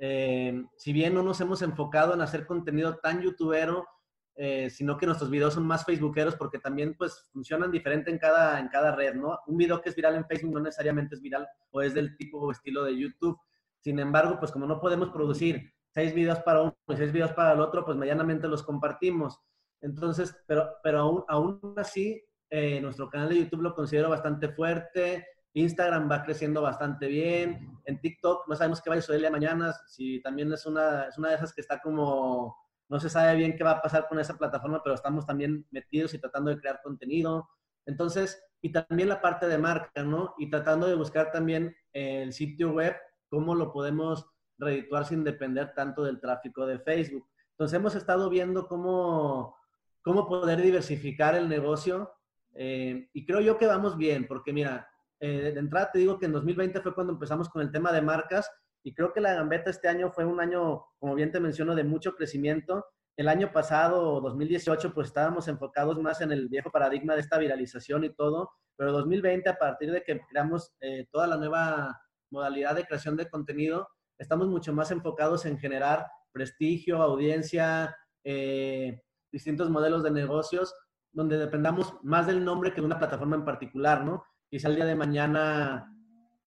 Eh, 0.00 0.64
si 0.76 0.92
bien 0.92 1.14
no 1.14 1.22
nos 1.22 1.40
hemos 1.40 1.60
enfocado 1.62 2.14
en 2.14 2.22
hacer 2.22 2.46
contenido 2.46 2.96
tan 2.96 3.20
youtubero, 3.20 3.86
eh, 4.34 4.70
sino 4.70 4.96
que 4.96 5.04
nuestros 5.04 5.30
videos 5.30 5.52
son 5.52 5.66
más 5.66 5.84
facebookeros 5.84 6.36
porque 6.36 6.58
también 6.58 6.94
pues 6.96 7.28
funcionan 7.30 7.70
diferente 7.70 8.10
en 8.10 8.18
cada, 8.18 8.58
en 8.58 8.68
cada 8.68 8.96
red, 8.96 9.14
¿no? 9.14 9.38
Un 9.46 9.58
video 9.58 9.82
que 9.82 9.90
es 9.90 9.94
viral 9.94 10.16
en 10.16 10.26
Facebook 10.26 10.54
no 10.54 10.60
necesariamente 10.60 11.14
es 11.14 11.20
viral 11.20 11.46
o 11.70 11.82
es 11.82 11.92
del 11.92 12.16
tipo 12.16 12.38
o 12.38 12.50
estilo 12.50 12.84
de 12.84 12.98
YouTube. 12.98 13.38
Sin 13.80 13.98
embargo, 13.98 14.38
pues 14.40 14.50
como 14.50 14.66
no 14.66 14.80
podemos 14.80 15.10
producir 15.10 15.74
seis 15.90 16.14
videos 16.14 16.38
para 16.38 16.62
uno 16.62 16.76
y 16.88 16.96
seis 16.96 17.12
videos 17.12 17.32
para 17.32 17.52
el 17.52 17.60
otro, 17.60 17.84
pues 17.84 17.98
medianamente 17.98 18.48
los 18.48 18.62
compartimos. 18.62 19.38
Entonces, 19.82 20.34
pero, 20.46 20.70
pero 20.82 21.00
aún, 21.00 21.24
aún 21.28 21.74
así, 21.76 22.24
eh, 22.48 22.80
nuestro 22.80 23.10
canal 23.10 23.28
de 23.28 23.40
YouTube 23.40 23.60
lo 23.60 23.74
considero 23.74 24.08
bastante 24.08 24.48
fuerte. 24.48 25.26
Instagram 25.54 26.10
va 26.10 26.22
creciendo 26.22 26.62
bastante 26.62 27.06
bien. 27.06 27.78
En 27.84 28.00
TikTok 28.00 28.48
no 28.48 28.56
sabemos 28.56 28.80
qué 28.80 28.90
va 28.90 28.96
a 28.96 29.00
suceder 29.00 29.30
mañana. 29.30 29.72
Si 29.86 30.20
también 30.22 30.52
es 30.52 30.64
una, 30.66 31.04
es 31.08 31.18
una 31.18 31.30
de 31.30 31.34
esas 31.36 31.52
que 31.52 31.60
está 31.60 31.80
como, 31.80 32.56
no 32.88 33.00
se 33.00 33.10
sabe 33.10 33.36
bien 33.36 33.56
qué 33.56 33.64
va 33.64 33.72
a 33.72 33.82
pasar 33.82 34.08
con 34.08 34.18
esa 34.18 34.36
plataforma, 34.36 34.82
pero 34.82 34.94
estamos 34.94 35.26
también 35.26 35.66
metidos 35.70 36.14
y 36.14 36.18
tratando 36.18 36.50
de 36.50 36.58
crear 36.58 36.80
contenido. 36.82 37.48
Entonces, 37.86 38.42
y 38.60 38.72
también 38.72 39.08
la 39.08 39.20
parte 39.20 39.46
de 39.46 39.58
marca, 39.58 40.02
¿no? 40.02 40.34
Y 40.38 40.48
tratando 40.48 40.86
de 40.86 40.94
buscar 40.94 41.32
también 41.32 41.76
el 41.92 42.32
sitio 42.32 42.72
web, 42.72 42.94
cómo 43.28 43.54
lo 43.54 43.72
podemos 43.72 44.26
redituar 44.58 45.04
sin 45.04 45.24
depender 45.24 45.74
tanto 45.74 46.04
del 46.04 46.20
tráfico 46.20 46.66
de 46.66 46.78
Facebook. 46.78 47.28
Entonces 47.50 47.76
hemos 47.76 47.94
estado 47.94 48.30
viendo 48.30 48.68
cómo, 48.68 49.56
cómo 50.02 50.28
poder 50.28 50.62
diversificar 50.62 51.34
el 51.34 51.48
negocio 51.48 52.12
eh, 52.54 53.08
y 53.12 53.24
creo 53.24 53.40
yo 53.40 53.58
que 53.58 53.66
vamos 53.66 53.96
bien, 53.96 54.26
porque 54.26 54.52
mira, 54.52 54.88
eh, 55.22 55.52
de 55.52 55.60
entrada 55.60 55.92
te 55.92 56.00
digo 56.00 56.18
que 56.18 56.26
en 56.26 56.32
2020 56.32 56.80
fue 56.80 56.96
cuando 56.96 57.12
empezamos 57.12 57.48
con 57.48 57.62
el 57.62 57.70
tema 57.70 57.92
de 57.92 58.02
marcas 58.02 58.50
y 58.82 58.92
creo 58.92 59.12
que 59.12 59.20
la 59.20 59.34
gambeta 59.34 59.70
este 59.70 59.86
año 59.86 60.10
fue 60.10 60.24
un 60.24 60.40
año, 60.40 60.84
como 60.98 61.14
bien 61.14 61.30
te 61.30 61.38
menciono, 61.38 61.76
de 61.76 61.84
mucho 61.84 62.16
crecimiento. 62.16 62.84
El 63.16 63.28
año 63.28 63.52
pasado, 63.52 64.20
2018, 64.20 64.92
pues 64.92 65.06
estábamos 65.06 65.46
enfocados 65.46 65.96
más 66.00 66.20
en 66.22 66.32
el 66.32 66.48
viejo 66.48 66.72
paradigma 66.72 67.14
de 67.14 67.20
esta 67.20 67.38
viralización 67.38 68.02
y 68.02 68.12
todo, 68.12 68.50
pero 68.76 68.90
2020, 68.90 69.48
a 69.48 69.58
partir 69.58 69.92
de 69.92 70.02
que 70.02 70.20
creamos 70.28 70.72
eh, 70.80 71.06
toda 71.12 71.28
la 71.28 71.36
nueva 71.36 72.02
modalidad 72.32 72.74
de 72.74 72.84
creación 72.84 73.16
de 73.16 73.30
contenido, 73.30 73.88
estamos 74.18 74.48
mucho 74.48 74.72
más 74.72 74.90
enfocados 74.90 75.46
en 75.46 75.56
generar 75.56 76.04
prestigio, 76.32 77.00
audiencia, 77.00 77.96
eh, 78.24 79.00
distintos 79.30 79.70
modelos 79.70 80.02
de 80.02 80.10
negocios, 80.10 80.74
donde 81.12 81.38
dependamos 81.38 81.94
más 82.02 82.26
del 82.26 82.44
nombre 82.44 82.72
que 82.72 82.80
de 82.80 82.86
una 82.86 82.98
plataforma 82.98 83.36
en 83.36 83.44
particular, 83.44 84.04
¿no? 84.04 84.24
Quizá 84.52 84.68
el 84.68 84.76
día 84.76 84.84
de 84.84 84.94
mañana 84.94 85.96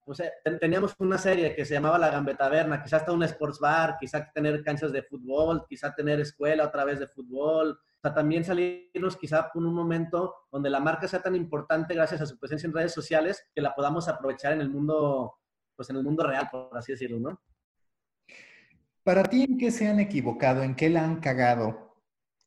pues, 0.04 0.20
eh, 0.20 0.32
teníamos 0.62 0.94
una 1.00 1.18
serie 1.18 1.56
que 1.56 1.66
se 1.66 1.74
llamaba 1.74 1.98
La 1.98 2.12
Gambetaverna, 2.12 2.84
quizá 2.84 2.98
hasta 2.98 3.12
un 3.12 3.24
sports 3.24 3.60
bar, 3.60 3.98
quizá 4.00 4.32
tener 4.32 4.64
canchas 4.64 4.92
de 4.94 5.02
fútbol, 5.02 5.66
quizá 5.68 5.96
tener 5.96 6.20
escuela 6.20 6.66
otra 6.66 6.86
vez 6.86 7.00
de 7.00 7.08
fútbol, 7.08 7.72
o 7.72 8.00
sea, 8.00 8.14
también 8.14 8.46
salirnos 8.46 9.18
quizá 9.18 9.52
por 9.52 9.66
un 9.66 9.74
momento 9.74 10.36
donde 10.52 10.70
la 10.70 10.80
marca 10.80 11.08
sea 11.08 11.24
tan 11.24 11.36
importante 11.36 11.96
gracias 11.96 12.22
a 12.22 12.28
su 12.28 12.38
presencia 12.38 12.68
en 12.68 12.74
redes 12.74 12.94
sociales 12.94 13.44
que 13.56 13.62
la 13.62 13.74
podamos 13.74 14.08
aprovechar 14.08 14.54
en 14.54 14.62
el 14.62 14.70
mundo, 14.70 15.40
pues 15.76 15.90
en 15.90 15.96
el 15.96 16.04
mundo 16.04 16.28
real, 16.28 16.48
por 16.52 16.78
así 16.78 16.92
decirlo, 16.92 17.20
¿no? 17.20 17.42
Para 19.02 19.24
ti, 19.24 19.46
¿en 19.50 19.58
qué 19.58 19.72
se 19.72 19.88
han 19.88 20.00
equivocado? 20.00 20.62
¿En 20.62 20.76
qué 20.76 20.92
la 20.92 21.04
han 21.04 21.20
cagado 21.22 21.85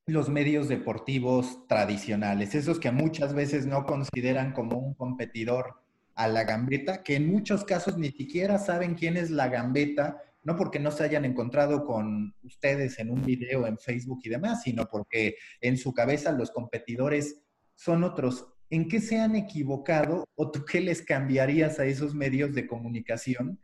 los 0.08 0.30
medios 0.30 0.68
deportivos 0.68 1.66
tradicionales? 1.66 2.54
Esos 2.54 2.80
que 2.80 2.90
muchas 2.90 3.34
veces 3.34 3.66
no 3.66 3.84
consideran 3.84 4.52
como 4.52 4.78
un 4.78 4.94
competidor 4.94 5.82
a 6.14 6.28
la 6.28 6.44
gambeta, 6.44 7.02
que 7.02 7.16
en 7.16 7.30
muchos 7.30 7.64
casos 7.64 7.96
ni 7.98 8.10
siquiera 8.10 8.58
saben 8.58 8.94
quién 8.94 9.16
es 9.16 9.30
la 9.30 9.48
gambeta, 9.48 10.20
no 10.42 10.56
porque 10.56 10.80
no 10.80 10.90
se 10.90 11.04
hayan 11.04 11.24
encontrado 11.24 11.84
con 11.84 12.34
ustedes 12.42 12.98
en 12.98 13.10
un 13.10 13.22
video 13.22 13.66
en 13.66 13.78
Facebook 13.78 14.20
y 14.24 14.30
demás, 14.30 14.62
sino 14.62 14.86
porque 14.86 15.36
en 15.60 15.76
su 15.76 15.92
cabeza 15.92 16.32
los 16.32 16.50
competidores 16.50 17.42
son 17.74 18.02
otros. 18.02 18.48
¿En 18.70 18.88
qué 18.88 19.00
se 19.00 19.20
han 19.20 19.36
equivocado 19.36 20.24
o 20.34 20.50
tú 20.50 20.64
qué 20.64 20.80
les 20.80 21.02
cambiarías 21.02 21.78
a 21.78 21.84
esos 21.84 22.14
medios 22.14 22.54
de 22.54 22.66
comunicación 22.66 23.60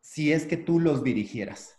si 0.00 0.32
es 0.32 0.44
que 0.44 0.58
tú 0.58 0.78
los 0.78 1.02
dirigieras? 1.02 1.78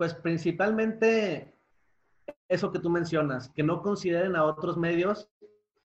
Pues 0.00 0.14
principalmente 0.14 1.54
eso 2.48 2.72
que 2.72 2.78
tú 2.78 2.88
mencionas, 2.88 3.50
que 3.50 3.62
no 3.62 3.82
consideren 3.82 4.34
a 4.34 4.46
otros 4.46 4.78
medios 4.78 5.28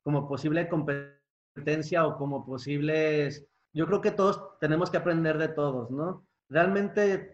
como 0.03 0.26
posible 0.26 0.70
competencia 0.70 2.07
o 2.07 2.16
como 2.18 2.45
posibles... 2.45 3.45
Yo 3.74 3.86
creo 3.86 3.99
que 3.99 4.11
todos 4.11 4.57
tenemos 4.61 4.89
que 4.89 4.95
aprender 4.95 5.38
de 5.38 5.49
todos, 5.49 5.91
¿no? 5.91 6.26
Realmente 6.47 7.34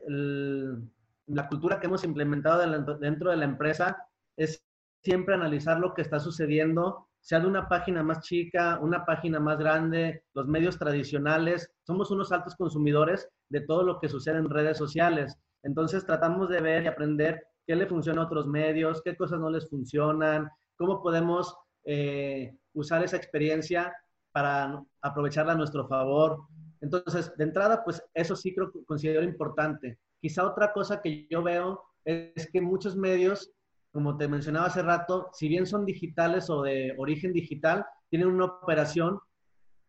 la 1.28 1.48
cultura 1.50 1.80
que 1.80 1.86
hemos 1.86 2.04
implementado 2.04 2.68
dentro 2.98 3.30
de 3.30 3.38
la 3.38 3.46
empresa 3.46 4.04
es 4.36 4.66
siempre 5.04 5.36
analizar 5.36 5.78
lo 5.78 5.94
que 5.94 6.02
está 6.02 6.20
sucediendo, 6.20 7.10
sea 7.20 7.42
de 7.42 7.46
una 7.46 7.70
página 7.70 8.02
más 8.02 8.22
chica, 8.22 8.80
una 8.82 9.06
página 9.06 9.40
más 9.40 9.60
grande, 9.60 10.24
los 10.34 10.48
medios 10.48 10.80
tradicionales. 10.80 11.72
Somos 11.86 12.10
unos 12.10 12.32
altos 12.32 12.56
consumidores 12.56 13.30
de 13.50 13.62
todo 13.62 13.84
lo 13.84 14.00
que 14.00 14.10
sucede 14.10 14.40
en 14.40 14.50
redes 14.50 14.80
sociales. 14.80 15.38
Entonces 15.64 16.06
tratamos 16.06 16.50
de 16.50 16.62
ver 16.62 16.84
y 16.84 16.88
aprender 16.88 17.44
qué 17.66 17.76
le 17.76 17.88
funciona 17.88 18.22
a 18.22 18.26
otros 18.26 18.48
medios, 18.48 19.02
qué 19.04 19.16
cosas 19.16 19.40
no 19.40 19.50
les 19.50 19.70
funcionan, 19.70 20.50
cómo 20.76 21.02
podemos 21.02 21.56
eh, 21.86 22.56
usar 22.74 23.04
esa 23.04 23.18
experiencia 23.18 23.94
para 24.32 24.82
aprovecharla 25.02 25.54
a 25.54 25.58
nuestro 25.58 25.88
favor. 25.88 26.40
Entonces, 26.80 27.36
de 27.38 27.44
entrada, 27.44 27.84
pues 27.84 28.04
eso 28.14 28.36
sí 28.36 28.54
creo 28.56 28.72
considero 28.86 29.24
importante. 29.24 30.00
Quizá 30.20 30.46
otra 30.46 30.74
cosa 30.74 31.02
que 31.02 31.28
yo 31.30 31.44
veo 31.44 31.82
es 32.06 32.50
que 32.52 32.62
muchos 32.62 32.96
medios, 32.96 33.52
como 33.92 34.18
te 34.18 34.28
mencionaba 34.28 34.68
hace 34.68 34.82
rato, 34.82 35.30
si 35.34 35.48
bien 35.48 35.66
son 35.66 35.86
digitales 35.86 36.50
o 36.50 36.64
de 36.64 36.96
origen 36.98 37.34
digital, 37.34 37.86
tienen 38.10 38.30
una 38.30 38.46
operación 38.46 39.20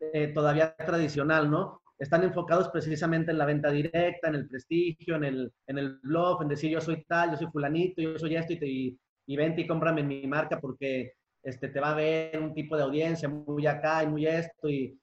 eh, 0.00 0.28
todavía 0.28 0.74
tradicional, 0.76 1.50
¿no? 1.50 1.81
Están 2.02 2.24
enfocados 2.24 2.68
precisamente 2.70 3.30
en 3.30 3.38
la 3.38 3.46
venta 3.46 3.70
directa, 3.70 4.28
en 4.28 4.34
el 4.34 4.48
prestigio, 4.48 5.14
en 5.14 5.24
el, 5.24 5.52
en 5.68 5.78
el 5.78 6.00
blog, 6.02 6.42
en 6.42 6.48
decir 6.48 6.68
yo 6.68 6.80
soy 6.80 7.04
tal, 7.04 7.30
yo 7.30 7.36
soy 7.36 7.46
fulanito, 7.46 8.02
yo 8.02 8.18
soy 8.18 8.34
esto 8.34 8.52
y, 8.52 8.58
te, 8.58 8.66
y, 8.66 9.36
vente 9.36 9.60
y 9.60 9.68
cómprame 9.68 10.00
en 10.00 10.08
mi 10.08 10.26
marca 10.26 10.60
porque 10.60 11.12
este, 11.44 11.68
te 11.68 11.78
va 11.78 11.92
a 11.92 11.94
ver 11.94 12.40
un 12.40 12.54
tipo 12.54 12.76
de 12.76 12.82
audiencia 12.82 13.28
muy 13.28 13.68
acá 13.68 14.02
y 14.02 14.08
muy 14.08 14.26
esto 14.26 14.68
y, 14.68 14.98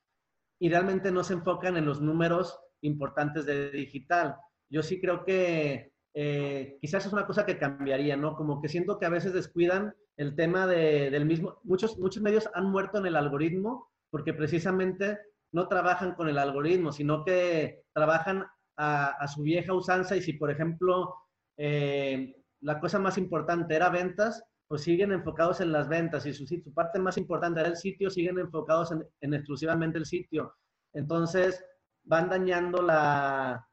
y 0.60 0.70
realmente 0.70 1.10
no 1.10 1.24
se 1.24 1.36
enfocan 1.36 1.78
en 1.78 1.86
los 1.86 2.02
números 2.02 2.60
importantes 2.82 3.45
de 3.45 3.72
digital. 3.72 4.36
Yo 4.70 4.84
sí 4.84 5.00
creo 5.00 5.24
que 5.24 5.93
eh, 6.14 6.78
quizás 6.82 7.06
es 7.06 7.14
una 7.14 7.26
cosa 7.26 7.45
que 7.45 7.58
cambiaría, 7.58 8.18
¿no? 8.18 8.36
Como 8.36 8.62
que 8.62 8.68
siento 8.68 9.00
que 9.00 9.06
a 9.06 9.10
veces 9.10 9.32
descuidan 9.32 9.93
el 10.18 10.36
tema 10.36 10.68
de, 10.68 11.10
del 11.12 11.26
mismo, 11.26 11.62
muchos, 11.64 11.97
muchos 11.97 12.22
medios 12.22 12.50
han 12.54 12.66
muerto 12.66 12.97
en 12.97 13.06
el 13.06 13.16
algoritmo 13.16 13.89
porque 14.10 14.34
precisamente 14.34 15.18
no 15.52 15.68
trabajan 15.68 16.14
con 16.16 16.30
el 16.30 16.38
algoritmo, 16.38 16.91
sino 16.91 17.24
que 17.24 17.84
trabajan 17.93 18.45
a, 18.78 19.28
su 19.28 19.41
vieja 19.41 19.74
usanza 19.74 20.16
y 20.16 20.22
si, 20.22 20.34
por 20.34 20.50
ejemplo, 20.52 21.14
eh, 21.58 22.34
la 22.62 22.80
cosa 22.80 23.00
más 23.00 23.18
importante 23.18 23.76
era 23.76 23.89
ventas, 23.89 24.43
pues 24.68 24.84
siguen 24.84 25.12
enfocados 25.12 25.60
en 25.62 25.72
las 25.72 25.89
ventas 25.89 26.26
y 26.26 26.34
su, 26.34 26.45
su 26.45 26.74
parte 26.74 27.00
más 27.00 27.18
importante 27.18 27.60
era 27.60 27.70
el 27.70 27.76
sitio, 27.76 28.10
siguen 28.10 28.39
enfocados 28.39 28.91
en, 29.22 29.34
exclusivamente 29.34 29.97
el 29.97 30.06
sitio. 30.06 30.56
Entonces, 30.93 31.64
van 32.04 32.30
dañando 32.30 32.82
la, 32.82 33.68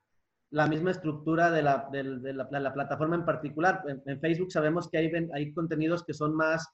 la 0.50 0.66
misma 0.66 0.90
estructura 0.90 1.50
de 1.50 1.62
la, 1.62 1.88
de, 1.92 2.32
la, 2.32 2.72
plataforma 2.72 3.16
en 3.16 3.24
particular. 3.24 3.82
En, 4.06 4.20
Facebook 4.20 4.50
sabemos 4.50 4.88
que 4.88 4.98
hay, 4.98 5.12
hay 5.34 5.52
contenidos 5.52 6.02
que 6.04 6.14
son 6.14 6.34
más 6.34 6.66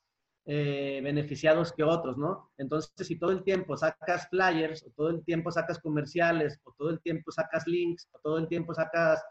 eh, 0.44 1.00
beneficiados 1.02 1.72
que 1.72 1.84
otros, 1.84 2.18
¿no? 2.18 2.50
Entonces, 2.58 3.06
si 3.06 3.18
todo 3.18 3.30
el 3.30 3.44
tiempo 3.44 3.76
sacas 3.76 4.28
flyers, 4.28 4.84
o 4.84 4.90
todo 4.96 5.10
el 5.10 5.24
tiempo 5.24 5.50
sacas 5.52 5.78
comerciales, 5.78 6.60
o 6.64 6.74
todo 6.76 6.90
el 6.90 7.00
tiempo 7.00 7.30
sacas 7.30 7.66
links, 7.66 8.08
o 8.12 8.18
todo 8.22 8.38
el 8.38 8.48
tiempo 8.48 8.74
sacas 8.74 9.22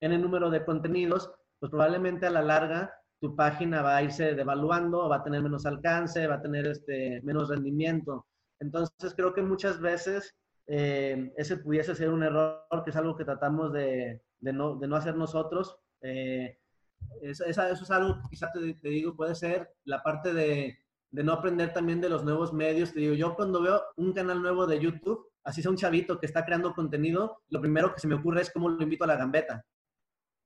en 0.00 0.12
el 0.12 0.20
número 0.22 0.50
de 0.50 0.64
contenidos, 0.64 1.30
pues 1.58 1.70
probablemente 1.70 2.26
a 2.26 2.30
la 2.30 2.42
larga 2.42 2.92
tu 3.20 3.36
página 3.36 3.82
va 3.82 3.96
a 3.96 4.02
irse 4.02 4.34
devaluando, 4.34 5.08
va 5.08 5.16
a 5.16 5.22
tener 5.22 5.42
menos 5.42 5.66
alcance, 5.66 6.26
va 6.26 6.36
a 6.36 6.42
tener 6.42 6.66
este, 6.66 7.20
menos 7.22 7.50
rendimiento. 7.50 8.26
Entonces, 8.58 9.14
creo 9.14 9.34
que 9.34 9.42
muchas 9.42 9.80
veces 9.80 10.34
eh, 10.66 11.32
ese 11.36 11.58
pudiese 11.58 11.94
ser 11.94 12.10
un 12.10 12.22
error, 12.22 12.64
que 12.84 12.90
es 12.90 12.96
algo 12.96 13.16
que 13.16 13.24
tratamos 13.24 13.72
de, 13.72 14.22
de, 14.38 14.52
no, 14.52 14.76
de 14.76 14.88
no, 14.88 14.96
hacer 14.96 15.16
nosotros. 15.16 15.76
Eh, 16.00 16.58
eso, 17.22 17.44
es 17.44 17.90
algo 17.90 18.20
quizás 18.28 18.52
te, 18.52 18.88
digo, 18.88 19.14
puede 19.14 19.34
ser 19.34 19.74
la 19.84 20.02
parte 20.02 20.32
de, 20.32 20.78
de, 21.10 21.24
no 21.24 21.32
aprender 21.32 21.72
también 21.72 22.00
de 22.00 22.08
los 22.08 22.24
nuevos 22.24 22.52
medios. 22.52 22.92
Te 22.92 23.00
digo, 23.00 23.14
yo 23.14 23.34
cuando 23.34 23.62
veo 23.62 23.82
un 23.96 24.12
canal 24.12 24.40
nuevo 24.40 24.66
de 24.66 24.80
YouTube, 24.80 25.30
así 25.44 25.62
sea 25.62 25.70
un 25.70 25.76
chavito 25.76 26.18
que 26.18 26.26
está 26.26 26.44
creando 26.44 26.74
contenido, 26.74 27.42
lo 27.48 27.60
primero 27.60 27.94
que 27.94 28.00
se 28.00 28.08
me 28.08 28.14
ocurre 28.14 28.42
es 28.42 28.50
cómo 28.50 28.68
lo 28.68 28.82
invito 28.82 29.04
a 29.04 29.08
la 29.08 29.16
gambeta. 29.16 29.64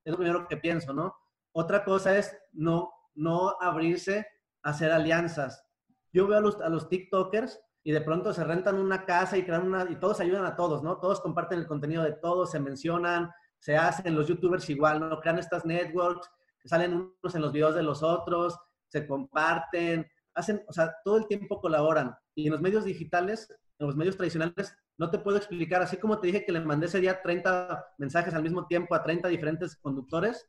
Es 0.05 0.11
lo 0.11 0.18
primero 0.18 0.46
que 0.48 0.57
pienso, 0.57 0.92
¿no? 0.92 1.14
Otra 1.52 1.84
cosa 1.84 2.16
es 2.18 2.36
no, 2.52 2.92
no 3.14 3.57
abrirse 3.61 4.26
a 4.62 4.70
hacer 4.70 4.90
alianzas. 4.90 5.64
Yo 6.12 6.26
veo 6.26 6.38
a 6.38 6.40
los, 6.40 6.61
a 6.61 6.68
los 6.68 6.88
TikTokers 6.88 7.61
y 7.84 7.92
de 7.92 8.00
pronto 8.00 8.32
se 8.32 8.44
rentan 8.44 8.76
una 8.76 9.05
casa 9.05 9.36
y 9.36 9.44
crean 9.44 9.66
una, 9.66 9.86
y 9.90 9.96
todos 9.96 10.20
ayudan 10.20 10.46
a 10.46 10.57
todos, 10.57 10.82
¿no? 10.82 10.98
Todos 10.98 11.20
comparten 11.20 11.59
el 11.59 11.66
contenido 11.66 12.02
de 12.02 12.12
todos, 12.12 12.50
se 12.50 12.59
mencionan, 12.59 13.30
se 13.59 13.76
hacen 13.76 14.14
los 14.14 14.26
youtubers 14.26 14.68
igual, 14.70 15.00
¿no? 15.00 15.20
Crean 15.20 15.38
estas 15.38 15.64
networks 15.64 16.30
salen 16.64 16.94
unos 16.94 17.34
en 17.34 17.42
los 17.42 17.52
videos 17.52 17.74
de 17.74 17.82
los 17.82 18.02
otros, 18.02 18.58
se 18.88 19.06
comparten, 19.06 20.06
hacen, 20.34 20.64
o 20.66 20.72
sea, 20.72 20.94
todo 21.04 21.18
el 21.18 21.26
tiempo 21.26 21.60
colaboran. 21.60 22.14
Y 22.34 22.46
en 22.46 22.52
los 22.52 22.60
medios 22.60 22.84
digitales, 22.84 23.48
en 23.78 23.86
los 23.86 23.96
medios 23.96 24.16
tradicionales, 24.16 24.76
no 24.96 25.10
te 25.10 25.18
puedo 25.18 25.36
explicar, 25.36 25.82
así 25.82 25.96
como 25.96 26.20
te 26.20 26.28
dije 26.28 26.44
que 26.44 26.52
le 26.52 26.60
mandé 26.60 26.86
ese 26.86 27.00
día 27.00 27.20
30 27.20 27.94
mensajes 27.98 28.34
al 28.34 28.42
mismo 28.42 28.66
tiempo 28.66 28.94
a 28.94 29.02
30 29.02 29.28
diferentes 29.28 29.76
conductores, 29.76 30.48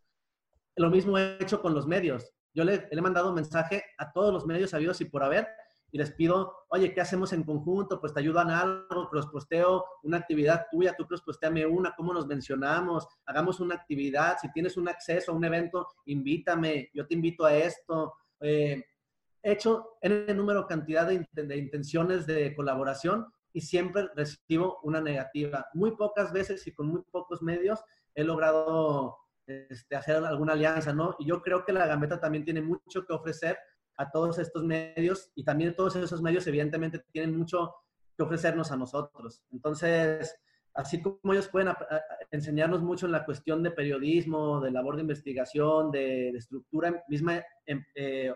lo 0.76 0.90
mismo 0.90 1.18
he 1.18 1.42
hecho 1.42 1.62
con 1.62 1.74
los 1.74 1.88
medios. 1.88 2.32
Yo 2.54 2.64
le, 2.64 2.88
he 2.90 3.02
mandado 3.02 3.34
mensaje 3.34 3.84
a 3.98 4.12
todos 4.12 4.34
los 4.34 4.46
medios 4.46 4.72
sabidos 4.72 5.02
y 5.02 5.06
por 5.06 5.24
haber 5.24 5.48
y 5.92 5.98
les 5.98 6.12
pido, 6.12 6.66
oye, 6.70 6.94
¿qué 6.94 7.02
hacemos 7.02 7.32
en 7.34 7.44
conjunto? 7.44 8.00
Pues 8.02 8.14
te 8.14 8.20
ayudan 8.20 8.50
algo, 8.50 9.10
posteo 9.32 9.86
una 10.04 10.18
actividad 10.18 10.66
tuya, 10.70 10.96
tú 10.98 11.08
postéame 11.26 11.66
una, 11.66 11.94
¿cómo 11.96 12.14
nos 12.14 12.28
mencionamos? 12.28 13.08
Hagamos 13.26 13.60
una 13.60 13.76
actividad, 13.76 14.38
si 14.42 14.52
tienes 14.52 14.78
un 14.78 14.90
acceso 14.90 15.32
a 15.32 15.36
un 15.36 15.46
evento, 15.46 15.88
invítame, 16.06 16.90
yo 16.94 17.08
te 17.08 17.14
invito 17.14 17.46
a 17.46 17.56
esto. 17.56 18.14
Eh, 18.42 18.84
he 19.42 19.52
hecho 19.52 19.98
en 20.02 20.26
el 20.28 20.36
número, 20.36 20.68
cantidad 20.68 21.08
de, 21.08 21.28
de 21.32 21.58
intenciones 21.58 22.26
de 22.26 22.56
colaboración 22.56 23.28
y 23.54 23.62
siempre 23.62 24.10
recibo 24.16 24.80
una 24.84 25.00
negativa. 25.00 25.68
Muy 25.74 25.96
pocas 25.96 26.34
veces 26.34 26.68
y 26.68 26.74
con 26.74 26.88
muy 26.88 27.04
pocos 27.10 27.42
medios 27.42 27.80
he 28.14 28.24
logrado 28.24 29.18
este, 29.48 29.96
hacer 29.96 30.18
alguna 30.18 30.54
alianza, 30.54 30.92
¿no? 30.92 31.16
Y 31.20 31.28
yo 31.28 31.42
creo 31.42 31.64
que 31.64 31.72
la 31.72 31.86
Gambeta 31.86 32.20
también 32.20 32.44
tiene 32.44 32.62
mucho 32.62 33.06
que 33.06 33.14
ofrecer 33.14 33.58
a 33.98 34.12
todos 34.12 34.40
estos 34.40 34.64
medios 34.64 35.32
y 35.36 35.44
también 35.44 35.76
todos 35.76 35.96
esos 35.96 36.22
medios 36.22 36.46
evidentemente 36.48 37.04
tienen 37.12 37.38
mucho 37.38 37.74
que 38.18 38.24
ofrecernos 38.24 38.72
a 38.72 38.78
nosotros. 38.78 39.44
Entonces, 39.52 40.36
así 40.74 41.02
como 41.02 41.34
ellos 41.34 41.48
pueden 41.48 41.74
enseñarnos 42.32 42.82
mucho 42.82 43.06
en 43.06 43.14
la 43.14 43.26
cuestión 43.26 43.64
de 43.64 43.72
periodismo, 43.72 44.60
de 44.60 44.72
labor 44.72 44.96
de 44.96 45.02
investigación, 45.02 45.92
de, 45.92 46.30
estructura 46.30 47.04
misma 47.08 47.44
em, 47.66 47.84
eh, 47.96 48.34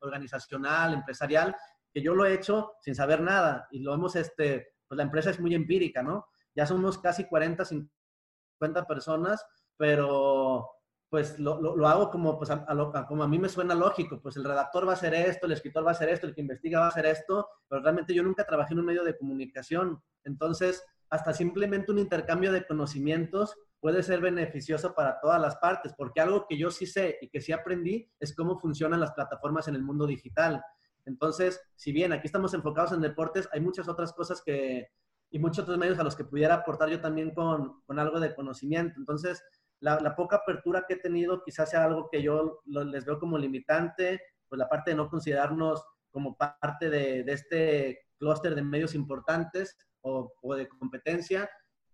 organizacional, 0.00 0.94
empresarial, 0.94 1.54
que 1.92 2.02
yo 2.02 2.14
lo 2.14 2.24
he 2.24 2.34
hecho 2.34 2.72
sin 2.80 2.94
saber 2.94 3.20
nada 3.20 3.68
y 3.70 3.80
lo 3.80 3.94
hemos, 3.94 4.16
este, 4.16 4.74
pues 4.88 4.96
la 4.96 5.04
empresa 5.04 5.30
es 5.30 5.40
muy 5.40 5.54
empírica, 5.54 6.02
¿no? 6.02 6.26
Ya 6.54 6.66
somos 6.66 6.98
casi 6.98 7.24
40, 7.24 7.64
50 7.64 8.86
personas, 8.86 9.44
pero 9.76 10.68
pues 11.10 11.40
lo, 11.40 11.60
lo, 11.60 11.88
hago 11.88 12.08
como, 12.08 12.38
pues 12.38 12.50
a, 12.50 12.64
como 13.08 13.24
a 13.24 13.28
mí 13.28 13.36
me 13.36 13.48
suena 13.48 13.74
lógico, 13.74 14.20
pues 14.22 14.36
el 14.36 14.44
redactor 14.44 14.86
va 14.86 14.92
a 14.92 14.94
hacer 14.94 15.12
esto, 15.12 15.46
el 15.46 15.52
escritor 15.52 15.84
va 15.84 15.88
a 15.88 15.92
hacer 15.92 16.08
esto, 16.08 16.28
el 16.28 16.34
que 16.34 16.40
investiga 16.40 16.78
va 16.78 16.86
a 16.86 16.90
hacer 16.90 17.04
esto, 17.04 17.48
pero 17.68 17.82
realmente 17.82 18.14
yo 18.14 18.22
nunca 18.22 18.44
trabajé 18.44 18.74
en 18.74 18.80
un 18.80 18.86
medio 18.86 19.02
de 19.02 19.18
comunicación. 19.18 20.00
Entonces, 20.22 20.84
hasta 21.10 21.32
simplemente 21.32 21.90
un 21.90 21.98
intercambio 21.98 22.52
de 22.52 22.64
conocimientos 22.64 23.56
puede 23.80 24.04
ser 24.04 24.20
beneficioso 24.20 24.94
para 24.94 25.18
todas 25.20 25.40
las 25.40 25.56
partes, 25.56 25.92
porque 25.98 26.20
algo 26.20 26.46
que 26.48 26.56
yo 26.56 26.70
sí 26.70 26.86
sé 26.86 27.18
y 27.20 27.28
que 27.28 27.40
sí 27.40 27.50
aprendí 27.50 28.08
es 28.20 28.34
cómo 28.36 28.60
funcionan 28.60 29.00
las 29.00 29.10
plataformas 29.10 29.66
en 29.66 29.74
el 29.74 29.82
mundo 29.82 30.06
digital. 30.06 30.62
Entonces, 31.06 31.60
si 31.74 31.90
bien 31.90 32.12
aquí 32.12 32.26
estamos 32.26 32.54
enfocados 32.54 32.92
en 32.92 33.00
deportes, 33.00 33.48
hay 33.52 33.60
muchas 33.60 33.88
otras 33.88 34.12
cosas 34.12 34.42
que, 34.42 34.90
y 35.30 35.40
muchos 35.40 35.64
otros 35.64 35.78
medios 35.78 35.98
a 35.98 36.04
los 36.04 36.14
que 36.14 36.24
pudiera 36.24 36.54
aportar 36.54 36.88
yo 36.88 37.00
también 37.00 37.34
con, 37.34 37.82
con 37.82 37.98
algo 37.98 38.20
de 38.20 38.32
conocimiento. 38.32 38.94
Entonces, 38.98 39.42
la, 39.80 40.14
poca 40.14 40.36
apertura 40.36 40.84
que 40.86 40.94
he 40.94 40.98
tenido 40.98 41.42
quizás 41.42 41.70
sea 41.70 41.84
algo 41.84 42.08
que 42.10 42.22
yo 42.22 42.60
les 42.66 43.04
veo 43.04 43.18
como 43.18 43.38
limitante, 43.38 44.20
pues 44.48 44.58
la 44.58 44.68
parte 44.68 44.90
de 44.90 44.96
no 44.96 45.08
considerarnos 45.08 45.84
como 46.10 46.36
parte 46.36 46.90
de, 46.90 47.20
este 47.26 48.00
clúster 48.18 48.54
de 48.54 48.62
medios 48.62 48.94
importantes 48.94 49.76
o, 50.02 50.32
de 50.54 50.68
competencia 50.68 51.48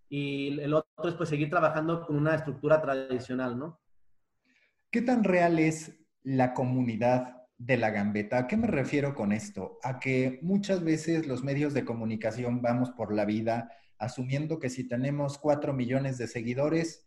y 0.09 0.59
el 0.61 0.75
otro 0.75 1.09
es 1.09 1.15
pues 1.15 1.29
seguir 1.29 1.51
trabajando 1.51 2.07
con 2.07 2.17
una 2.17 2.35
estructura 2.35 2.81
tradicional, 2.81 3.59
¿no? 3.59 3.81
¿Qué 4.91 5.03
tan 5.03 5.25
real 5.25 5.59
es 5.59 5.93
la 6.23 6.55
comunidad 6.55 7.43
de 7.59 7.77
la 7.77 7.91
gambeta? 7.91 8.39
¿A 8.39 8.47
qué 8.47 8.57
me 8.57 8.69
refiero 8.69 9.15
con 9.15 9.33
esto? 9.33 9.79
A 9.83 9.99
que 9.99 10.39
muchas 10.43 10.83
veces 10.83 11.27
los 11.27 11.43
medios 11.43 11.75
de 11.75 11.85
comunicación 11.85 12.63
vamos 12.63 12.91
por 12.91 13.13
la 13.13 13.25
vida 13.25 13.71
asumiendo 13.99 14.59
que 14.59 14.71
si 14.71 14.87
tenemos 14.87 15.39
cuatro 15.39 15.73
millones 15.73 16.19
de 16.19 16.29
seguidores, 16.29 17.06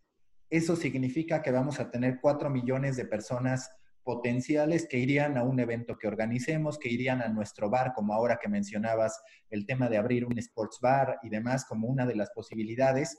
eso 0.50 0.74
significa 0.74 1.42
que 1.42 1.52
vamos 1.52 1.78
a 1.78 1.90
tener 1.90 2.18
cuatro 2.20 2.50
millones 2.50 2.96
de 2.96 3.04
personas 3.04 3.70
potenciales 4.02 4.88
que 4.88 4.98
irían 4.98 5.36
a 5.36 5.44
un 5.44 5.60
evento 5.60 5.96
que 5.96 6.08
organicemos, 6.08 6.78
que 6.78 6.88
irían 6.88 7.22
a 7.22 7.28
nuestro 7.28 7.70
bar, 7.70 7.92
como 7.94 8.12
ahora 8.12 8.38
que 8.42 8.48
mencionabas 8.48 9.22
el 9.50 9.66
tema 9.66 9.88
de 9.88 9.98
abrir 9.98 10.24
un 10.24 10.36
sports 10.38 10.78
bar 10.82 11.18
y 11.22 11.28
demás 11.28 11.64
como 11.64 11.86
una 11.86 12.06
de 12.06 12.16
las 12.16 12.30
posibilidades. 12.30 13.16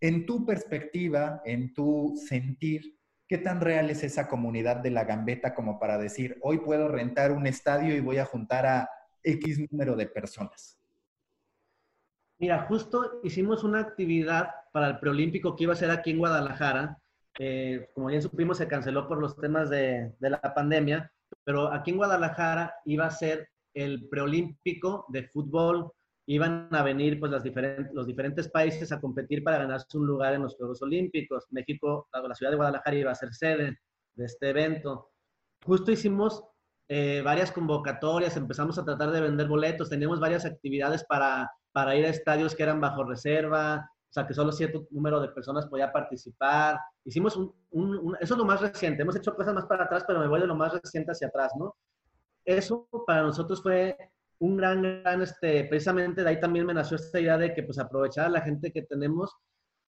En 0.00 0.26
tu 0.26 0.44
perspectiva, 0.44 1.40
en 1.44 1.72
tu 1.72 2.14
sentir, 2.28 2.98
¿qué 3.26 3.38
tan 3.38 3.60
real 3.60 3.88
es 3.90 4.04
esa 4.04 4.28
comunidad 4.28 4.76
de 4.76 4.90
la 4.90 5.04
gambeta 5.04 5.54
como 5.54 5.78
para 5.78 5.96
decir, 5.96 6.38
hoy 6.42 6.58
puedo 6.58 6.88
rentar 6.88 7.32
un 7.32 7.46
estadio 7.46 7.96
y 7.96 8.00
voy 8.00 8.18
a 8.18 8.26
juntar 8.26 8.66
a 8.66 8.90
X 9.22 9.58
número 9.70 9.96
de 9.96 10.06
personas? 10.06 10.78
Mira, 12.38 12.66
justo 12.68 13.20
hicimos 13.24 13.64
una 13.64 13.80
actividad 13.80 14.50
para 14.72 14.88
el 14.88 14.98
preolímpico 14.98 15.56
que 15.56 15.64
iba 15.64 15.72
a 15.72 15.76
ser 15.76 15.90
aquí 15.90 16.10
en 16.10 16.18
Guadalajara. 16.18 16.98
Eh, 17.38 17.88
como 17.94 18.10
ya 18.10 18.20
supimos, 18.20 18.58
se 18.58 18.68
canceló 18.68 19.06
por 19.06 19.18
los 19.18 19.36
temas 19.36 19.70
de, 19.70 20.12
la 20.20 20.40
pandemia, 20.54 21.10
pero 21.44 21.72
aquí 21.72 21.90
en 21.90 21.98
Guadalajara 21.98 22.74
iba 22.84 23.06
a 23.06 23.10
ser 23.10 23.48
el 23.74 24.08
preolímpico 24.08 25.06
de 25.08 25.28
fútbol. 25.28 25.90
Iban 26.26 26.68
a 26.72 26.82
venir 26.82 27.18
pues, 27.18 27.32
las 27.32 27.42
diferentes, 27.42 27.92
los 27.94 28.06
diferentes 28.06 28.48
países 28.48 28.92
a 28.92 29.00
competir 29.00 29.42
para 29.42 29.58
ganarse 29.58 29.96
un 29.96 30.06
lugar 30.06 30.34
en 30.34 30.42
los 30.42 30.56
Juegos 30.56 30.82
Olímpicos. 30.82 31.46
México, 31.50 32.08
la 32.12 32.34
ciudad 32.34 32.50
de 32.52 32.56
Guadalajara 32.56 32.96
iba 32.96 33.12
a 33.12 33.14
ser 33.14 33.32
sede 33.32 33.78
de 34.14 34.24
este 34.24 34.50
evento. 34.50 35.10
Justo 35.64 35.90
hicimos 35.90 36.44
eh, 36.88 37.22
varias 37.24 37.50
convocatorias, 37.50 38.36
empezamos 38.36 38.78
a 38.78 38.84
tratar 38.84 39.10
de 39.10 39.20
vender 39.20 39.48
boletos, 39.48 39.90
teníamos 39.90 40.20
varias 40.20 40.44
actividades 40.44 41.04
para 41.04 41.50
para 41.78 41.94
ir 41.94 42.06
a 42.06 42.10
estadios 42.10 42.56
que 42.56 42.62
eran 42.64 42.80
bajo 42.80 43.04
reserva, 43.04 43.88
o 44.08 44.12
sea, 44.12 44.26
que 44.26 44.32
solo 44.32 44.52
cierto 44.52 44.86
número 44.90 45.20
de 45.20 45.28
personas 45.28 45.66
podía 45.66 45.92
participar. 45.92 46.80
Hicimos 47.04 47.36
un, 47.36 48.16
eso 48.20 48.34
es 48.34 48.38
lo 48.38 48.44
más 48.44 48.60
reciente, 48.60 49.02
hemos 49.02 49.16
hecho 49.16 49.34
cosas 49.34 49.54
más 49.54 49.66
para 49.66 49.84
atrás, 49.84 50.04
pero 50.06 50.20
me 50.20 50.28
voy 50.28 50.40
de 50.40 50.46
lo 50.46 50.56
más 50.56 50.72
reciente 50.72 51.12
hacia 51.12 51.28
atrás, 51.28 51.52
¿no? 51.58 51.76
Eso 52.44 52.88
para 53.06 53.22
nosotros 53.22 53.62
fue 53.62 53.96
un 54.38 54.56
gran, 54.56 54.82
gran, 54.82 55.20
este, 55.20 55.64
precisamente 55.64 56.22
de 56.22 56.30
ahí 56.30 56.40
también 56.40 56.64
me 56.64 56.72
nació 56.72 56.96
esta 56.96 57.20
idea 57.20 57.36
de 57.36 57.52
que 57.52 57.62
pues 57.62 57.78
aprovechar 57.78 58.26
a 58.26 58.30
la 58.30 58.40
gente 58.40 58.72
que 58.72 58.82
tenemos, 58.82 59.36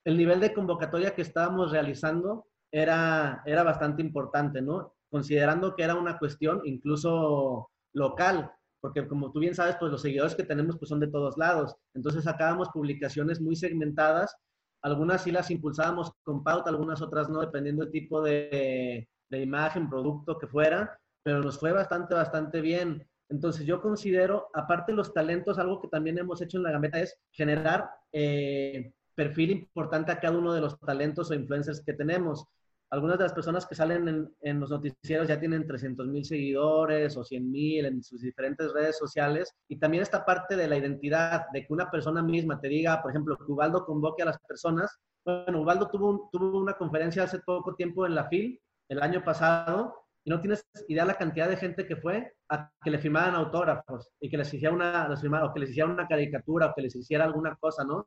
el 0.04 0.18
nivel 0.18 0.40
de 0.40 0.52
convocatoria 0.52 1.14
que 1.14 1.22
estábamos 1.22 1.72
realizando 1.72 2.46
era, 2.70 3.42
era 3.46 3.62
bastante 3.62 4.02
importante, 4.02 4.60
¿no? 4.60 4.94
Considerando 5.08 5.74
que 5.74 5.84
era 5.84 5.94
una 5.94 6.18
cuestión 6.18 6.60
incluso 6.64 7.70
local, 7.94 8.52
porque 8.80 9.06
como 9.06 9.30
tú 9.32 9.40
bien 9.40 9.54
sabes, 9.54 9.76
pues 9.78 9.92
los 9.92 10.02
seguidores 10.02 10.34
que 10.34 10.44
tenemos 10.44 10.78
pues 10.78 10.88
son 10.88 11.00
de 11.00 11.08
todos 11.08 11.36
lados. 11.36 11.76
Entonces 11.94 12.24
sacábamos 12.24 12.68
publicaciones 12.70 13.40
muy 13.40 13.56
segmentadas, 13.56 14.34
algunas 14.82 15.22
sí 15.22 15.30
las 15.30 15.50
impulsábamos 15.50 16.12
con 16.22 16.42
pauta, 16.42 16.70
algunas 16.70 17.02
otras 17.02 17.28
no, 17.28 17.40
dependiendo 17.40 17.84
del 17.84 17.92
tipo 17.92 18.22
de, 18.22 19.08
de 19.28 19.42
imagen, 19.42 19.88
producto 19.88 20.38
que 20.38 20.46
fuera, 20.46 20.98
pero 21.22 21.40
nos 21.42 21.58
fue 21.58 21.72
bastante, 21.72 22.14
bastante 22.14 22.60
bien. 22.60 23.06
Entonces 23.28 23.64
yo 23.64 23.80
considero, 23.80 24.48
aparte 24.54 24.92
de 24.92 24.96
los 24.96 25.12
talentos, 25.12 25.58
algo 25.58 25.80
que 25.80 25.88
también 25.88 26.18
hemos 26.18 26.42
hecho 26.42 26.56
en 26.56 26.64
la 26.64 26.72
Gambeta 26.72 27.00
es 27.00 27.16
generar 27.30 27.88
eh, 28.12 28.92
perfil 29.14 29.50
importante 29.52 30.10
a 30.10 30.18
cada 30.18 30.36
uno 30.36 30.52
de 30.52 30.60
los 30.60 30.78
talentos 30.80 31.30
o 31.30 31.34
influencers 31.34 31.82
que 31.84 31.92
tenemos 31.92 32.46
algunas 32.90 33.18
de 33.18 33.24
las 33.24 33.32
personas 33.32 33.66
que 33.66 33.76
salen 33.76 34.28
en, 34.40 34.60
los 34.60 34.70
noticieros 34.70 35.28
ya 35.28 35.38
tienen 35.38 35.66
300 35.66 36.08
mil 36.08 36.24
seguidores 36.24 37.16
o 37.16 37.24
100 37.24 37.50
mil 37.50 37.86
en 37.86 38.02
sus 38.02 38.20
diferentes 38.20 38.72
redes 38.72 38.98
sociales. 38.98 39.54
Y 39.68 39.78
también 39.78 40.02
esta 40.02 40.24
parte 40.24 40.56
de 40.56 40.66
la 40.66 40.76
identidad, 40.76 41.46
de 41.52 41.64
que 41.64 41.72
una 41.72 41.88
persona 41.88 42.20
misma 42.22 42.60
te 42.60 42.68
diga, 42.68 43.00
por 43.00 43.12
ejemplo, 43.12 43.36
que 43.36 43.52
Ubaldo 43.52 43.84
convoque 43.84 44.22
a 44.22 44.26
las 44.26 44.38
personas. 44.40 44.98
Bueno, 45.24 45.62
Ubaldo 45.62 45.88
tuvo, 45.88 46.28
tuvo 46.32 46.58
una 46.58 46.74
conferencia 46.74 47.22
hace 47.22 47.38
poco 47.38 47.76
tiempo 47.76 48.06
en 48.06 48.16
la 48.16 48.28
FIL, 48.28 48.60
el 48.88 49.02
año 49.02 49.22
pasado, 49.22 49.94
y 50.24 50.30
no 50.30 50.40
tienes 50.40 50.66
idea 50.88 51.04
la 51.04 51.14
cantidad 51.14 51.48
de 51.48 51.56
gente 51.56 51.86
que 51.86 51.96
fue 51.96 52.34
a 52.50 52.70
que 52.82 52.90
le 52.90 52.98
firmaran 52.98 53.36
autógrafos 53.36 54.10
y 54.20 54.28
que 54.28 54.36
les 54.36 54.52
hiciera 54.52 54.74
una, 54.74 55.08
o 55.44 55.54
que 55.54 55.60
les 55.60 55.70
hiciera 55.70 55.88
una 55.88 56.08
caricatura 56.08 56.66
o 56.66 56.74
que 56.74 56.82
les 56.82 56.96
hiciera 56.96 57.24
alguna 57.24 57.56
cosa, 57.56 57.84
¿no? 57.84 58.04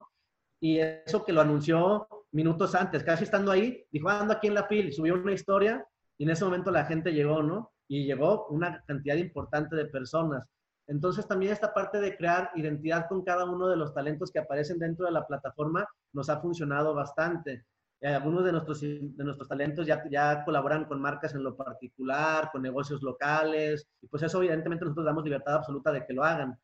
Y 0.62 0.80
eso 0.80 1.24
que 1.26 1.34
lo 1.34 1.42
anunció 1.42 2.08
minutos 2.34 2.76
antes, 2.76 3.04
casi 3.04 3.24
estando 3.24 3.52
ahí, 3.52 3.86
dijo, 3.92 4.10
ah, 4.10 4.20
ando 4.20 4.34
aquí 4.34 4.48
en 4.48 4.56
la 4.56 4.66
fila, 4.66 4.92
subió 4.92 5.14
una 5.14 5.32
historia 5.34 5.86
y 6.18 6.26
en 6.26 6.32
ese 6.32 6.44
momento 6.44 6.72
la 6.72 6.86
gente 6.86 7.14
llegó, 7.14 7.42
¿no? 7.44 7.72
Y 7.88 8.06
llegó 8.06 8.48
una 8.48 8.84
cantidad 8.86 9.16
importante 9.16 9.76
de 9.76 9.86
personas. 9.86 10.44
Entonces 10.88 11.28
también 11.28 11.54
esta 11.54 11.74
parte 11.74 12.00
de 12.02 12.18
crear 12.18 12.52
identidad 12.56 13.08
con 13.08 13.24
cada 13.24 13.46
uno 13.46 13.68
de 13.68 13.78
los 13.78 13.94
talentos 13.94 14.32
que 14.32 14.40
aparecen 14.40 14.80
dentro 14.80 15.06
de 15.06 15.12
la 15.12 15.26
plataforma 15.26 15.88
nos 16.12 16.30
ha 16.30 16.42
funcionado 16.42 16.94
bastante. 16.94 17.66
Eh, 18.02 18.14
algunos 18.14 18.44
de 18.44 18.52
nuestros, 18.52 18.82
de 18.82 19.24
nuestros 19.24 19.48
talentos 19.48 19.88
ya, 19.88 20.04
ya 20.10 20.44
colaboran 20.44 20.86
con 20.86 21.00
marcas 21.00 21.36
en 21.36 21.44
lo 21.44 21.56
particular, 21.56 22.50
con 22.52 22.62
negocios 22.62 23.02
locales, 23.02 23.88
y 24.02 24.08
pues 24.08 24.24
eso 24.24 24.40
evidentemente 24.40 24.84
nosotros 24.84 25.06
damos 25.06 25.24
libertad 25.24 25.56
absoluta 25.56 25.92
de 25.92 26.06
que 26.06 26.14
lo 26.14 26.24
hagan. 26.24 26.60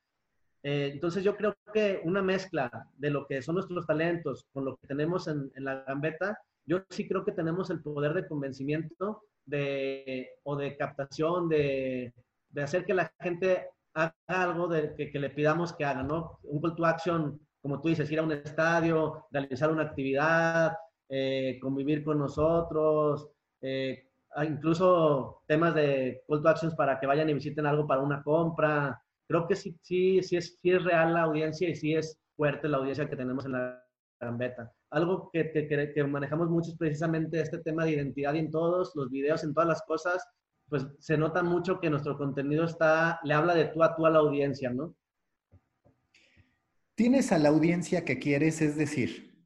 Eh, 0.64 0.90
entonces 0.94 1.24
yo 1.24 1.38
creo 1.38 1.56
que 1.72 2.02
una 2.04 2.22
mezcla 2.22 2.88
de 2.98 3.10
lo 3.10 3.26
que 3.26 3.42
son 3.42 3.56
nuestros 3.56 3.86
talentos 3.86 4.46
con 4.54 4.66
lo 4.66 4.76
que 4.78 4.88
tenemos 4.88 5.28
en, 5.28 5.52
la 5.56 5.84
gambeta, 5.84 6.38
yo 6.66 6.84
sí 6.90 7.08
creo 7.08 7.26
que 7.26 7.32
tenemos 7.32 7.70
el 7.70 7.82
poder 7.82 8.14
de 8.14 8.28
convencimiento 8.28 9.24
de, 9.46 10.30
o 10.44 10.56
de 10.56 10.78
captación, 10.78 11.50
de, 11.50 12.14
de 12.50 12.62
hacer 12.62 12.86
que 12.86 12.94
la 12.94 13.12
gente 13.20 13.68
haga 13.94 14.14
algo 14.28 14.68
de, 14.68 14.94
que, 14.96 15.12
que, 15.12 15.20
le 15.20 15.30
pidamos 15.30 15.74
que 15.74 15.86
haga, 15.86 16.04
¿no? 16.04 16.40
Un 16.44 16.62
call 16.62 16.76
to 16.76 16.86
action 16.86 17.40
como 17.62 17.82
tú 17.82 17.90
dices, 17.90 18.10
ir 18.12 18.20
a 18.20 18.24
un 18.24 18.32
estadio, 18.32 19.28
realizar 19.32 19.72
una 19.72 19.84
actividad, 19.84 20.78
eh, 21.10 21.60
convivir 21.62 22.04
con 22.04 22.18
nosotros, 22.18 23.30
eh, 23.62 24.08
incluso 24.44 25.44
temas 25.48 25.76
de 25.76 26.24
call 26.28 26.42
to 26.42 26.50
actions 26.50 26.76
para 26.76 27.00
que 27.00 27.08
vayan 27.08 27.30
y 27.30 27.34
visiten 27.34 27.66
algo 27.66 27.86
para 27.86 28.02
una 28.02 28.24
compra. 28.24 29.02
Creo 29.30 29.48
que 29.48 29.56
sí, 29.56 29.78
sí, 29.84 30.24
sí, 30.24 30.38
es, 30.38 30.58
sí 30.60 30.72
es 30.72 30.84
real 30.84 31.14
la 31.14 31.22
audiencia 31.22 31.70
y 31.70 31.76
sí 31.76 31.94
es 31.94 32.20
fuerte 32.36 32.68
la 32.68 32.78
audiencia 32.78 33.08
que 33.08 33.16
tenemos 33.16 33.46
en 33.46 33.52
la 33.52 33.86
Gambeta. 34.20 34.74
Algo 34.90 35.30
que, 35.32 35.52
que, 35.52 35.94
que, 35.94 36.04
manejamos 36.04 36.50
mucho 36.50 36.72
es 36.72 36.78
precisamente 36.78 37.40
este 37.40 37.60
tema 37.60 37.86
de 37.86 37.92
identidad 37.92 38.34
y 38.34 38.40
en 38.40 38.50
todos 38.50 38.92
los 38.96 39.12
videos, 39.12 39.44
en 39.44 39.54
todas 39.54 39.70
las 39.70 39.84
cosas, 39.84 40.28
pues 40.68 40.88
se 40.98 41.16
nota 41.16 41.44
mucho 41.44 41.80
que 41.80 41.92
nuestro 41.92 42.18
contenido 42.18 42.66
está, 42.66 43.20
le 43.24 43.36
habla 43.36 43.54
de 43.54 43.66
tú 43.66 43.84
a 43.84 43.96
tú 43.96 44.08
a 44.08 44.10
la 44.10 44.18
audiencia, 44.18 44.72
¿no? 44.72 44.96
Tienes 46.96 47.32
a 47.32 47.38
la 47.38 47.50
audiencia 47.50 48.04
que 48.06 48.18
quieres, 48.18 48.64
es 48.64 48.78
decir, 48.78 49.46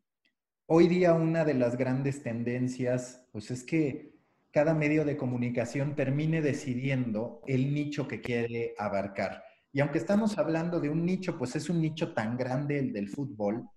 hoy 0.65 0.87
día 0.87 1.13
una 1.13 1.43
de 1.43 1.55
las 1.55 1.77
grandes 1.77 2.23
tendencias, 2.23 3.27
pues 3.33 3.51
es 3.51 3.65
que 3.65 4.15
cada 4.51 4.73
medio 4.73 5.03
de 5.03 5.17
comunicación 5.17 5.93
termine 5.93 6.41
decidiendo 6.41 7.41
el 7.47 7.73
nicho 7.73 8.07
que 8.07 8.21
quiere 8.21 8.75
abarcar. 8.77 9.43
Y 9.73 9.81
aunque 9.81 9.97
estamos 9.97 10.37
hablando 10.37 10.79
de 10.79 10.89
un 10.89 11.03
nicho, 11.03 11.37
pues 11.37 11.55
es 11.55 11.67
un 11.67 11.81
nicho 11.81 12.13
tan 12.13 12.37
grande 12.37 12.77
el 12.77 12.93
del 12.93 13.09
fútbol, 13.09 13.67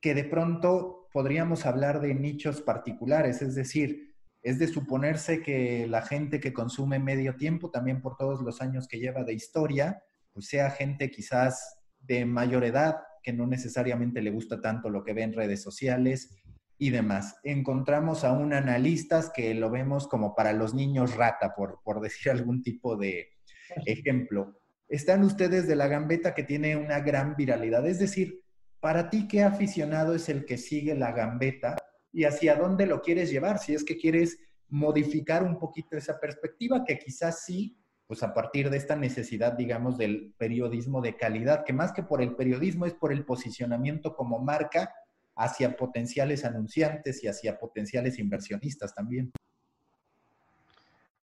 que 0.00 0.12
de 0.12 0.24
pronto 0.24 1.08
podríamos 1.12 1.66
hablar 1.66 2.00
de 2.00 2.14
nichos 2.14 2.60
particulares, 2.60 3.40
es 3.40 3.54
decir, 3.54 4.10
es 4.42 4.58
de 4.58 4.66
suponerse 4.66 5.40
que 5.40 5.86
la 5.86 6.02
gente 6.02 6.40
que 6.40 6.52
consume 6.52 6.98
medio 6.98 7.36
tiempo, 7.36 7.70
también 7.70 8.00
por 8.00 8.16
todos 8.16 8.40
los 8.42 8.60
años 8.60 8.88
que 8.88 8.98
lleva 8.98 9.22
de 9.22 9.34
historia, 9.34 10.02
pues 10.32 10.46
sea 10.48 10.70
gente 10.70 11.10
quizás 11.10 11.78
de 12.00 12.24
mayor 12.24 12.64
edad, 12.64 12.96
que 13.22 13.32
no 13.32 13.46
necesariamente 13.46 14.22
le 14.22 14.30
gusta 14.30 14.60
tanto 14.60 14.88
lo 14.88 15.04
que 15.04 15.12
ve 15.12 15.22
en 15.22 15.34
redes 15.34 15.62
sociales 15.62 16.34
y 16.78 16.90
demás. 16.90 17.36
Encontramos 17.44 18.24
a 18.24 18.32
un 18.32 18.54
analistas 18.54 19.30
que 19.30 19.54
lo 19.54 19.70
vemos 19.70 20.08
como 20.08 20.34
para 20.34 20.54
los 20.54 20.74
niños 20.74 21.14
rata, 21.14 21.54
por, 21.54 21.80
por 21.84 22.00
decir 22.00 22.32
algún 22.32 22.62
tipo 22.62 22.96
de 22.96 23.28
ejemplo. 23.86 24.59
Están 24.90 25.22
ustedes 25.22 25.68
de 25.68 25.76
la 25.76 25.86
gambeta 25.86 26.34
que 26.34 26.42
tiene 26.42 26.76
una 26.76 26.98
gran 26.98 27.36
viralidad, 27.36 27.86
es 27.86 28.00
decir, 28.00 28.42
para 28.80 29.08
ti, 29.08 29.28
¿qué 29.28 29.44
aficionado 29.44 30.16
es 30.16 30.28
el 30.28 30.44
que 30.44 30.58
sigue 30.58 30.96
la 30.96 31.12
gambeta 31.12 31.76
y 32.12 32.24
hacia 32.24 32.56
dónde 32.56 32.86
lo 32.86 33.00
quieres 33.00 33.30
llevar? 33.30 33.60
Si 33.60 33.72
es 33.72 33.84
que 33.84 33.96
quieres 33.96 34.38
modificar 34.68 35.44
un 35.44 35.60
poquito 35.60 35.96
esa 35.96 36.18
perspectiva, 36.18 36.84
que 36.84 36.98
quizás 36.98 37.44
sí, 37.44 37.78
pues 38.08 38.24
a 38.24 38.34
partir 38.34 38.68
de 38.68 38.78
esta 38.78 38.96
necesidad, 38.96 39.52
digamos, 39.52 39.96
del 39.96 40.34
periodismo 40.36 41.00
de 41.00 41.16
calidad, 41.16 41.64
que 41.64 41.72
más 41.72 41.92
que 41.92 42.02
por 42.02 42.20
el 42.20 42.34
periodismo 42.34 42.84
es 42.84 42.94
por 42.94 43.12
el 43.12 43.24
posicionamiento 43.24 44.16
como 44.16 44.40
marca 44.40 44.92
hacia 45.36 45.76
potenciales 45.76 46.44
anunciantes 46.44 47.22
y 47.22 47.28
hacia 47.28 47.60
potenciales 47.60 48.18
inversionistas 48.18 48.92
también. 48.92 49.30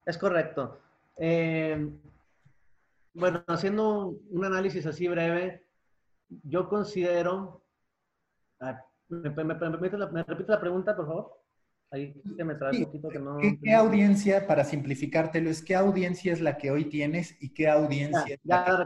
Es 0.06 0.18
correcto. 0.18 0.80
Eh, 1.18 1.90
bueno, 3.18 3.44
haciendo 3.48 4.16
un 4.30 4.46
análisis 4.46 4.86
así 4.86 5.08
breve, 5.08 5.66
yo 6.44 6.70
considero... 6.70 7.64
Ah, 8.60 8.84
¿me, 9.10 9.30
me, 9.30 9.54
repite 9.54 9.98
la, 9.98 10.60
pregunta, 10.60 10.96
por 10.96 11.08
favor? 11.08 11.44
Ahí 11.90 12.14
que 12.36 12.44
me 12.44 12.56
trae 12.56 12.78
un 12.78 12.86
poquito 12.86 13.10
que 13.10 13.20
no... 13.20 13.38
¿Qué, 13.64 13.74
audiencia, 13.74 14.46
para 14.46 14.64
simplificártelo, 14.64 15.50
es 15.50 15.64
qué 15.64 15.76
audiencia 15.76 16.32
es 16.32 16.42
la 16.42 16.58
que 16.58 16.70
hoy 16.70 16.86
tienes 16.86 17.36
y 17.42 17.54
qué 17.54 17.70
audiencia 17.70 18.38
ya, 18.44 18.86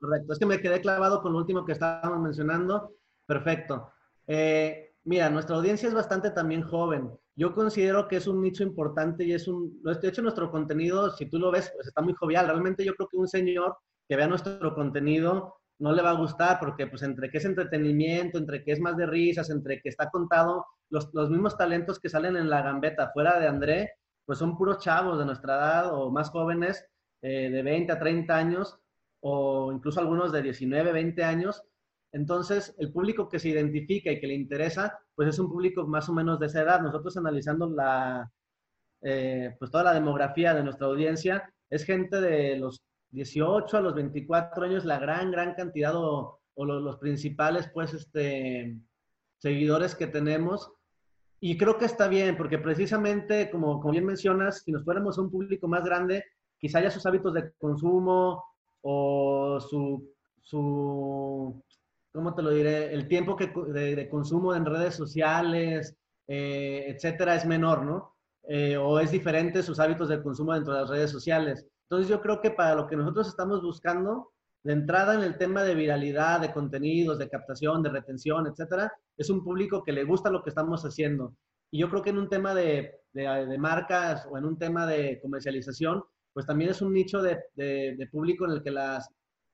Correcto, 0.00 0.32
es 0.32 0.38
que 0.38 0.46
me 0.46 0.60
quedé 0.60 0.80
clavado 0.80 1.22
con 1.22 1.32
lo 1.32 1.38
último 1.38 1.64
que 1.64 1.72
estábamos 1.72 2.20
mencionando. 2.20 2.94
Perfecto. 3.26 3.92
Eh, 4.26 4.94
mira, 5.04 5.28
nuestra 5.28 5.56
audiencia 5.56 5.88
es 5.88 5.94
bastante 5.94 6.30
también 6.30 6.62
joven. 6.62 7.10
Yo 7.38 7.54
considero 7.54 8.08
que 8.08 8.16
es 8.16 8.26
un 8.26 8.42
nicho 8.42 8.64
importante 8.64 9.22
y 9.22 9.32
es 9.32 9.46
un... 9.46 9.80
De 9.84 10.08
hecho, 10.08 10.22
nuestro 10.22 10.50
contenido, 10.50 11.08
si 11.12 11.26
tú 11.26 11.38
lo 11.38 11.52
ves, 11.52 11.70
pues 11.72 11.86
está 11.86 12.02
muy 12.02 12.12
jovial. 12.14 12.46
Realmente 12.46 12.84
yo 12.84 12.94
creo 12.94 13.08
que 13.08 13.16
un 13.16 13.28
señor 13.28 13.76
que 14.08 14.16
vea 14.16 14.26
nuestro 14.26 14.74
contenido 14.74 15.54
no 15.78 15.92
le 15.92 16.02
va 16.02 16.10
a 16.10 16.18
gustar 16.18 16.58
porque 16.58 16.88
pues 16.88 17.02
entre 17.04 17.30
que 17.30 17.38
es 17.38 17.44
entretenimiento, 17.44 18.38
entre 18.38 18.64
que 18.64 18.72
es 18.72 18.80
más 18.80 18.96
de 18.96 19.06
risas, 19.06 19.50
entre 19.50 19.80
que 19.80 19.88
está 19.88 20.10
contado, 20.10 20.66
los, 20.90 21.10
los 21.14 21.30
mismos 21.30 21.56
talentos 21.56 22.00
que 22.00 22.08
salen 22.08 22.36
en 22.36 22.50
la 22.50 22.62
gambeta 22.62 23.12
fuera 23.12 23.38
de 23.38 23.46
André, 23.46 23.92
pues 24.26 24.40
son 24.40 24.58
puros 24.58 24.78
chavos 24.78 25.16
de 25.16 25.24
nuestra 25.24 25.54
edad 25.54 25.94
o 25.94 26.10
más 26.10 26.30
jóvenes 26.30 26.84
eh, 27.22 27.50
de 27.50 27.62
20 27.62 27.92
a 27.92 28.00
30 28.00 28.36
años 28.36 28.80
o 29.20 29.70
incluso 29.72 30.00
algunos 30.00 30.32
de 30.32 30.42
19, 30.42 30.90
20 30.90 31.22
años. 31.22 31.62
Entonces, 32.10 32.74
el 32.78 32.90
público 32.90 33.28
que 33.28 33.38
se 33.38 33.50
identifica 33.50 34.10
y 34.10 34.18
que 34.18 34.26
le 34.26 34.34
interesa, 34.34 34.98
pues 35.18 35.30
es 35.30 35.38
un 35.40 35.48
público 35.48 35.84
más 35.84 36.08
o 36.08 36.12
menos 36.12 36.38
de 36.38 36.46
esa 36.46 36.62
edad. 36.62 36.80
Nosotros 36.80 37.16
analizando 37.16 37.68
la, 37.68 38.30
eh, 39.02 39.52
pues 39.58 39.68
toda 39.68 39.82
la 39.82 39.94
demografía 39.94 40.54
de 40.54 40.62
nuestra 40.62 40.86
audiencia, 40.86 41.52
es 41.68 41.84
gente 41.84 42.20
de 42.20 42.56
los 42.56 42.84
18 43.10 43.76
a 43.76 43.80
los 43.80 43.96
24 43.96 44.64
años, 44.64 44.84
la 44.84 45.00
gran, 45.00 45.32
gran 45.32 45.54
cantidad 45.54 45.92
o, 45.96 46.38
los, 46.54 46.98
principales, 46.98 47.68
pues, 47.74 47.94
este, 47.94 48.78
seguidores 49.38 49.96
que 49.96 50.06
tenemos. 50.06 50.70
Y 51.40 51.58
creo 51.58 51.78
que 51.78 51.86
está 51.86 52.06
bien, 52.06 52.36
porque 52.36 52.58
precisamente, 52.58 53.50
como, 53.50 53.80
como 53.80 53.90
bien 53.90 54.06
mencionas, 54.06 54.62
si 54.62 54.70
nos 54.70 54.84
fuéramos 54.84 55.18
a 55.18 55.22
un 55.22 55.32
público 55.32 55.66
más 55.66 55.84
grande, 55.84 56.26
quizá 56.60 56.80
ya 56.80 56.92
sus 56.92 57.04
hábitos 57.06 57.34
de 57.34 57.50
consumo 57.58 58.44
o 58.82 59.58
su, 59.58 60.14
su 60.42 61.60
¿cómo 62.18 62.34
te 62.34 62.42
lo 62.42 62.50
diré? 62.50 62.92
El 62.92 63.06
tiempo 63.06 63.36
que, 63.36 63.46
de, 63.46 64.08
consumo 64.08 64.52
en 64.52 64.66
redes 64.66 64.96
sociales, 64.96 65.94
eh, 66.26 66.86
etcétera, 66.88 67.36
es 67.36 67.46
menor, 67.46 67.84
¿no? 67.84 68.16
Eh, 68.48 68.76
o 68.76 68.98
es 68.98 69.12
diferente 69.12 69.62
sus 69.62 69.78
hábitos 69.78 70.08
de 70.08 70.20
consumo 70.20 70.52
dentro 70.52 70.74
de 70.74 70.80
las 70.80 70.90
redes 70.90 71.12
sociales. 71.12 71.64
Entonces 71.84 72.08
yo 72.08 72.20
creo 72.20 72.40
que 72.40 72.50
para 72.50 72.74
lo 72.74 72.88
que 72.88 72.96
nosotros 72.96 73.28
estamos 73.28 73.62
buscando, 73.62 74.32
de 74.64 74.72
entrada 74.72 75.14
en 75.14 75.22
el 75.22 75.38
tema 75.38 75.62
de 75.62 75.76
viralidad, 75.76 76.40
de 76.40 76.50
contenidos, 76.50 77.20
de 77.20 77.28
captación, 77.28 77.84
de 77.84 77.90
retención, 77.90 78.48
etcétera, 78.48 78.92
es 79.16 79.30
un 79.30 79.44
público 79.44 79.84
que 79.84 79.92
le 79.92 80.02
gusta 80.02 80.28
lo 80.28 80.42
que 80.42 80.50
estamos 80.50 80.82
haciendo. 80.82 81.36
Y 81.70 81.78
yo 81.78 81.88
creo 81.88 82.02
que 82.02 82.10
en 82.10 82.18
un 82.18 82.28
tema 82.28 82.52
de, 82.52 82.94
de, 83.12 83.58
marcas 83.58 84.26
o 84.28 84.36
en 84.36 84.44
un 84.44 84.58
tema 84.58 84.88
de 84.88 85.20
comercialización, 85.22 86.02
pues 86.32 86.46
también 86.46 86.70
es 86.70 86.82
un 86.82 86.92
nicho 86.92 87.22
de, 87.22 87.38
de, 87.54 88.08
público 88.10 88.44
en 88.44 88.50
el 88.50 88.62
que 88.64 88.72
las, 88.72 89.08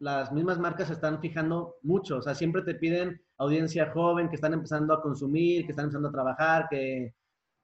las 0.04 0.30
mismas 0.32 0.58
marcas 0.58 0.88
se 0.88 0.92
están 0.92 1.18
fijando 1.18 1.76
mucho. 1.82 2.18
O 2.18 2.22
sea, 2.22 2.34
siempre 2.34 2.60
te 2.60 2.74
piden 2.74 3.22
audiencia 3.38 3.90
joven 3.90 4.28
que 4.28 4.34
están 4.34 4.52
empezando 4.52 4.92
a 4.92 5.00
consumir, 5.00 5.64
que 5.64 5.72
están 5.72 5.86
empezando 5.86 6.10
a 6.10 6.12
trabajar, 6.12 6.66
que, 6.68 7.14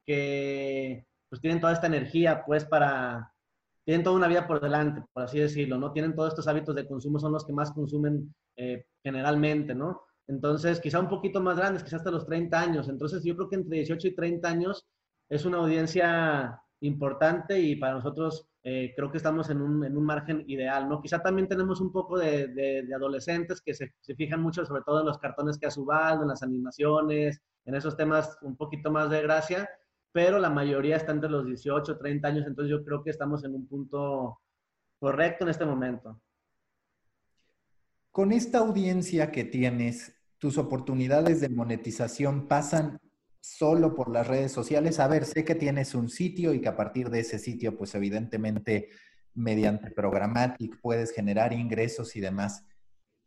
que 0.07 1.07
pues 1.28 1.43
tienen 1.43 1.61
toda 1.61 1.74
esta 1.74 1.86
energía 1.86 2.43
pues 2.47 2.64
para, 2.64 3.30
tienen 3.84 4.03
toda 4.03 4.16
una 4.16 4.26
vida 4.26 4.47
por 4.47 4.59
delante, 4.59 5.03
por 5.12 5.24
así 5.24 5.38
decirlo, 5.38 5.76
¿no? 5.76 5.93
Tienen 5.93 6.14
todos 6.14 6.30
estos 6.30 6.49
hábitos 6.49 6.74
de 6.74 6.86
consumo, 6.88 7.18
son 7.18 7.32
los 7.32 7.45
que 7.45 7.53
más 7.53 7.72
consumen 7.72 8.34
eh, 8.57 8.86
generalmente, 9.05 9.74
¿no? 9.74 10.03
Entonces, 10.26 10.80
quizá 10.80 10.99
un 10.99 11.11
poquito 11.11 11.43
más 11.43 11.59
grandes, 11.59 11.84
quizá 11.84 11.97
hasta 11.97 12.11
los 12.11 12.24
30 12.24 12.59
años. 12.59 12.88
Entonces, 12.88 13.22
yo 13.22 13.36
creo 13.36 13.51
que 13.51 13.57
entre 13.57 13.76
18 13.76 14.09
y 14.09 14.14
30 14.14 14.49
años 14.49 14.86
es 15.28 15.45
una 15.45 15.59
audiencia 15.59 16.59
importante 16.80 17.61
y 17.61 17.76
para 17.76 17.95
nosotros 17.95 18.49
eh, 18.63 18.93
creo 18.95 19.11
que 19.11 19.17
estamos 19.17 19.49
en 19.49 19.63
un, 19.63 19.85
en 19.85 19.97
un, 19.97 20.05
margen 20.05 20.45
ideal, 20.47 20.89
¿no? 20.89 21.01
Quizá 21.01 21.23
también 21.23 21.49
tenemos 21.49 21.81
un 21.81 21.91
poco 21.91 22.19
de, 22.19 22.49
de, 22.49 22.95
adolescentes 22.95 23.63
que 23.63 23.73
se, 23.73 23.95
se, 24.01 24.15
fijan 24.15 24.43
mucho, 24.43 24.67
sobre 24.67 24.83
todo 24.83 25.01
en 25.01 25.07
los 25.07 25.19
cartones 25.19 25.57
que 25.59 25.67
ha 25.67 25.71
Ubaldo, 25.77 26.23
en 26.23 26.29
las 26.29 26.43
animaciones, 26.43 27.41
en 27.65 27.75
esos 27.75 27.97
temas 27.97 28.37
un 28.43 28.57
poquito 28.57 28.91
más 28.91 29.09
de 29.09 29.23
gracia, 29.23 29.69
pero 30.13 30.39
la 30.39 30.51
mayoría 30.51 30.97
está 30.97 31.13
entre 31.13 31.31
los 31.31 31.47
18, 31.47 31.97
30 31.97 32.29
años, 32.29 32.47
entonces 32.47 32.71
yo 32.71 32.85
creo 32.85 33.03
que 33.03 33.11
estamos 33.11 33.45
en 33.45 33.55
un 33.55 33.67
punto 33.67 34.41
correcto 34.99 35.45
en 35.45 35.51
este 35.51 35.65
momento. 35.65 36.21
Con 38.11 38.33
esta 38.33 38.59
audiencia 38.59 39.31
que 39.31 39.45
tienes, 39.45 40.21
tus 40.39 40.59
oportunidades 40.59 41.41
de 41.41 41.49
monetización 41.49 42.49
pasan 42.49 43.01
solo 43.41 43.95
por 43.95 44.11
las 44.11 44.26
redes 44.26 44.53
sociales. 44.53 45.01
A 45.01 45.09
ver, 45.09 45.24
sé 45.24 45.45
que 45.45 45.55
tienes 45.55 45.95
un 45.95 46.09
sitio 46.09 46.55
y 46.55 46.61
que 46.61 46.68
a 46.68 46.76
partir 46.76 47.11
de 47.11 47.20
ese 47.20 47.38
sitio, 47.38 47.76
pues 47.76 47.95
evidentemente 47.95 48.88
mediante 49.34 49.91
Programmatic 49.91 50.80
puedes 50.80 51.12
generar 51.12 51.53
ingresos 51.53 52.16
y 52.16 52.20
demás. 52.20 52.64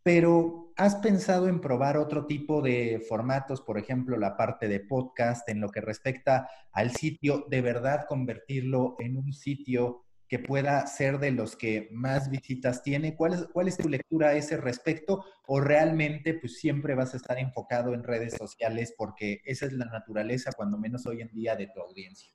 Pero 0.03 0.74
¿has 0.76 0.95
pensado 0.95 1.47
en 1.47 1.61
probar 1.61 1.97
otro 1.97 2.26
tipo 2.26 2.61
de 2.61 3.03
formatos, 3.07 3.61
por 3.61 3.78
ejemplo, 3.78 4.18
la 4.18 4.36
parte 4.36 4.68
de 4.68 4.82
podcast, 4.82 5.47
en 5.47 5.61
lo 5.61 5.70
que 5.70 5.82
respecta 5.82 6.49
al 6.72 6.91
sitio, 6.91 7.45
de 7.49 7.61
verdad 7.61 8.05
convertirlo 8.07 8.95
en 8.99 9.18
un 9.18 9.32
sitio 9.32 10.03
que 10.34 10.40
pueda 10.40 10.88
ser 10.88 11.20
de 11.20 11.30
los 11.30 11.56
que 11.56 11.90
más 11.92 12.28
visitas 12.28 12.82
tiene? 12.82 13.16
¿Cuál 13.16 13.34
es, 13.34 13.48
cuál 13.54 13.68
es 13.68 13.78
tu 13.78 13.88
lectura 13.88 14.30
a 14.30 14.34
ese 14.34 14.58
respecto? 14.58 15.24
¿O 15.46 15.62
realmente 15.62 16.34
pues 16.34 16.58
siempre 16.58 16.96
vas 16.96 17.14
a 17.14 17.18
estar 17.18 17.38
enfocado 17.38 17.94
en 17.94 18.04
redes 18.04 18.34
sociales 18.34 18.96
porque 18.98 19.42
esa 19.46 19.68
es 19.68 19.74
la 19.74 19.86
naturaleza, 19.86 20.50
cuando 20.58 20.80
menos 20.80 21.06
hoy 21.06 21.22
en 21.22 21.32
día, 21.36 21.56
de 21.56 21.68
tu 21.68 21.80
audiencia? 21.80 22.34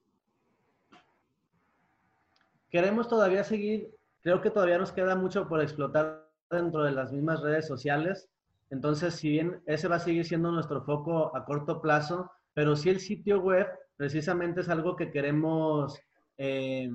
Queremos 2.71 3.09
todavía 3.09 3.43
seguir, 3.43 3.93
creo 4.23 4.41
que 4.43 4.51
todavía 4.51 4.79
nos 4.79 4.93
queda 4.93 5.17
mucho 5.17 5.49
por 5.49 5.61
explotar 5.61 6.25
dentro 6.53 6.85
de 6.85 6.93
las 6.93 7.11
mismas 7.11 7.41
redes 7.41 7.67
sociales. 7.67 8.29
Entonces, 8.71 9.15
si 9.15 9.29
bien 9.29 9.61
ese 9.67 9.89
va 9.89 9.97
a 9.97 9.99
seguir 9.99 10.25
siendo 10.25 10.53
nuestro 10.53 10.85
foco 10.85 11.37
a 11.37 11.45
corto 11.45 11.83
plazo, 11.83 12.31
pero 12.55 12.77
sí 12.77 12.91
el 12.91 13.01
sitio 13.01 13.41
web 13.41 13.67
precisamente 13.97 14.61
es 14.61 14.69
algo 14.69 14.95
que 14.95 15.11
queremos 15.11 16.01
eh, 16.37 16.93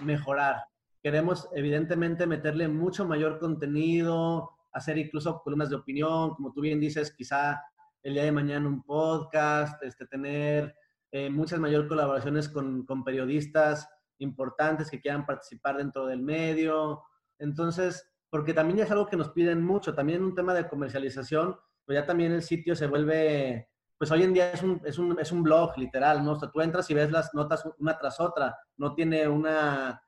mejorar. 0.00 0.64
Queremos 1.02 1.48
evidentemente 1.54 2.26
meterle 2.26 2.68
mucho 2.68 3.04
mayor 3.04 3.38
contenido, 3.38 4.50
hacer 4.72 4.98
incluso 4.98 5.42
columnas 5.42 5.70
de 5.70 5.76
opinión, 5.76 6.34
como 6.34 6.52
tú 6.52 6.60
bien 6.60 6.80
dices, 6.80 7.14
quizá 7.16 7.60
el 8.02 8.14
día 8.14 8.24
de 8.24 8.32
mañana 8.32 8.68
un 8.68 8.82
podcast, 8.82 9.82
este, 9.82 10.06
tener 10.06 10.74
eh, 11.10 11.30
muchas 11.30 11.60
mayores 11.60 11.88
colaboraciones 11.88 12.48
con, 12.48 12.84
con, 12.84 13.04
periodistas 13.04 13.88
importantes 14.18 14.90
que 14.90 15.00
quieran 15.00 15.26
participar 15.26 15.76
dentro 15.76 16.06
del 16.06 16.22
medio. 16.22 17.02
Entonces, 17.38 18.10
porque 18.30 18.54
también 18.54 18.78
es 18.80 18.90
algo 18.90 19.06
que 19.06 19.16
nos 19.16 19.30
piden 19.30 19.62
mucho, 19.62 19.94
también 19.94 20.24
un 20.24 20.34
tema 20.34 20.54
de 20.54 20.68
comercialización, 20.68 21.56
pues 21.84 21.98
ya 21.98 22.06
también 22.06 22.32
el 22.32 22.42
sitio 22.42 22.74
se 22.74 22.86
vuelve, 22.86 23.68
pues 24.02 24.10
hoy 24.10 24.24
en 24.24 24.34
día 24.34 24.50
es 24.50 24.64
un, 24.64 24.80
es 24.84 24.98
un, 24.98 25.16
es 25.20 25.30
un 25.30 25.44
blog 25.44 25.78
literal, 25.78 26.24
¿no? 26.24 26.32
O 26.32 26.36
sea, 26.36 26.50
tú 26.50 26.60
entras 26.60 26.90
y 26.90 26.94
ves 26.94 27.12
las 27.12 27.32
notas 27.34 27.62
una 27.78 27.96
tras 27.96 28.18
otra, 28.18 28.58
no 28.76 28.96
tiene 28.96 29.28
una, 29.28 30.02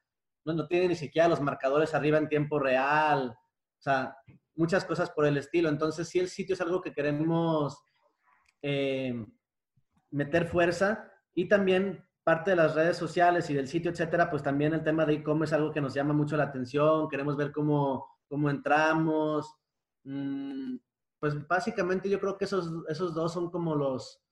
no, 0.45 0.53
no 0.53 0.67
tiene 0.67 0.89
ni 0.89 0.97
siquiera 0.97 1.29
los 1.29 1.41
marcadores 1.41 1.95
arriba 1.95 2.19
en 2.19 2.29
tiempo 2.29 2.59
real, 2.59 3.29
o 3.29 3.81
sea, 3.81 4.17
muchas 4.57 4.85
cosas 4.85 5.11
por 5.11 5.27
el 5.27 5.37
estilo. 5.37 5.69
Entonces, 5.69 6.09
sí, 6.09 6.19
el 6.19 6.29
sitio 6.29 6.55
es 6.55 6.61
algo 6.61 6.83
que 6.83 6.93
queremos 6.93 7.85
eh, 8.63 9.15
meter 10.11 10.49
fuerza 10.49 11.09
y 11.33 11.49
también 11.49 12.05
parte 12.25 12.51
de 12.51 12.57
las 12.57 12.75
redes 12.75 12.97
sociales 12.97 13.49
y 13.49 13.55
del 13.55 13.69
sitio, 13.69 13.93
etcétera, 13.93 14.29
pues 14.29 14.43
también 14.43 14.75
el 14.75 14.83
tema 14.83 15.07
de 15.07 15.13
e-commerce 15.13 15.55
es 15.55 15.61
algo 15.61 15.73
que 15.73 15.81
nos 15.81 15.95
llama 15.95 16.15
mucho 16.15 16.37
la 16.37 16.43
atención. 16.43 17.09
Queremos 17.09 17.37
ver 17.37 17.53
cómo, 17.53 18.09
cómo 18.27 18.51
entramos. 18.51 19.55
Mm, 20.03 20.79
pues 21.25 21.49
básicamente 21.49 22.11
yo 22.11 22.21
creo 22.21 22.37
que 22.37 22.45
esos, 22.45 22.71
esos 22.87 23.15
dos 23.15 23.33
son 23.33 23.51
como 23.51 23.75
los, 23.75 24.23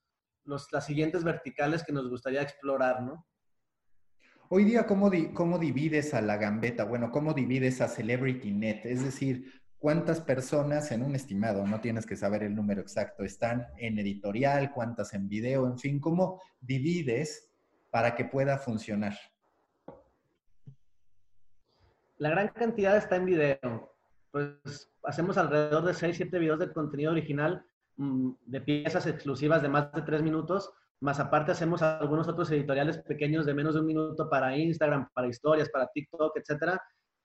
los, 0.45 0.71
las 0.73 0.85
siguientes 0.85 1.25
verticales 1.25 1.83
que 1.83 1.91
nos 1.91 2.07
gustaría 2.11 2.43
explorar, 2.43 3.03
¿no? 3.03 3.27
Hoy 4.51 4.65
día, 4.65 4.87
¿cómo, 4.87 5.11
¿cómo 5.33 5.59
divides 5.59 6.13
a 6.13 6.21
la 6.21 6.37
gambeta? 6.37 6.85
Bueno, 6.85 7.11
¿cómo 7.11 7.33
divides 7.33 7.81
a 7.81 7.89
Celebrity 7.89 8.51
Net? 8.53 8.85
Es 8.85 9.03
decir, 9.03 9.63
cuántas 9.79 10.21
personas 10.21 10.93
en 10.93 11.03
un 11.03 11.15
estimado, 11.15 11.67
no 11.67 11.81
tienes 11.81 12.05
que 12.05 12.15
saber 12.15 12.43
el 12.43 12.55
número 12.55 12.83
exacto, 12.83 13.25
están 13.25 13.69
en 13.79 13.99
editorial, 13.99 14.71
cuántas 14.71 15.15
en 15.15 15.31
video, 15.31 15.67
en 15.67 15.79
fin, 15.79 15.99
cómo 15.99 16.43
divides 16.61 17.55
para 17.89 18.15
que 18.15 18.27
pueda 18.27 18.59
funcionar. 18.59 19.17
La 22.19 22.29
gran 22.29 22.49
cantidad 22.49 22.99
está 22.99 23.17
en 23.17 23.25
video. 23.25 23.93
Pues 24.33 24.91
hacemos 25.05 25.39
alrededor 25.39 25.85
de 25.85 25.95
6, 25.95 26.17
7 26.17 26.39
videos 26.39 26.59
de 26.59 26.73
contenido 26.73 27.13
original 27.13 27.65
mm, 27.97 28.31
de 28.47 28.61
piezas 28.63 29.07
exclusivas 29.07 29.63
de 29.63 29.69
más 29.69 29.93
de 29.93 30.03
3 30.03 30.23
minutos, 30.23 30.73
más 31.01 31.21
aparte 31.21 31.53
hacemos 31.53 31.83
algunos 31.83 32.29
otros 32.29 32.51
editoriales 32.51 32.99
pequeños 32.99 33.45
de 33.45 33.55
menos 33.55 33.75
de 33.75 33.81
un 33.81 33.87
minuto 33.87 34.31
para 34.31 34.57
Instagram, 34.57 35.09
para 35.13 35.29
historias, 35.29 35.69
para 35.69 35.89
TikTok, 35.89 36.37
etcétera. 36.37 36.81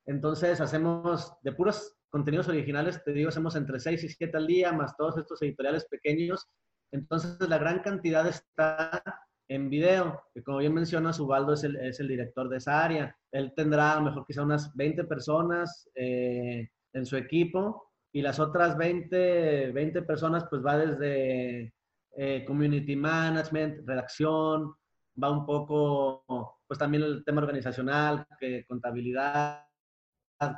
Entonces 0.05 0.59
hacemos 0.61 1.33
de 1.43 1.51
puros 1.51 1.95
contenidos 2.09 2.47
originales, 2.47 3.03
te 3.03 3.13
digo, 3.13 3.29
hacemos 3.29 3.55
entre 3.55 3.79
6 3.79 4.03
y 4.03 4.09
7 4.09 4.35
al 4.37 4.47
día, 4.47 4.71
más 4.73 4.97
todos 4.97 5.17
estos 5.17 5.41
editoriales 5.41 5.85
pequeños. 5.85 6.47
Entonces, 6.91 7.37
la 7.47 7.57
gran 7.57 7.79
cantidad 7.79 8.25
está 8.25 9.03
en 9.49 9.69
video, 9.69 10.23
que 10.33 10.43
como 10.43 10.57
bien 10.57 10.73
menciona, 10.73 11.11
Ubaldo 11.19 11.53
es 11.53 11.63
el, 11.63 11.75
es 11.77 11.99
el 11.99 12.07
director 12.07 12.49
de 12.49 12.57
esa 12.57 12.83
área. 12.83 13.15
Él 13.31 13.53
tendrá 13.55 13.93
a 13.93 13.95
lo 13.97 14.03
mejor 14.03 14.25
quizá 14.25 14.43
unas 14.43 14.75
20 14.75 15.03
personas 15.03 15.89
eh, 15.95 16.69
en 16.97 17.05
su 17.05 17.17
equipo 17.17 17.91
y 18.11 18.21
las 18.21 18.39
otras 18.39 18.77
20, 18.77 19.71
20 19.71 20.01
personas 20.03 20.45
pues 20.49 20.65
va 20.65 20.77
desde 20.77 21.73
eh, 22.15 22.45
community 22.45 22.95
management, 22.95 23.87
redacción, 23.87 24.73
va 25.21 25.31
un 25.31 25.45
poco 25.45 26.23
pues 26.67 26.77
también 26.79 27.03
el 27.03 27.23
tema 27.23 27.41
organizacional, 27.41 28.25
que 28.39 28.65
contabilidad, 28.67 29.63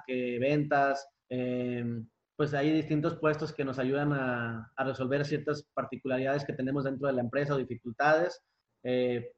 que 0.08 0.40
ventas, 0.40 1.08
Em, 1.30 2.08
pues 2.36 2.54
hay 2.54 2.72
distintos 2.72 3.18
puestos 3.18 3.54
que 3.54 3.64
nos 3.64 3.80
ayudan 3.80 4.14
a, 4.14 4.72
resolver 4.78 5.26
ciertas 5.26 5.64
particularidades 5.74 6.46
que 6.46 6.54
tenemos 6.54 6.86
dentro 6.86 7.08
de 7.08 7.14
la 7.14 7.22
empresa 7.22 7.54
o 7.54 7.58
dificultades. 7.58 8.42
Eh, 8.84 9.32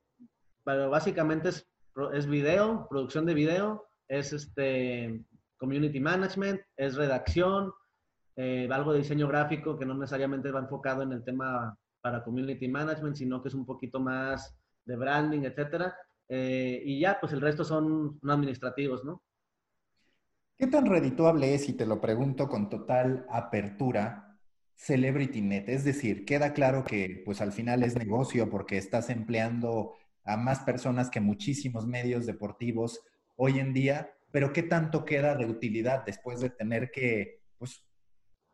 pero 0.64 0.90
básicamente 0.90 1.50
es, 1.50 1.68
es 2.14 2.28
video, 2.28 2.88
producción 2.90 3.26
de 3.26 3.34
video, 3.34 3.88
es 4.08 4.34
este 4.34 5.26
community 5.62 6.00
management, 6.00 6.60
es 6.76 6.96
redacción, 6.96 7.72
eh, 8.36 8.68
algo 8.72 8.94
de 8.94 9.00
diseño 9.00 9.28
gráfico 9.28 9.78
que 9.78 9.86
no 9.86 9.94
necesariamente 9.94 10.50
va 10.50 10.60
enfocado 10.60 11.04
en 11.04 11.12
el 11.12 11.24
tema 11.24 11.78
para 12.02 12.24
community 12.24 12.68
management, 12.68 13.16
sino 13.16 13.44
que 13.44 13.50
es 13.50 13.54
un 13.54 13.64
poquito 13.64 14.00
más 14.00 14.58
de 14.86 14.96
branding, 14.96 15.44
etcétera. 15.44 15.96
Eh, 16.28 16.82
y 16.84 17.00
ya, 17.00 17.20
pues 17.22 17.32
el 17.34 17.42
resto 17.42 17.64
son 17.64 18.20
administrativos, 18.28 19.06
¿no? 19.06 19.22
¿Qué 20.58 20.66
tan 20.66 20.88
redituable 20.88 21.54
es, 21.54 21.70
y 21.70 21.74
te 21.74 21.86
lo 21.86 22.02
pregunto 22.02 22.50
con 22.50 22.68
total 22.68 23.28
apertura, 23.30 24.40
CelebrityNet? 24.76 25.70
Es 25.70 25.84
decir, 25.84 26.26
queda 26.26 26.54
claro 26.54 26.84
que 26.84 27.22
pues 27.24 27.40
al 27.40 27.52
final 27.52 27.84
es 27.84 27.96
negocio 27.96 28.50
porque 28.50 28.78
estás 28.78 29.12
empleando 29.12 29.94
a 30.24 30.38
más 30.38 30.62
personas 30.62 31.12
que 31.12 31.20
muchísimos 31.20 31.86
medios 31.86 32.26
deportivos 32.26 33.02
hoy 33.36 33.60
en 33.60 33.74
día, 33.74 34.12
pero 34.32 34.54
¿qué 34.54 34.64
tanto 34.64 35.06
queda 35.06 35.36
de 35.36 35.46
utilidad 35.46 36.06
después 36.06 36.40
de 36.40 36.50
tener 36.50 36.92
que 36.92 37.42
pues, 37.58 37.86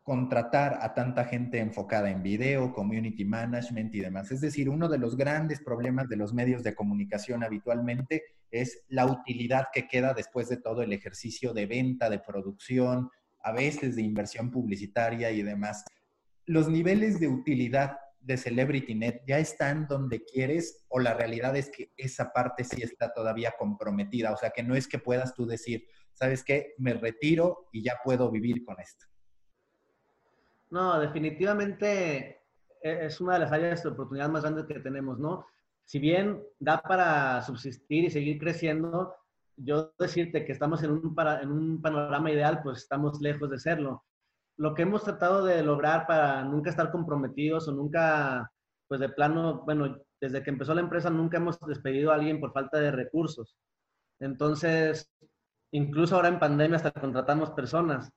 contratar 0.02 0.78
a 0.80 0.94
tanta 0.94 1.24
gente 1.24 1.58
enfocada 1.58 2.10
en 2.10 2.22
video, 2.22 2.72
community 2.72 3.24
management 3.24 3.94
y 3.94 4.00
demás? 4.00 4.30
Es 4.30 4.40
decir, 4.40 4.68
uno 4.68 4.88
de 4.88 4.98
los 4.98 5.16
grandes 5.16 5.60
problemas 5.60 6.08
de 6.08 6.16
los 6.16 6.34
medios 6.34 6.62
de 6.62 6.74
comunicación 6.74 7.44
habitualmente 7.44 8.22
es 8.50 8.84
la 8.88 9.06
utilidad 9.06 9.66
que 9.72 9.86
queda 9.86 10.14
después 10.14 10.48
de 10.48 10.56
todo 10.56 10.82
el 10.82 10.92
ejercicio 10.92 11.52
de 11.52 11.66
venta, 11.66 12.10
de 12.10 12.18
producción, 12.18 13.10
a 13.40 13.52
veces 13.52 13.96
de 13.96 14.02
inversión 14.02 14.50
publicitaria 14.50 15.30
y 15.30 15.42
demás. 15.42 15.84
Los 16.46 16.68
niveles 16.68 17.20
de 17.20 17.28
utilidad 17.28 17.98
de 18.28 18.36
CelebrityNet 18.36 19.24
ya 19.26 19.38
están 19.38 19.88
donde 19.88 20.24
quieres 20.24 20.84
o 20.88 21.00
la 21.00 21.14
realidad 21.14 21.56
es 21.56 21.70
que 21.70 21.92
esa 21.96 22.32
parte 22.32 22.62
sí 22.62 22.82
está 22.82 23.12
todavía 23.12 23.54
comprometida, 23.58 24.32
o 24.32 24.36
sea 24.36 24.50
que 24.50 24.62
no 24.62 24.76
es 24.76 24.86
que 24.86 25.00
puedas 25.00 25.34
tú 25.34 25.46
decir, 25.46 25.88
¿sabes 26.12 26.44
qué? 26.44 26.74
Me 26.78 26.94
retiro 26.94 27.68
y 27.72 27.82
ya 27.82 27.96
puedo 28.04 28.30
vivir 28.30 28.64
con 28.64 28.78
esto. 28.78 29.06
No, 30.70 31.00
definitivamente 31.00 32.42
e-, 32.82 33.06
es 33.06 33.20
una 33.20 33.34
de 33.34 33.40
las 33.40 33.50
áreas 33.52 33.82
de 33.82 33.88
oportunidad 33.88 34.28
más 34.28 34.42
grandes 34.42 34.66
que 34.66 34.78
tenemos, 34.78 35.18
¿no? 35.18 35.46
si 35.88 35.98
bien 35.98 36.44
da 36.60 36.82
para 36.82 37.40
subsistir 37.40 38.04
y 38.04 38.10
seguir 38.10 38.38
creciendo, 38.38 39.14
yo 39.56 39.90
decirte 39.98 40.44
que 40.44 40.52
estamos 40.52 40.82
en 40.82 40.90
un, 40.90 41.16
en 41.40 41.50
un 41.50 41.80
panorama 41.80 42.30
ideal, 42.30 42.60
pues 42.62 42.80
estamos 42.82 43.18
lejos 43.22 43.48
de 43.48 43.58
serlo. 43.58 44.04
Lo 44.58 44.74
que 44.74 44.82
hemos 44.82 45.04
tratado 45.04 45.44
de 45.44 45.62
lograr 45.62 46.06
para 46.06 46.44
nunca 46.44 46.70
estar 46.70 46.90
comprometidos 46.90 47.68
o 47.68 47.72
nunca, 47.72 48.50
pues 48.88 49.00
de 49.00 49.08
plano, 49.08 49.62
bueno, 49.64 49.96
desde 50.20 50.42
que 50.42 50.50
empezó 50.50 50.74
la 50.74 50.80
empresa 50.80 51.10
nunca 51.10 51.36
hemos 51.36 51.58
despedido 51.60 52.10
a 52.10 52.16
alguien 52.16 52.40
por 52.40 52.52
falta 52.52 52.78
de 52.78 52.90
recursos. 52.90 53.56
Entonces, 54.20 55.10
incluso 55.70 56.16
ahora 56.16 56.28
en 56.28 56.40
pandemia 56.40 56.76
hasta 56.76 56.92
contratamos 56.92 57.52
personas. 57.52 58.10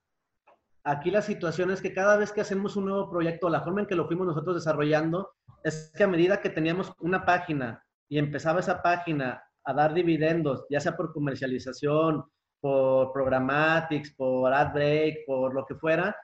Aquí 0.83 1.11
la 1.11 1.21
situación 1.21 1.69
es 1.69 1.79
que 1.79 1.93
cada 1.93 2.17
vez 2.17 2.31
que 2.31 2.41
hacemos 2.41 2.75
un 2.75 2.85
nuevo 2.85 3.09
proyecto, 3.11 3.49
la 3.49 3.61
forma 3.61 3.81
en 3.81 3.87
que 3.87 3.95
lo 3.95 4.07
fuimos 4.07 4.25
nosotros 4.25 4.55
desarrollando, 4.55 5.29
es 5.63 5.91
que 5.95 6.03
a 6.03 6.07
medida 6.07 6.41
que 6.41 6.49
teníamos 6.49 6.91
una 6.99 7.23
página 7.23 7.83
y 8.09 8.17
empezaba 8.17 8.61
esa 8.61 8.81
página 8.81 9.43
a 9.63 9.73
dar 9.73 9.93
dividendos, 9.93 10.65
ya 10.71 10.79
sea 10.79 10.97
por 10.97 11.13
comercialización, 11.13 12.25
por 12.59 13.11
programatics, 13.13 14.15
por 14.15 14.51
ad 14.53 14.73
break, 14.73 15.25
por 15.27 15.53
lo 15.53 15.65
que 15.65 15.75
fuera, 15.75 16.15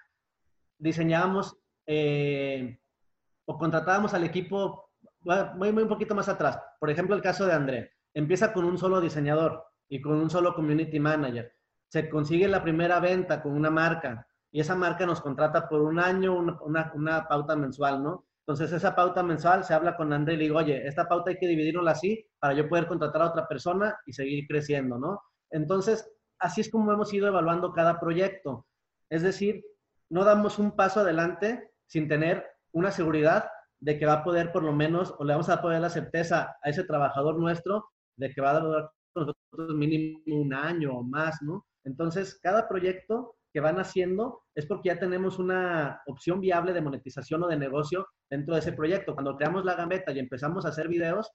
diseñábamos 0.78 1.58
eh, 1.86 2.80
o 3.46 3.58
contratábamos 3.58 4.14
al 4.14 4.24
equipo, 4.24 4.92
voy, 5.22 5.72
muy 5.72 5.84
un 5.84 5.90
poquito 5.90 6.16
más 6.16 6.30
atrás. 6.30 6.60
Por 6.80 6.90
ejemplo, 6.90 7.16
el 7.16 7.22
caso 7.22 7.46
de 7.46 7.54
André. 7.54 7.92
Empieza 8.14 8.52
con 8.52 8.66
un 8.66 8.78
solo 8.78 9.00
diseñador 9.00 9.64
y 9.88 10.02
con 10.02 10.14
un 10.14 10.30
solo 10.30 10.54
community 10.54 11.00
manager. 11.00 11.54
Se 11.88 12.10
consigue 12.10 12.48
la 12.48 12.64
primera 12.64 13.00
venta 13.00 13.42
con 13.42 13.54
una 13.54 13.70
marca 13.70 14.28
y 14.52 14.60
esa 14.60 14.76
marca 14.76 15.06
nos 15.06 15.22
contrata 15.22 15.70
por 15.70 15.82
un 15.82 16.00
año 16.00 16.36
una, 16.36 16.92
una 16.94 17.28
pauta 17.28 17.56
mensual, 17.56 18.04
¿no? 18.04 18.26
Entonces, 18.48 18.72
esa 18.72 18.96
pauta 18.96 19.24
mensual 19.24 19.66
se 19.66 19.74
habla 19.74 19.98
con 19.98 20.14
André 20.14 20.36
y 20.36 20.38
le 20.38 20.44
digo, 20.46 20.58
oye, 20.58 20.88
esta 20.88 21.08
pauta 21.08 21.32
hay 21.32 21.38
que 21.38 21.48
dividirla 21.48 21.92
así 21.92 22.26
para 22.40 22.54
yo 22.54 22.70
poder 22.70 22.88
contratar 22.88 23.22
a 23.22 23.30
otra 23.30 23.48
persona 23.48 23.98
y 24.06 24.14
seguir 24.14 24.48
creciendo, 24.48 24.98
¿no? 24.98 25.22
Entonces, 25.52 26.10
así 26.40 26.62
es 26.62 26.72
como 26.72 26.94
hemos 26.94 27.14
ido 27.14 27.28
evaluando 27.28 27.74
cada 27.74 28.00
proyecto. 28.00 28.66
Es 29.10 29.22
decir, 29.22 29.64
no 30.10 30.24
damos 30.24 30.60
un 30.60 30.76
paso 30.76 31.02
adelante 31.02 31.72
sin 31.86 32.08
tener 32.08 32.46
una 32.72 32.92
seguridad 32.92 33.50
de 33.80 33.98
que 33.98 34.06
va 34.06 34.14
a 34.14 34.24
poder 34.24 34.52
por 34.52 34.64
lo 34.64 34.74
menos, 34.74 35.14
o 35.18 35.24
le 35.24 35.34
vamos 35.34 35.50
a 35.50 35.62
poder 35.62 35.82
la 35.82 35.90
certeza 35.90 36.58
a 36.62 36.70
ese 36.70 36.84
trabajador 36.84 37.40
nuestro 37.40 37.90
de 38.18 38.34
que 38.34 38.42
va 38.42 38.52
a 38.52 38.60
durar 38.60 38.92
con 39.14 39.28
nosotros 39.28 39.76
mínimo 39.76 40.20
un 40.28 40.54
año 40.54 40.98
o 40.98 41.04
más, 41.04 41.42
¿no? 41.42 41.66
Entonces, 41.84 42.40
cada 42.42 42.68
proyecto 42.68 43.36
que 43.54 43.62
van 43.62 43.80
haciendo 43.80 44.44
es 44.56 44.66
porque 44.66 44.90
ya 44.90 45.00
tenemos 45.00 45.40
una 45.40 46.02
opción 46.08 46.42
viable 46.42 46.74
de 46.74 46.82
monetización 46.82 47.44
o 47.44 47.48
de 47.48 47.58
negocio 47.58 48.08
dentro 48.30 48.56
de 48.56 48.60
ese 48.60 48.74
proyecto. 48.74 49.14
Cuando 49.14 49.38
creamos 49.38 49.64
la 49.64 49.76
gambeta 49.76 50.12
y 50.12 50.20
empezamos 50.20 50.66
a 50.66 50.70
hacer 50.70 50.88
videos, 50.88 51.32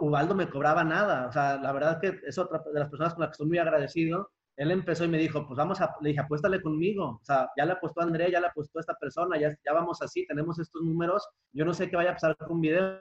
Ubaldo 0.00 0.34
me 0.34 0.48
cobraba 0.48 0.84
nada. 0.84 1.26
O 1.26 1.32
sea, 1.32 1.58
la 1.58 1.72
verdad 1.72 2.00
que 2.00 2.20
es 2.26 2.38
otra 2.38 2.62
de 2.72 2.80
las 2.80 2.88
personas 2.88 3.14
con 3.14 3.22
las 3.22 3.30
que 3.30 3.32
estoy 3.32 3.48
muy 3.48 3.58
agradecido. 3.58 4.30
Él 4.58 4.72
empezó 4.72 5.04
y 5.04 5.08
me 5.08 5.18
dijo, 5.18 5.46
pues 5.46 5.56
vamos 5.56 5.80
a, 5.80 5.94
le 6.00 6.08
dije, 6.08 6.20
apuéstale 6.20 6.60
conmigo. 6.60 7.20
O 7.22 7.24
sea, 7.24 7.48
ya 7.56 7.64
le 7.64 7.74
apostó 7.74 8.00
a 8.00 8.04
Andrea, 8.04 8.28
ya 8.28 8.40
le 8.40 8.48
apostó 8.48 8.80
esta 8.80 8.94
persona, 8.94 9.38
ya, 9.38 9.56
ya 9.64 9.72
vamos 9.72 10.02
así, 10.02 10.26
tenemos 10.26 10.58
estos 10.58 10.82
números. 10.82 11.28
Yo 11.52 11.64
no 11.64 11.72
sé 11.72 11.88
qué 11.88 11.94
vaya 11.94 12.10
a 12.10 12.14
pasar 12.14 12.36
con 12.36 12.50
un 12.50 12.60
video. 12.60 12.98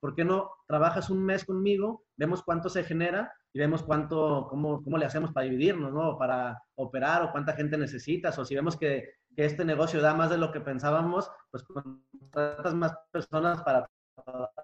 ¿Por 0.00 0.14
qué 0.14 0.24
no 0.24 0.50
trabajas 0.66 1.10
un 1.10 1.22
mes 1.22 1.44
conmigo? 1.44 2.04
Vemos 2.16 2.42
cuánto 2.42 2.70
se 2.70 2.84
genera 2.84 3.30
y 3.52 3.58
vemos 3.58 3.82
cuánto, 3.82 4.46
cómo, 4.48 4.82
cómo 4.82 4.96
le 4.96 5.04
hacemos 5.04 5.30
para 5.30 5.44
dividirnos, 5.44 5.92
¿no? 5.92 6.16
Para 6.16 6.62
operar 6.76 7.22
o 7.22 7.32
cuánta 7.32 7.52
gente 7.52 7.76
necesitas. 7.76 8.38
O 8.38 8.46
si 8.46 8.54
vemos 8.54 8.78
que, 8.78 9.10
que 9.36 9.44
este 9.44 9.66
negocio 9.66 10.00
da 10.00 10.14
más 10.14 10.30
de 10.30 10.38
lo 10.38 10.52
que 10.52 10.60
pensábamos, 10.62 11.30
pues 11.50 11.64
contratas 11.64 12.72
más 12.72 12.96
personas 13.12 13.62
para 13.62 13.90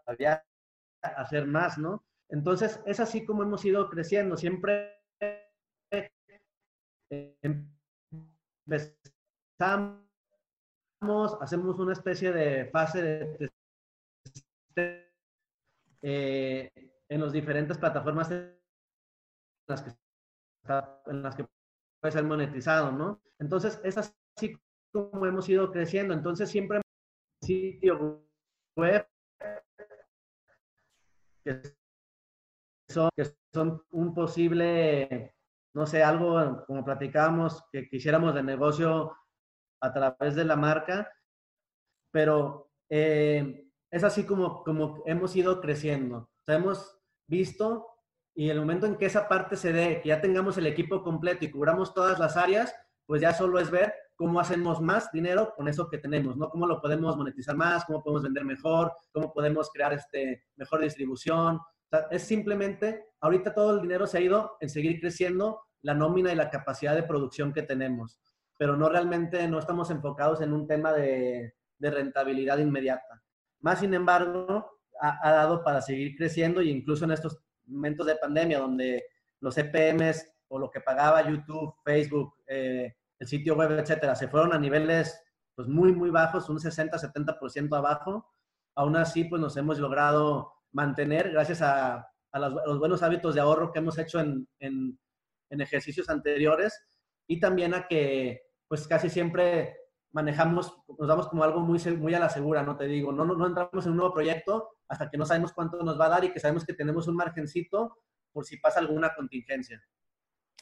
todavía 0.06 0.42
hacer 1.02 1.46
más, 1.46 1.76
¿no? 1.76 2.02
Entonces, 2.30 2.80
es 2.86 2.98
así 2.98 3.26
como 3.26 3.42
hemos 3.42 3.62
ido 3.66 3.90
creciendo. 3.90 4.38
Siempre 4.38 4.99
hacemos 11.40 11.78
una 11.78 11.92
especie 11.92 12.32
de 12.32 12.66
fase 12.66 13.50
de 14.74 15.10
eh, 16.02 16.70
en 17.08 17.20
las 17.20 17.32
diferentes 17.32 17.76
plataformas 17.76 18.30
en 18.30 18.56
las 19.68 19.82
que, 19.82 19.90
en 21.40 21.48
puede 22.00 22.12
ser 22.12 22.24
monetizado, 22.24 22.92
¿no? 22.92 23.20
Entonces, 23.38 23.80
es 23.84 23.98
así 23.98 24.56
como 24.92 25.26
hemos 25.26 25.48
ido 25.48 25.70
creciendo. 25.70 26.14
Entonces, 26.14 26.48
siempre 26.48 26.80
sitio 27.42 28.24
web 28.76 29.06
son, 32.88 33.10
que 33.16 33.24
son 33.52 33.82
un 33.90 34.14
posible, 34.14 35.34
no 35.74 35.86
sé, 35.86 36.02
algo 36.02 36.64
como 36.66 36.84
platicábamos, 36.84 37.64
que 37.70 37.88
quisiéramos 37.88 38.34
de 38.34 38.42
negocio 38.42 39.16
a 39.80 39.92
través 39.92 40.34
de 40.34 40.44
la 40.44 40.56
marca, 40.56 41.10
pero 42.10 42.70
eh, 42.88 43.68
es 43.90 44.04
así 44.04 44.24
como, 44.24 44.62
como 44.62 45.02
hemos 45.06 45.34
ido 45.36 45.60
creciendo. 45.60 46.16
O 46.16 46.44
sea, 46.46 46.56
hemos 46.56 46.98
visto 47.26 47.86
y 48.34 48.48
el 48.48 48.58
momento 48.58 48.86
en 48.86 48.96
que 48.96 49.06
esa 49.06 49.28
parte 49.28 49.56
se 49.56 49.72
dé, 49.72 50.00
que 50.00 50.08
ya 50.08 50.20
tengamos 50.20 50.56
el 50.56 50.66
equipo 50.66 51.02
completo 51.02 51.44
y 51.44 51.50
cubramos 51.50 51.92
todas 51.92 52.18
las 52.18 52.36
áreas, 52.36 52.74
pues 53.06 53.20
ya 53.20 53.34
solo 53.34 53.58
es 53.58 53.70
ver 53.70 53.92
cómo 54.14 54.38
hacemos 54.38 54.80
más 54.80 55.10
dinero 55.12 55.52
con 55.56 55.66
eso 55.66 55.88
que 55.88 55.98
tenemos, 55.98 56.36
¿no? 56.36 56.48
Cómo 56.48 56.66
lo 56.66 56.80
podemos 56.80 57.16
monetizar 57.16 57.56
más, 57.56 57.84
cómo 57.84 58.02
podemos 58.02 58.22
vender 58.22 58.44
mejor, 58.44 58.92
cómo 59.12 59.32
podemos 59.32 59.70
crear 59.70 59.92
este, 59.92 60.44
mejor 60.56 60.80
distribución. 60.80 61.56
O 61.56 61.88
sea, 61.90 62.06
es 62.10 62.22
simplemente, 62.22 63.06
ahorita 63.20 63.52
todo 63.52 63.74
el 63.74 63.82
dinero 63.82 64.06
se 64.06 64.18
ha 64.18 64.20
ido 64.20 64.56
en 64.60 64.68
seguir 64.68 65.00
creciendo 65.00 65.60
la 65.82 65.94
nómina 65.94 66.32
y 66.32 66.36
la 66.36 66.50
capacidad 66.50 66.94
de 66.94 67.02
producción 67.02 67.52
que 67.52 67.62
tenemos, 67.62 68.20
pero 68.60 68.76
no 68.76 68.90
realmente 68.90 69.48
no 69.48 69.58
estamos 69.58 69.90
enfocados 69.90 70.42
en 70.42 70.52
un 70.52 70.66
tema 70.66 70.92
de, 70.92 71.54
de 71.78 71.90
rentabilidad 71.90 72.58
inmediata. 72.58 73.22
Más 73.60 73.80
sin 73.80 73.94
embargo, 73.94 74.82
ha, 75.00 75.26
ha, 75.26 75.32
dado 75.32 75.64
para 75.64 75.80
seguir 75.80 76.14
creciendo 76.14 76.60
y 76.60 76.68
incluso 76.68 77.06
en 77.06 77.12
estos 77.12 77.40
momentos 77.64 78.06
de 78.06 78.16
pandemia 78.16 78.58
donde 78.58 79.02
los 79.40 79.56
EPMs 79.56 80.30
o 80.48 80.58
lo 80.58 80.70
que 80.70 80.82
pagaba 80.82 81.26
YouTube, 81.26 81.72
Facebook, 81.82 82.34
eh, 82.46 82.96
el 83.18 83.26
sitio 83.26 83.56
web, 83.56 83.70
etcétera, 83.78 84.14
se 84.14 84.28
fueron 84.28 84.52
a 84.52 84.58
niveles 84.58 85.18
pues 85.54 85.66
muy, 85.66 85.94
muy 85.94 86.10
bajos, 86.10 86.50
un 86.50 86.58
60-70% 86.58 87.74
abajo. 87.74 88.30
Aún 88.74 88.94
así, 88.94 89.24
pues 89.24 89.40
nos 89.40 89.56
hemos 89.56 89.78
logrado 89.78 90.52
mantener 90.72 91.30
gracias 91.30 91.62
a, 91.62 92.06
a, 92.30 92.38
los, 92.38 92.58
a 92.62 92.66
los, 92.66 92.78
buenos 92.78 93.02
hábitos 93.02 93.34
de 93.34 93.40
ahorro 93.40 93.72
que 93.72 93.78
hemos 93.78 93.96
hecho 93.96 94.20
en, 94.20 94.46
en, 94.58 94.98
en, 95.48 95.60
ejercicios 95.62 96.10
anteriores 96.10 96.78
y 97.26 97.40
también 97.40 97.72
a 97.72 97.88
que 97.88 98.49
pues 98.70 98.86
casi 98.86 99.10
siempre 99.10 99.76
manejamos, 100.12 100.72
nos 100.96 101.08
damos 101.08 101.26
como 101.26 101.42
algo 101.42 101.58
muy, 101.58 101.80
muy 101.96 102.14
a 102.14 102.20
la 102.20 102.28
segura, 102.28 102.62
no 102.62 102.76
te 102.76 102.86
digo, 102.86 103.10
no, 103.10 103.24
no, 103.24 103.34
no 103.34 103.48
entramos 103.48 103.84
en 103.84 103.90
un 103.90 103.96
nuevo 103.96 104.14
proyecto 104.14 104.76
hasta 104.86 105.10
que 105.10 105.18
no 105.18 105.26
sabemos 105.26 105.52
cuánto 105.52 105.82
nos 105.82 105.98
va 106.00 106.06
a 106.06 106.10
dar 106.10 106.24
y 106.24 106.32
que 106.32 106.38
sabemos 106.38 106.64
que 106.64 106.74
tenemos 106.74 107.08
un 107.08 107.16
margencito 107.16 107.98
por 108.30 108.44
si 108.44 108.58
pasa 108.58 108.78
alguna 108.78 109.12
contingencia. 109.12 109.82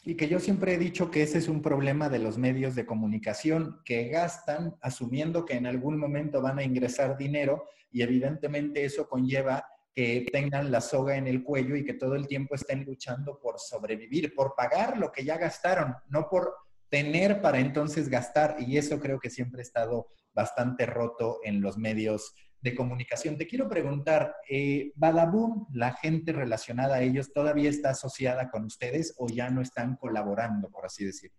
Y 0.04 0.16
que 0.16 0.26
yo 0.26 0.40
siempre 0.40 0.72
he 0.72 0.78
dicho 0.78 1.10
que 1.10 1.22
ese 1.22 1.36
es 1.36 1.48
un 1.48 1.60
problema 1.60 2.08
de 2.08 2.18
los 2.18 2.38
medios 2.38 2.74
de 2.74 2.86
comunicación, 2.86 3.82
que 3.84 4.08
gastan 4.08 4.78
asumiendo 4.80 5.44
que 5.44 5.56
en 5.56 5.66
algún 5.66 5.98
momento 5.98 6.40
van 6.40 6.58
a 6.58 6.64
ingresar 6.64 7.18
dinero 7.18 7.66
y 7.90 8.00
evidentemente 8.00 8.86
eso 8.86 9.06
conlleva 9.06 9.66
que 9.92 10.26
tengan 10.32 10.72
la 10.72 10.80
soga 10.80 11.16
en 11.16 11.26
el 11.26 11.42
cuello 11.44 11.76
y 11.76 11.84
que 11.84 11.92
todo 11.92 12.14
el 12.14 12.26
tiempo 12.26 12.54
estén 12.54 12.84
luchando 12.84 13.38
por 13.38 13.58
sobrevivir, 13.58 14.34
por 14.34 14.54
pagar 14.54 14.96
lo 14.96 15.12
que 15.12 15.26
ya 15.26 15.36
gastaron, 15.36 15.94
no 16.08 16.26
por 16.30 16.67
tener 16.90 17.40
para 17.40 17.58
entonces 17.58 18.08
gastar. 18.08 18.56
Y 18.58 18.76
eso 18.76 18.98
creo 19.00 19.18
que 19.18 19.30
siempre 19.30 19.60
ha 19.60 19.62
estado 19.62 20.08
bastante 20.32 20.86
roto 20.86 21.40
en 21.44 21.60
los 21.60 21.76
medios 21.76 22.34
de 22.60 22.74
comunicación. 22.74 23.38
Te 23.38 23.46
quiero 23.46 23.68
preguntar, 23.68 24.34
eh, 24.48 24.92
Badaboom, 24.96 25.66
la 25.72 25.92
gente 25.92 26.32
relacionada 26.32 26.96
a 26.96 27.02
ellos, 27.02 27.32
¿todavía 27.32 27.70
está 27.70 27.90
asociada 27.90 28.50
con 28.50 28.64
ustedes 28.64 29.14
o 29.18 29.28
ya 29.28 29.50
no 29.50 29.62
están 29.62 29.96
colaborando, 29.96 30.68
por 30.68 30.84
así 30.84 31.04
decirlo? 31.04 31.36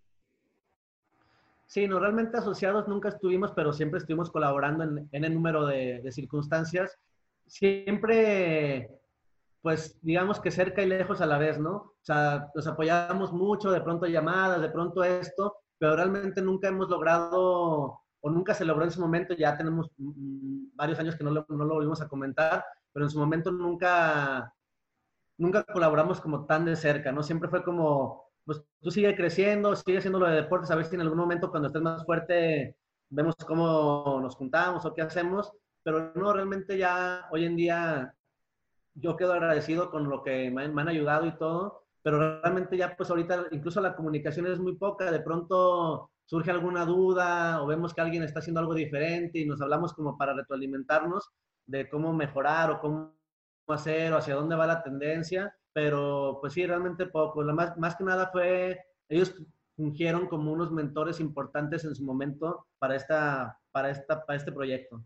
Sí, 1.65 1.87
no, 1.87 1.99
realmente 1.99 2.37
asociados 2.37 2.87
nunca 2.87 3.09
estuvimos, 3.09 3.51
pero 3.51 3.73
siempre 3.73 3.99
estuvimos 3.99 4.31
colaborando 4.31 4.83
en, 4.83 5.07
en 5.11 5.23
el 5.23 5.33
número 5.33 5.67
de, 5.67 6.01
de, 6.01 6.11
circunstancias. 6.11 6.97
Siempre, 7.45 8.89
pues, 9.61 9.99
digamos 10.01 10.39
que 10.39 10.51
cerca 10.51 10.81
y 10.81 10.87
lejos 10.87 11.21
a 11.21 11.25
la 11.25 11.37
vez, 11.37 11.59
¿no? 11.59 11.75
O 11.75 11.97
sea, 12.01 12.49
nos 12.55 12.67
apoyamos 12.67 13.33
mucho, 13.33 13.71
de 13.71 13.81
pronto 13.81 14.05
llamadas, 14.07 14.61
de 14.61 14.69
pronto 14.69 15.03
esto, 15.03 15.57
pero 15.77 15.95
realmente 15.95 16.41
nunca 16.41 16.69
hemos 16.69 16.89
logrado 16.89 18.01
o 18.21 18.29
nunca 18.29 18.53
se 18.53 18.65
logró 18.65 18.83
en 18.83 18.91
su 18.91 19.01
momento, 19.01 19.33
ya 19.33 19.57
tenemos 19.57 19.91
varios 19.97 20.99
años 20.99 21.15
que 21.15 21.23
no 21.23 21.31
lo, 21.31 21.45
no 21.49 21.65
lo 21.65 21.75
volvimos 21.75 22.01
a 22.01 22.07
comentar, 22.07 22.63
pero 22.91 23.05
en 23.05 23.09
su 23.11 23.19
momento 23.19 23.51
nunca, 23.51 24.53
nunca 25.37 25.63
colaboramos 25.63 26.19
como 26.21 26.45
tan 26.45 26.65
de 26.65 26.75
cerca, 26.75 27.11
¿no? 27.11 27.23
Siempre 27.23 27.49
fue 27.49 27.63
como, 27.63 28.25
pues 28.45 28.61
tú 28.81 28.91
sigue 28.91 29.15
creciendo, 29.15 29.75
sigue 29.75 29.99
haciendo 29.99 30.19
lo 30.19 30.27
de 30.27 30.35
deportes, 30.35 30.71
a 30.71 30.75
ver 30.75 30.85
si 30.85 30.95
en 30.95 31.01
algún 31.01 31.17
momento 31.17 31.49
cuando 31.49 31.67
estés 31.67 31.81
más 31.81 32.05
fuerte 32.05 32.75
vemos 33.09 33.35
cómo 33.47 34.19
nos 34.21 34.35
juntamos 34.35 34.85
o 34.85 34.93
qué 34.93 35.01
hacemos, 35.01 35.51
pero 35.83 36.11
no, 36.15 36.33
realmente 36.33 36.77
ya 36.77 37.25
hoy 37.31 37.45
en 37.45 37.55
día 37.55 38.13
yo 38.95 39.15
quedo 39.15 39.33
agradecido 39.33 39.89
con 39.91 40.09
lo 40.09 40.23
que 40.23 40.49
me, 40.51 40.63
han 40.63 40.87
ayudado 40.87 41.25
y 41.25 41.37
todo, 41.37 41.83
pero 42.01 42.41
realmente 42.41 42.77
ya 42.77 42.95
pues 42.95 43.09
ahorita 43.09 43.47
incluso 43.51 43.81
la 43.81 43.95
comunicación 43.95 44.47
es 44.47 44.59
muy 44.59 44.75
poca, 44.75 45.11
de 45.11 45.19
pronto 45.19 46.11
surge 46.25 46.51
alguna 46.51 46.85
duda 46.85 47.61
o 47.61 47.67
vemos 47.67 47.93
que 47.93 48.01
alguien 48.01 48.23
está 48.23 48.39
haciendo 48.39 48.59
algo 48.59 48.73
diferente 48.73 49.39
y 49.39 49.45
nos 49.45 49.61
hablamos 49.61 49.93
como 49.93 50.17
para 50.17 50.33
retroalimentarnos 50.33 51.29
de 51.65 51.89
cómo 51.89 52.13
mejorar 52.13 52.71
o 52.71 52.79
cómo 52.79 53.13
hacer 53.67 54.13
o 54.13 54.17
hacia 54.17 54.35
dónde 54.35 54.55
va 54.55 54.67
la 54.67 54.83
tendencia, 54.83 55.55
pero 55.73 56.37
pues 56.41 56.53
sí, 56.53 56.65
realmente 56.65 57.05
poco. 57.05 57.43
Más, 57.43 57.77
más 57.77 57.95
que 57.95 58.03
nada 58.03 58.29
fue, 58.31 58.79
ellos 59.07 59.35
fungieron 59.75 60.27
como 60.27 60.51
unos 60.51 60.71
mentores 60.71 61.19
importantes 61.19 61.85
en 61.85 61.95
su 61.95 62.03
momento 62.03 62.67
para, 62.79 62.95
esta, 62.95 63.57
para, 63.71 63.89
esta, 63.89 64.25
para 64.25 64.37
este 64.37 64.51
proyecto. 64.51 65.03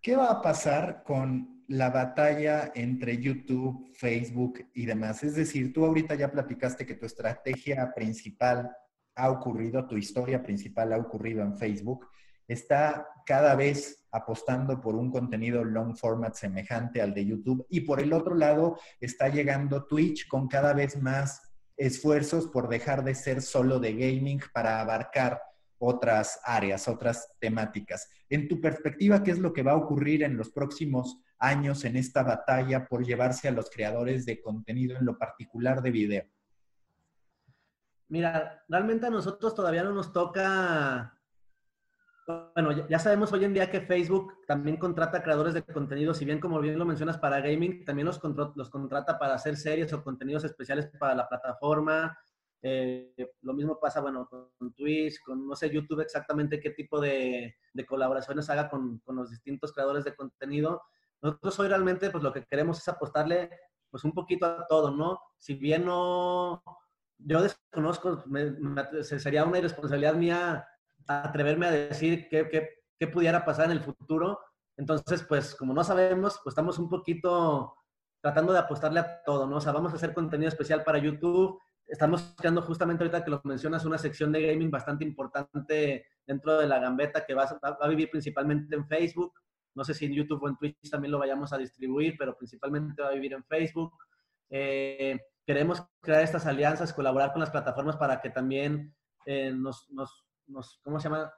¿Qué 0.00 0.16
va 0.16 0.30
a 0.30 0.42
pasar 0.42 1.02
con 1.02 1.57
la 1.68 1.90
batalla 1.90 2.72
entre 2.74 3.18
YouTube, 3.18 3.92
Facebook 3.94 4.68
y 4.74 4.86
demás? 4.86 5.22
Es 5.22 5.34
decir, 5.34 5.72
tú 5.72 5.84
ahorita 5.84 6.14
ya 6.14 6.30
platicaste 6.30 6.86
que 6.86 6.94
tu 6.94 7.06
estrategia 7.06 7.92
principal 7.94 8.70
ha 9.14 9.30
ocurrido, 9.30 9.86
tu 9.86 9.96
historia 9.96 10.42
principal 10.42 10.92
ha 10.92 10.98
ocurrido 10.98 11.42
en 11.42 11.56
Facebook, 11.56 12.08
está 12.46 13.06
cada 13.26 13.54
vez 13.54 14.06
apostando 14.10 14.80
por 14.80 14.96
un 14.96 15.10
contenido 15.10 15.62
long 15.62 15.94
format 15.94 16.34
semejante 16.34 17.02
al 17.02 17.12
de 17.12 17.26
YouTube 17.26 17.66
y 17.68 17.80
por 17.80 18.00
el 18.00 18.12
otro 18.12 18.34
lado 18.34 18.78
está 19.00 19.28
llegando 19.28 19.86
Twitch 19.86 20.26
con 20.28 20.48
cada 20.48 20.72
vez 20.72 21.00
más 21.00 21.42
esfuerzos 21.76 22.46
por 22.46 22.68
dejar 22.68 23.04
de 23.04 23.14
ser 23.14 23.42
solo 23.42 23.78
de 23.78 23.92
gaming 23.92 24.40
para 24.52 24.80
abarcar 24.80 25.42
otras 25.78 26.40
áreas, 26.44 26.88
otras 26.88 27.34
temáticas. 27.38 28.08
En 28.28 28.48
tu 28.48 28.60
perspectiva, 28.60 29.22
¿qué 29.22 29.30
es 29.30 29.38
lo 29.38 29.52
que 29.52 29.62
va 29.62 29.72
a 29.72 29.76
ocurrir 29.76 30.22
en 30.22 30.36
los 30.36 30.50
próximos 30.50 31.18
años 31.38 31.84
en 31.84 31.96
esta 31.96 32.22
batalla 32.22 32.86
por 32.86 33.04
llevarse 33.04 33.48
a 33.48 33.52
los 33.52 33.70
creadores 33.70 34.26
de 34.26 34.40
contenido, 34.40 34.96
en 34.96 35.06
lo 35.06 35.16
particular 35.16 35.82
de 35.82 35.90
video? 35.90 36.24
Mira, 38.08 38.64
realmente 38.68 39.06
a 39.06 39.10
nosotros 39.10 39.54
todavía 39.54 39.84
no 39.84 39.92
nos 39.92 40.12
toca, 40.12 41.14
bueno, 42.54 42.88
ya 42.88 42.98
sabemos 42.98 43.32
hoy 43.32 43.44
en 43.44 43.54
día 43.54 43.70
que 43.70 43.82
Facebook 43.82 44.32
también 44.46 44.78
contrata 44.78 45.22
creadores 45.22 45.54
de 45.54 45.62
contenido, 45.62 46.14
si 46.14 46.24
bien 46.24 46.40
como 46.40 46.60
bien 46.60 46.78
lo 46.78 46.86
mencionas 46.86 47.18
para 47.18 47.40
gaming, 47.40 47.84
también 47.84 48.06
los, 48.06 48.20
los 48.54 48.70
contrata 48.70 49.18
para 49.18 49.34
hacer 49.34 49.56
series 49.56 49.92
o 49.92 50.02
contenidos 50.02 50.44
especiales 50.44 50.90
para 50.98 51.14
la 51.14 51.28
plataforma. 51.28 52.18
Eh, 52.62 53.14
lo 53.42 53.54
mismo 53.54 53.78
pasa, 53.78 54.00
bueno, 54.00 54.28
con 54.28 54.74
Twitch, 54.74 55.22
con, 55.22 55.46
no 55.46 55.54
sé, 55.54 55.70
YouTube 55.70 56.00
exactamente 56.00 56.60
qué 56.60 56.70
tipo 56.70 57.00
de, 57.00 57.56
de 57.72 57.86
colaboraciones 57.86 58.50
haga 58.50 58.68
con, 58.68 58.98
con, 59.00 59.16
los 59.16 59.30
distintos 59.30 59.72
creadores 59.72 60.04
de 60.04 60.16
contenido. 60.16 60.82
Nosotros 61.22 61.58
hoy 61.60 61.68
realmente, 61.68 62.10
pues 62.10 62.24
lo 62.24 62.32
que 62.32 62.44
queremos 62.44 62.78
es 62.78 62.88
apostarle, 62.88 63.50
pues 63.90 64.04
un 64.04 64.12
poquito 64.12 64.46
a 64.46 64.66
todo, 64.66 64.90
¿no? 64.90 65.20
Si 65.38 65.54
bien 65.54 65.84
no, 65.84 66.62
yo 67.18 67.42
desconozco, 67.42 68.24
me, 68.26 68.50
me, 68.50 69.02
sería 69.02 69.44
una 69.44 69.58
irresponsabilidad 69.58 70.14
mía 70.14 70.66
atreverme 71.06 71.66
a 71.66 71.70
decir 71.70 72.28
qué, 72.28 72.48
qué, 72.48 72.68
qué 72.98 73.06
pudiera 73.06 73.44
pasar 73.44 73.66
en 73.66 73.72
el 73.72 73.80
futuro. 73.80 74.40
Entonces, 74.76 75.22
pues 75.22 75.54
como 75.54 75.74
no 75.74 75.82
sabemos, 75.84 76.40
pues 76.42 76.52
estamos 76.52 76.78
un 76.78 76.88
poquito 76.88 77.74
tratando 78.20 78.52
de 78.52 78.58
apostarle 78.58 79.00
a 79.00 79.22
todo, 79.22 79.46
¿no? 79.46 79.56
O 79.56 79.60
sea, 79.60 79.72
vamos 79.72 79.92
a 79.92 79.96
hacer 79.96 80.12
contenido 80.12 80.48
especial 80.48 80.84
para 80.84 80.98
YouTube. 80.98 81.60
Estamos 81.88 82.34
creando 82.36 82.60
justamente 82.62 83.02
ahorita 83.02 83.24
que 83.24 83.30
lo 83.30 83.40
mencionas 83.44 83.84
una 83.86 83.96
sección 83.96 84.30
de 84.30 84.46
gaming 84.46 84.70
bastante 84.70 85.04
importante 85.04 86.06
dentro 86.26 86.58
de 86.58 86.66
la 86.66 86.78
gambeta 86.78 87.24
que 87.24 87.34
va 87.34 87.44
a, 87.44 87.70
va 87.70 87.78
a 87.80 87.88
vivir 87.88 88.10
principalmente 88.10 88.76
en 88.76 88.86
Facebook. 88.86 89.32
No 89.74 89.84
sé 89.84 89.94
si 89.94 90.04
en 90.04 90.12
YouTube 90.12 90.42
o 90.42 90.48
en 90.48 90.56
Twitch 90.56 90.90
también 90.90 91.12
lo 91.12 91.18
vayamos 91.18 91.52
a 91.52 91.58
distribuir, 91.58 92.16
pero 92.18 92.36
principalmente 92.36 93.02
va 93.02 93.08
a 93.08 93.14
vivir 93.14 93.32
en 93.32 93.44
Facebook. 93.44 93.92
Eh, 94.50 95.18
queremos 95.46 95.82
crear 96.00 96.22
estas 96.22 96.46
alianzas, 96.46 96.92
colaborar 96.92 97.32
con 97.32 97.40
las 97.40 97.50
plataformas 97.50 97.96
para 97.96 98.20
que 98.20 98.30
también 98.30 98.94
eh, 99.24 99.50
nos, 99.50 99.90
nos, 99.90 100.26
nos, 100.46 100.80
¿cómo 100.82 101.00
se 101.00 101.08
llama? 101.08 101.32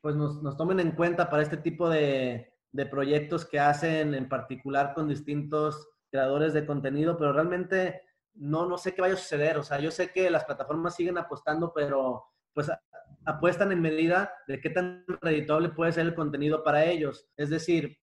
Pues 0.00 0.16
nos, 0.16 0.42
nos 0.42 0.56
tomen 0.56 0.80
en 0.80 0.92
cuenta 0.92 1.28
para 1.28 1.42
este 1.42 1.58
tipo 1.58 1.90
de, 1.90 2.54
de 2.72 2.86
proyectos 2.86 3.44
que 3.44 3.60
hacen 3.60 4.14
en 4.14 4.28
particular 4.28 4.94
con 4.94 5.08
distintos 5.08 5.88
creadores 6.10 6.54
de 6.54 6.66
contenido, 6.66 7.18
pero 7.18 7.32
realmente 7.32 8.02
no, 8.34 8.66
no 8.66 8.78
sé 8.78 8.94
qué 8.94 9.02
vaya 9.02 9.14
a 9.14 9.18
suceder. 9.18 9.58
O 9.58 9.62
sea, 9.62 9.78
yo 9.80 9.90
sé 9.90 10.10
que 10.12 10.30
las 10.30 10.44
plataformas 10.44 10.94
siguen 10.94 11.18
apostando, 11.18 11.72
pero 11.74 12.24
pues 12.52 12.70
apuestan 13.24 13.72
en 13.72 13.80
medida 13.80 14.32
de 14.46 14.60
qué 14.60 14.70
tan 14.70 15.04
reditable 15.20 15.70
puede 15.70 15.92
ser 15.92 16.06
el 16.06 16.14
contenido 16.14 16.62
para 16.62 16.84
ellos. 16.84 17.28
Es 17.36 17.50
decir, 17.50 17.98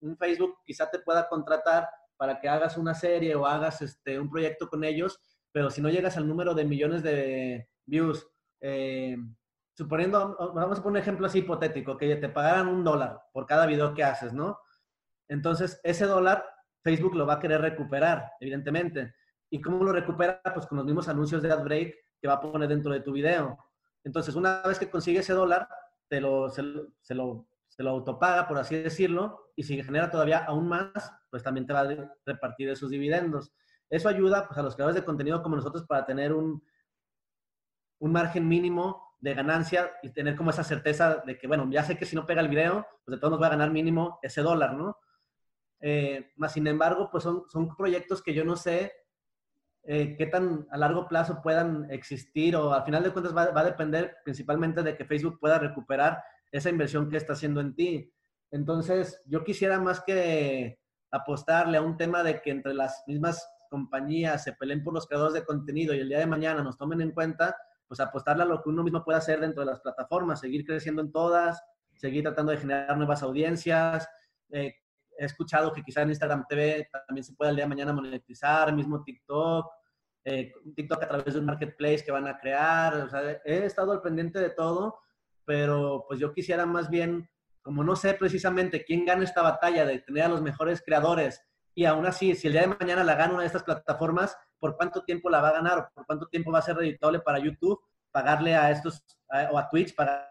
un 0.00 0.16
Facebook 0.16 0.58
quizá 0.64 0.90
te 0.90 0.98
pueda 0.98 1.28
contratar 1.28 1.88
para 2.16 2.40
que 2.40 2.48
hagas 2.48 2.76
una 2.76 2.94
serie 2.94 3.34
o 3.34 3.46
hagas 3.46 3.82
este, 3.82 4.18
un 4.18 4.30
proyecto 4.30 4.68
con 4.68 4.84
ellos, 4.84 5.18
pero 5.50 5.70
si 5.70 5.80
no 5.80 5.88
llegas 5.88 6.16
al 6.16 6.28
número 6.28 6.54
de 6.54 6.64
millones 6.64 7.02
de 7.02 7.68
views, 7.86 8.26
eh, 8.60 9.16
suponiendo, 9.74 10.36
vamos 10.54 10.78
a 10.78 10.82
poner 10.82 11.00
un 11.00 11.02
ejemplo 11.02 11.26
así 11.26 11.40
hipotético, 11.40 11.96
que 11.96 12.16
te 12.16 12.28
pagaran 12.28 12.68
un 12.68 12.84
dólar 12.84 13.20
por 13.32 13.46
cada 13.46 13.66
video 13.66 13.94
que 13.94 14.04
haces, 14.04 14.32
¿no? 14.32 14.58
Entonces, 15.28 15.80
ese 15.82 16.06
dólar 16.06 16.44
Facebook 16.82 17.14
lo 17.14 17.26
va 17.26 17.34
a 17.34 17.40
querer 17.40 17.60
recuperar, 17.60 18.32
evidentemente. 18.40 19.14
¿Y 19.52 19.60
cómo 19.60 19.84
lo 19.84 19.92
recupera? 19.92 20.40
Pues 20.54 20.66
con 20.66 20.78
los 20.78 20.86
mismos 20.86 21.08
anuncios 21.08 21.42
de 21.42 21.52
AdBreak 21.52 21.94
que 22.18 22.26
va 22.26 22.34
a 22.34 22.40
poner 22.40 22.70
dentro 22.70 22.90
de 22.90 23.00
tu 23.00 23.12
video. 23.12 23.58
Entonces, 24.02 24.34
una 24.34 24.62
vez 24.62 24.78
que 24.78 24.88
consigue 24.88 25.18
ese 25.18 25.34
dólar, 25.34 25.68
te 26.08 26.22
lo, 26.22 26.48
se, 26.48 26.62
se, 27.02 27.14
lo, 27.14 27.46
se 27.68 27.82
lo 27.82 27.90
autopaga, 27.90 28.48
por 28.48 28.56
así 28.56 28.76
decirlo, 28.76 29.52
y 29.54 29.64
si 29.64 29.82
genera 29.82 30.10
todavía 30.10 30.38
aún 30.46 30.68
más, 30.68 30.90
pues 31.28 31.42
también 31.42 31.66
te 31.66 31.74
va 31.74 31.80
a 31.80 32.14
repartir 32.24 32.70
esos 32.70 32.88
dividendos. 32.88 33.52
Eso 33.90 34.08
ayuda 34.08 34.48
pues, 34.48 34.56
a 34.58 34.62
los 34.62 34.74
creadores 34.74 34.98
de 34.98 35.04
contenido 35.04 35.42
como 35.42 35.56
nosotros 35.56 35.84
para 35.84 36.06
tener 36.06 36.32
un, 36.32 36.64
un 37.98 38.12
margen 38.12 38.48
mínimo 38.48 39.16
de 39.20 39.34
ganancia 39.34 39.92
y 40.02 40.14
tener 40.14 40.34
como 40.34 40.48
esa 40.48 40.64
certeza 40.64 41.22
de 41.26 41.36
que, 41.36 41.46
bueno, 41.46 41.68
ya 41.70 41.84
sé 41.84 41.98
que 41.98 42.06
si 42.06 42.16
no 42.16 42.24
pega 42.24 42.40
el 42.40 42.48
video, 42.48 42.86
pues 43.04 43.16
de 43.16 43.20
todos 43.20 43.32
nos 43.32 43.42
va 43.42 43.48
a 43.48 43.50
ganar 43.50 43.70
mínimo 43.70 44.18
ese 44.22 44.40
dólar, 44.40 44.72
¿no? 44.72 44.96
Eh, 45.82 46.32
más 46.36 46.54
sin 46.54 46.66
embargo, 46.68 47.10
pues 47.10 47.22
son, 47.22 47.44
son 47.50 47.76
proyectos 47.76 48.22
que 48.22 48.32
yo 48.32 48.46
no 48.46 48.56
sé 48.56 48.92
eh, 49.84 50.14
qué 50.16 50.26
tan 50.26 50.66
a 50.70 50.78
largo 50.78 51.08
plazo 51.08 51.40
puedan 51.42 51.90
existir 51.90 52.54
o 52.54 52.72
al 52.72 52.84
final 52.84 53.02
de 53.02 53.10
cuentas 53.10 53.36
va, 53.36 53.50
va, 53.50 53.62
a 53.62 53.64
depender 53.64 54.16
principalmente 54.24 54.82
de 54.82 54.96
que 54.96 55.04
Facebook 55.04 55.38
pueda 55.40 55.58
recuperar 55.58 56.22
esa 56.52 56.70
inversión 56.70 57.10
que 57.10 57.16
está 57.16 57.32
haciendo 57.32 57.60
en 57.60 57.74
ti. 57.74 58.12
Entonces, 58.50 59.20
yo 59.26 59.42
quisiera 59.42 59.80
más 59.80 60.00
que 60.00 60.78
apostarle 61.10 61.78
a 61.78 61.82
un 61.82 61.96
tema 61.96 62.22
de 62.22 62.40
que 62.40 62.50
entre 62.50 62.74
las 62.74 63.02
mismas 63.06 63.46
compañías 63.70 64.44
se 64.44 64.52
peleen 64.52 64.84
por 64.84 64.94
los 64.94 65.06
creadores 65.06 65.34
de 65.34 65.44
contenido 65.44 65.94
y 65.94 66.00
el 66.00 66.08
día 66.08 66.18
de 66.18 66.26
mañana 66.26 66.62
nos 66.62 66.76
tomen 66.76 67.00
en 67.00 67.10
cuenta, 67.10 67.56
pues 67.88 68.00
apostarle 68.00 68.42
a 68.42 68.46
lo 68.46 68.62
que 68.62 68.68
uno 68.68 68.82
mismo 68.82 69.02
puede 69.04 69.18
hacer 69.18 69.40
dentro 69.40 69.64
de 69.64 69.70
las 69.70 69.80
plataformas, 69.80 70.40
seguir 70.40 70.64
creciendo 70.64 71.02
en 71.02 71.10
todas, 71.10 71.62
seguir 71.94 72.22
tratando 72.22 72.52
de 72.52 72.58
generar 72.58 72.96
nuevas 72.96 73.22
audiencias, 73.22 74.08
eh, 74.50 74.74
he 75.18 75.24
escuchado 75.24 75.72
que 75.72 75.82
quizá 75.82 76.02
en 76.02 76.10
Instagram 76.10 76.44
TV 76.48 76.88
también 77.06 77.24
se 77.24 77.34
puede 77.34 77.50
el 77.50 77.56
día 77.56 77.64
de 77.64 77.68
mañana 77.68 77.92
monetizar, 77.92 78.72
mismo 78.74 79.02
TikTok, 79.02 79.66
eh, 80.24 80.52
TikTok 80.74 81.02
a 81.02 81.08
través 81.08 81.34
de 81.34 81.40
un 81.40 81.46
marketplace 81.46 82.04
que 82.04 82.12
van 82.12 82.26
a 82.26 82.38
crear. 82.38 82.94
O 82.94 83.08
sea, 83.08 83.40
he 83.44 83.64
estado 83.64 83.92
al 83.92 84.02
pendiente 84.02 84.38
de 84.38 84.50
todo, 84.50 84.98
pero 85.44 86.04
pues 86.08 86.20
yo 86.20 86.32
quisiera 86.32 86.66
más 86.66 86.88
bien, 86.90 87.28
como 87.62 87.84
no 87.84 87.96
sé 87.96 88.14
precisamente 88.14 88.84
quién 88.84 89.04
gana 89.04 89.24
esta 89.24 89.42
batalla 89.42 89.84
de 89.84 90.00
tener 90.00 90.24
a 90.24 90.28
los 90.28 90.42
mejores 90.42 90.82
creadores 90.84 91.42
y 91.74 91.86
aún 91.86 92.06
así, 92.06 92.34
si 92.34 92.48
el 92.48 92.52
día 92.52 92.62
de 92.62 92.76
mañana 92.78 93.02
la 93.02 93.14
gana 93.14 93.32
una 93.32 93.42
de 93.42 93.46
estas 93.46 93.62
plataformas, 93.62 94.36
¿por 94.58 94.76
cuánto 94.76 95.04
tiempo 95.04 95.30
la 95.30 95.40
va 95.40 95.48
a 95.48 95.52
ganar 95.52 95.88
por 95.94 96.04
cuánto 96.04 96.26
tiempo 96.26 96.52
va 96.52 96.58
a 96.58 96.62
ser 96.62 96.76
reditable 96.76 97.20
para 97.20 97.38
YouTube 97.38 97.80
pagarle 98.10 98.54
a 98.54 98.70
estos 98.70 99.02
a, 99.30 99.48
o 99.50 99.58
a 99.58 99.68
Twitch 99.68 99.94
para 99.94 100.28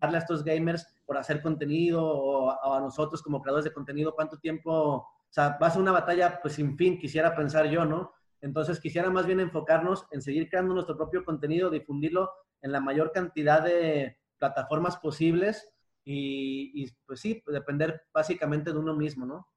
darle 0.00 0.18
a 0.18 0.20
estos 0.20 0.44
gamers 0.44 0.86
por 1.04 1.16
hacer 1.16 1.42
contenido 1.42 2.04
o 2.04 2.50
a, 2.50 2.80
nosotros 2.80 3.22
como 3.22 3.40
creadores 3.40 3.64
de 3.64 3.72
contenido, 3.72 4.14
cuánto 4.14 4.38
tiempo, 4.38 4.72
o 4.72 5.08
sea, 5.30 5.58
va 5.60 5.68
a 5.68 5.70
ser 5.70 5.82
una 5.82 5.92
batalla 5.92 6.40
pues 6.40 6.54
sin 6.54 6.76
fin, 6.76 6.98
quisiera 6.98 7.34
pensar 7.34 7.66
yo, 7.68 7.84
¿no? 7.84 8.12
Entonces 8.40 8.80
quisiera 8.80 9.10
más 9.10 9.26
bien 9.26 9.40
enfocarnos 9.40 10.06
en 10.10 10.22
seguir 10.22 10.48
creando 10.48 10.74
nuestro 10.74 10.96
propio 10.96 11.24
contenido, 11.24 11.70
difundirlo 11.70 12.30
en 12.62 12.72
la 12.72 12.80
mayor 12.80 13.12
cantidad 13.12 13.62
de 13.62 14.18
plataformas 14.38 14.96
posibles 14.98 15.72
y, 16.04 16.82
y 16.82 16.92
pues 17.06 17.20
sí, 17.20 17.42
depender 17.46 18.02
básicamente 18.12 18.72
de 18.72 18.78
uno 18.78 18.94
mismo, 18.94 19.26
¿no? 19.26 19.48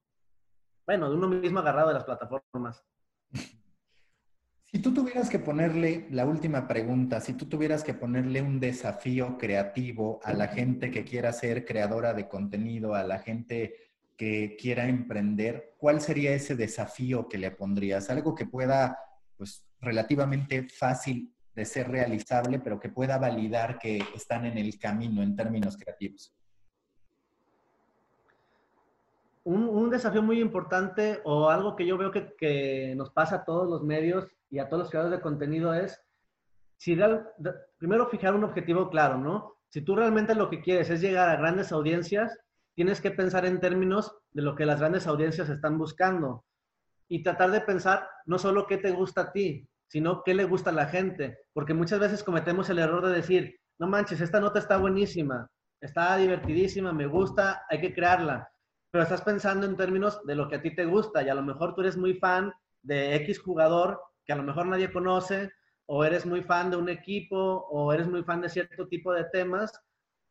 Bueno, 0.85 1.09
de 1.09 1.15
uno 1.15 1.27
mismo 1.27 1.59
agarrado 1.59 1.89
de 1.89 1.93
las 1.95 2.03
plataformas. 2.03 2.83
Si 4.71 4.77
tú 4.77 4.93
tuvieras 4.93 5.31
que 5.31 5.39
ponerle 5.39 6.05
la 6.11 6.27
última 6.27 6.67
pregunta, 6.67 7.21
si 7.21 7.33
tú 7.33 7.47
tuvieras 7.47 7.83
que 7.83 7.95
ponerle 7.95 8.43
un 8.43 8.59
desafío 8.59 9.35
creativo 9.39 10.19
a 10.23 10.31
la 10.31 10.47
gente 10.47 10.91
que 10.91 11.03
quiera 11.03 11.33
ser 11.33 11.65
creadora 11.65 12.13
de 12.13 12.27
contenido, 12.27 12.93
a 12.93 13.01
la 13.01 13.17
gente 13.17 13.73
que 14.15 14.55
quiera 14.59 14.87
emprender, 14.87 15.73
¿cuál 15.79 16.01
sería 16.01 16.33
ese 16.33 16.55
desafío 16.55 17.27
que 17.27 17.39
le 17.39 17.49
pondrías? 17.49 18.11
Algo 18.11 18.35
que 18.35 18.45
pueda, 18.45 18.99
pues, 19.37 19.65
relativamente 19.81 20.67
fácil 20.69 21.33
de 21.55 21.65
ser 21.65 21.89
realizable, 21.89 22.59
pero 22.59 22.79
que 22.79 22.89
pueda 22.89 23.17
validar 23.17 23.79
que 23.79 24.03
están 24.15 24.45
en 24.45 24.59
el 24.59 24.77
camino 24.77 25.23
en 25.23 25.35
términos 25.35 25.77
creativos. 25.77 26.31
Un, 29.45 29.89
desafío 29.89 30.21
muy 30.21 30.39
importante 30.39 31.21
o 31.23 31.49
algo 31.49 31.75
que 31.75 31.87
yo 31.87 31.97
veo 31.97 32.11
que 32.11 32.93
nos 32.95 33.09
pasa 33.09 33.37
a 33.37 33.45
todos 33.45 33.67
los 33.67 33.81
medios 33.81 34.27
y 34.49 34.59
a 34.59 34.67
todos 34.67 34.83
los 34.83 34.89
creadores 34.89 35.17
de 35.17 35.23
contenido 35.23 35.73
es, 35.73 36.01
si 36.77 36.97
primero 37.77 38.09
fijar 38.09 38.33
un 38.35 38.43
objetivo 38.43 38.89
claro, 38.89 39.17
¿no? 39.17 39.55
Si 39.69 39.81
tú 39.81 39.95
realmente 39.95 40.33
lo 40.33 40.49
que 40.49 40.61
quieres 40.61 40.89
es 40.89 41.01
llegar 41.01 41.29
a 41.29 41.35
grandes 41.35 41.71
audiencias, 41.71 42.37
tienes 42.73 43.01
que 43.01 43.11
pensar 43.11 43.45
en 43.45 43.59
términos 43.59 44.15
de 44.31 44.41
lo 44.41 44.55
que 44.55 44.65
las 44.65 44.79
grandes 44.79 45.05
audiencias 45.05 45.49
están 45.49 45.77
buscando 45.77 46.45
y 47.07 47.23
tratar 47.23 47.51
de 47.51 47.61
pensar 47.61 48.07
no 48.25 48.37
solo 48.39 48.65
qué 48.67 48.77
te 48.77 48.91
gusta 48.91 49.21
a 49.21 49.31
ti, 49.31 49.67
sino 49.87 50.23
qué 50.23 50.33
le 50.33 50.45
gusta 50.45 50.69
a 50.69 50.73
la 50.73 50.85
gente, 50.85 51.39
porque 51.53 51.73
muchas 51.73 51.99
veces 51.99 52.23
cometemos 52.23 52.69
el 52.69 52.79
error 52.79 53.05
de 53.05 53.15
decir, 53.15 53.59
no 53.79 53.87
manches, 53.87 54.21
esta 54.21 54.39
nota 54.39 54.59
está 54.59 54.77
buenísima, 54.77 55.49
está 55.81 56.15
divertidísima, 56.15 56.93
me 56.93 57.07
gusta, 57.07 57.65
hay 57.69 57.81
que 57.81 57.93
crearla, 57.93 58.49
pero 58.91 59.03
estás 59.03 59.21
pensando 59.21 59.65
en 59.65 59.75
términos 59.75 60.23
de 60.25 60.35
lo 60.35 60.47
que 60.47 60.57
a 60.57 60.61
ti 60.61 60.75
te 60.75 60.85
gusta 60.85 61.23
y 61.23 61.29
a 61.29 61.35
lo 61.35 61.43
mejor 61.43 61.75
tú 61.75 61.81
eres 61.81 61.97
muy 61.97 62.13
fan 62.15 62.53
de 62.81 63.15
X 63.15 63.39
jugador 63.39 63.99
que 64.29 64.33
a 64.33 64.35
lo 64.35 64.43
mejor 64.43 64.67
nadie 64.67 64.91
conoce, 64.91 65.51
o 65.87 66.05
eres 66.05 66.23
muy 66.23 66.43
fan 66.43 66.69
de 66.69 66.77
un 66.77 66.87
equipo, 66.87 67.65
o 67.71 67.91
eres 67.91 68.07
muy 68.07 68.21
fan 68.21 68.41
de 68.41 68.49
cierto 68.49 68.87
tipo 68.87 69.11
de 69.11 69.23
temas. 69.23 69.73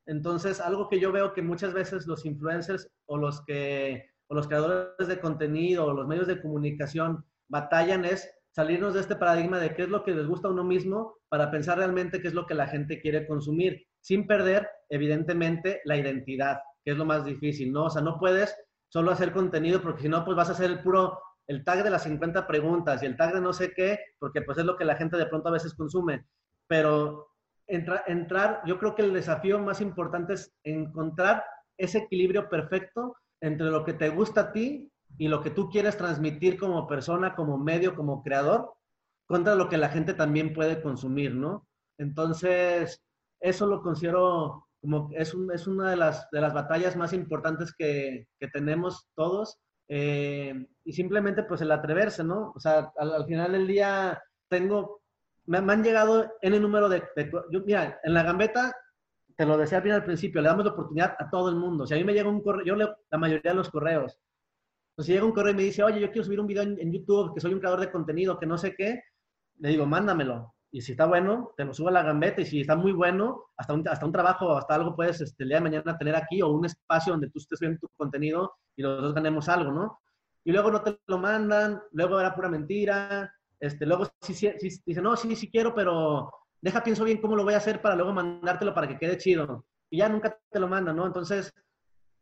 Entonces, 0.06 0.60
algo 0.60 0.88
que 0.88 1.00
yo 1.00 1.10
veo 1.10 1.32
que 1.32 1.42
muchas 1.42 1.72
veces 1.74 2.06
los 2.06 2.24
influencers 2.24 2.88
o 3.06 3.16
los 3.18 3.44
que 3.44 4.08
o 4.28 4.36
los 4.36 4.46
creadores 4.46 5.08
de 5.08 5.18
contenido 5.18 5.84
o 5.84 5.92
los 5.92 6.06
medios 6.06 6.28
de 6.28 6.40
comunicación 6.40 7.24
batallan 7.48 8.04
es 8.04 8.30
salirnos 8.52 8.94
de 8.94 9.00
este 9.00 9.16
paradigma 9.16 9.58
de 9.58 9.74
qué 9.74 9.82
es 9.82 9.88
lo 9.88 10.04
que 10.04 10.14
les 10.14 10.28
gusta 10.28 10.46
a 10.46 10.52
uno 10.52 10.62
mismo 10.62 11.16
para 11.28 11.50
pensar 11.50 11.78
realmente 11.78 12.22
qué 12.22 12.28
es 12.28 12.34
lo 12.34 12.46
que 12.46 12.54
la 12.54 12.68
gente 12.68 13.00
quiere 13.00 13.26
consumir, 13.26 13.84
sin 14.00 14.28
perder, 14.28 14.68
evidentemente, 14.90 15.80
la 15.84 15.96
identidad, 15.96 16.60
que 16.84 16.92
es 16.92 16.96
lo 16.96 17.04
más 17.04 17.24
difícil, 17.24 17.72
¿no? 17.72 17.86
O 17.86 17.90
sea, 17.90 18.00
no 18.00 18.16
puedes 18.20 18.54
solo 18.90 19.10
hacer 19.10 19.32
contenido 19.32 19.82
porque 19.82 20.02
si 20.02 20.08
no, 20.08 20.24
pues 20.24 20.36
vas 20.36 20.50
a 20.50 20.54
ser 20.54 20.70
el 20.70 20.82
puro 20.84 21.18
el 21.48 21.64
tag 21.64 21.82
de 21.82 21.90
las 21.90 22.02
50 22.04 22.46
preguntas 22.46 23.02
y 23.02 23.06
el 23.06 23.16
tag 23.16 23.34
de 23.34 23.40
no 23.40 23.52
sé 23.52 23.72
qué, 23.74 23.98
porque 24.18 24.42
pues 24.42 24.58
es 24.58 24.64
lo 24.64 24.76
que 24.76 24.84
la 24.84 24.96
gente 24.96 25.16
de 25.16 25.26
pronto 25.26 25.48
a 25.48 25.52
veces 25.52 25.74
consume. 25.74 26.26
Pero 26.66 27.28
entra, 27.66 28.04
entrar, 28.06 28.62
yo 28.66 28.78
creo 28.78 28.94
que 28.94 29.02
el 29.02 29.12
desafío 29.12 29.58
más 29.58 29.80
importante 29.80 30.34
es 30.34 30.54
encontrar 30.62 31.42
ese 31.78 31.98
equilibrio 31.98 32.48
perfecto 32.48 33.16
entre 33.40 33.70
lo 33.70 33.84
que 33.84 33.94
te 33.94 34.10
gusta 34.10 34.40
a 34.42 34.52
ti 34.52 34.92
y 35.16 35.28
lo 35.28 35.42
que 35.42 35.50
tú 35.50 35.70
quieres 35.70 35.96
transmitir 35.96 36.58
como 36.58 36.86
persona, 36.86 37.34
como 37.34 37.56
medio, 37.56 37.96
como 37.96 38.22
creador, 38.22 38.74
contra 39.26 39.54
lo 39.54 39.68
que 39.68 39.78
la 39.78 39.88
gente 39.88 40.14
también 40.14 40.52
puede 40.52 40.82
consumir, 40.82 41.34
¿no? 41.34 41.66
Entonces, 41.98 43.02
eso 43.40 43.66
lo 43.66 43.82
considero 43.82 44.68
como 44.80 45.10
es, 45.12 45.34
es 45.52 45.66
una 45.66 45.90
de 45.90 45.96
las, 45.96 46.30
de 46.30 46.40
las 46.40 46.54
batallas 46.54 46.96
más 46.96 47.12
importantes 47.12 47.74
que, 47.76 48.28
que 48.38 48.48
tenemos 48.48 49.08
todos. 49.16 49.58
Eh, 49.88 50.66
y 50.84 50.92
simplemente 50.92 51.42
pues 51.44 51.60
el 51.62 51.72
atreverse, 51.72 52.22
¿no? 52.22 52.52
O 52.54 52.60
sea, 52.60 52.92
al, 52.96 53.24
final 53.26 53.52
del 53.52 53.66
día 53.66 54.22
tengo, 54.48 55.02
me, 55.46 55.58
han 55.58 55.82
llegado 55.82 56.30
en 56.42 56.54
el 56.54 56.62
número 56.62 56.88
de, 56.88 57.02
yo, 57.50 57.60
mira, 57.64 57.98
en 58.02 58.14
la 58.14 58.22
gambeta, 58.22 58.74
te 59.36 59.46
lo 59.46 59.56
decía 59.56 59.80
bien 59.80 59.94
al 59.94 60.04
principio, 60.04 60.42
le 60.42 60.48
damos 60.48 60.64
la 60.64 60.72
oportunidad 60.72 61.16
a 61.18 61.30
todo 61.30 61.48
el 61.48 61.56
mundo. 61.56 61.86
Si 61.86 61.94
a 61.94 61.96
mí 61.96 62.04
me 62.04 62.12
llega 62.12 62.28
un 62.28 62.42
correo, 62.42 62.64
yo 62.64 62.76
leo 62.76 62.96
la 63.10 63.18
mayoría 63.18 63.52
de 63.52 63.56
los 63.56 63.70
correos. 63.70 64.18
Entonces 64.90 65.06
si 65.06 65.12
llega 65.12 65.24
un 65.24 65.32
correo 65.32 65.52
y 65.52 65.56
me 65.56 65.62
dice, 65.62 65.82
oye, 65.82 66.00
yo 66.00 66.10
quiero 66.10 66.24
subir 66.24 66.40
un 66.40 66.46
video 66.46 66.64
en, 66.64 66.78
en 66.80 66.92
YouTube, 66.92 67.34
que 67.34 67.40
soy 67.40 67.54
un 67.54 67.60
creador 67.60 67.80
de 67.80 67.90
contenido, 67.90 68.38
que 68.38 68.46
no 68.46 68.58
sé 68.58 68.74
qué, 68.74 69.02
le 69.58 69.68
digo, 69.70 69.86
mándamelo 69.86 70.54
y 70.70 70.80
si 70.82 70.92
está 70.92 71.06
bueno, 71.06 71.52
te 71.56 71.64
lo 71.64 71.72
subo 71.72 71.88
a 71.88 71.92
la 71.92 72.02
gambeta 72.02 72.42
y 72.42 72.46
si 72.46 72.60
está 72.60 72.76
muy 72.76 72.92
bueno, 72.92 73.46
hasta 73.56 73.72
un, 73.72 73.88
hasta 73.88 74.04
un 74.04 74.12
trabajo, 74.12 74.56
hasta 74.56 74.74
algo 74.74 74.94
puedes 74.94 75.20
este, 75.20 75.44
el 75.44 75.48
día 75.48 75.58
de 75.58 75.64
mañana 75.64 75.96
tener 75.98 76.14
aquí 76.14 76.42
o 76.42 76.48
un 76.48 76.66
espacio 76.66 77.12
donde 77.12 77.30
tú 77.30 77.38
estés 77.38 77.60
viendo 77.60 77.78
tu 77.78 77.88
contenido 77.96 78.54
y 78.76 78.82
los 78.82 79.00
dos 79.00 79.14
ganemos 79.14 79.48
algo, 79.48 79.72
¿no? 79.72 80.00
Y 80.44 80.52
luego 80.52 80.70
no 80.70 80.82
te 80.82 80.98
lo 81.06 81.18
mandan, 81.18 81.80
luego 81.92 82.20
era 82.20 82.34
pura 82.34 82.48
mentira, 82.48 83.32
este, 83.60 83.86
luego 83.86 84.06
sí, 84.20 84.34
sí, 84.34 84.52
sí, 84.58 84.80
dice, 84.84 85.02
no, 85.02 85.16
sí, 85.16 85.34
sí 85.36 85.50
quiero, 85.50 85.74
pero 85.74 86.30
deja, 86.60 86.82
pienso 86.82 87.04
bien 87.04 87.20
cómo 87.20 87.36
lo 87.36 87.44
voy 87.44 87.54
a 87.54 87.58
hacer 87.58 87.80
para 87.82 87.96
luego 87.96 88.12
mandártelo 88.12 88.74
para 88.74 88.88
que 88.88 88.98
quede 88.98 89.18
chido. 89.18 89.64
Y 89.90 89.98
ya 89.98 90.08
nunca 90.08 90.38
te 90.50 90.60
lo 90.60 90.68
mandan, 90.68 90.96
¿no? 90.96 91.06
Entonces, 91.06 91.52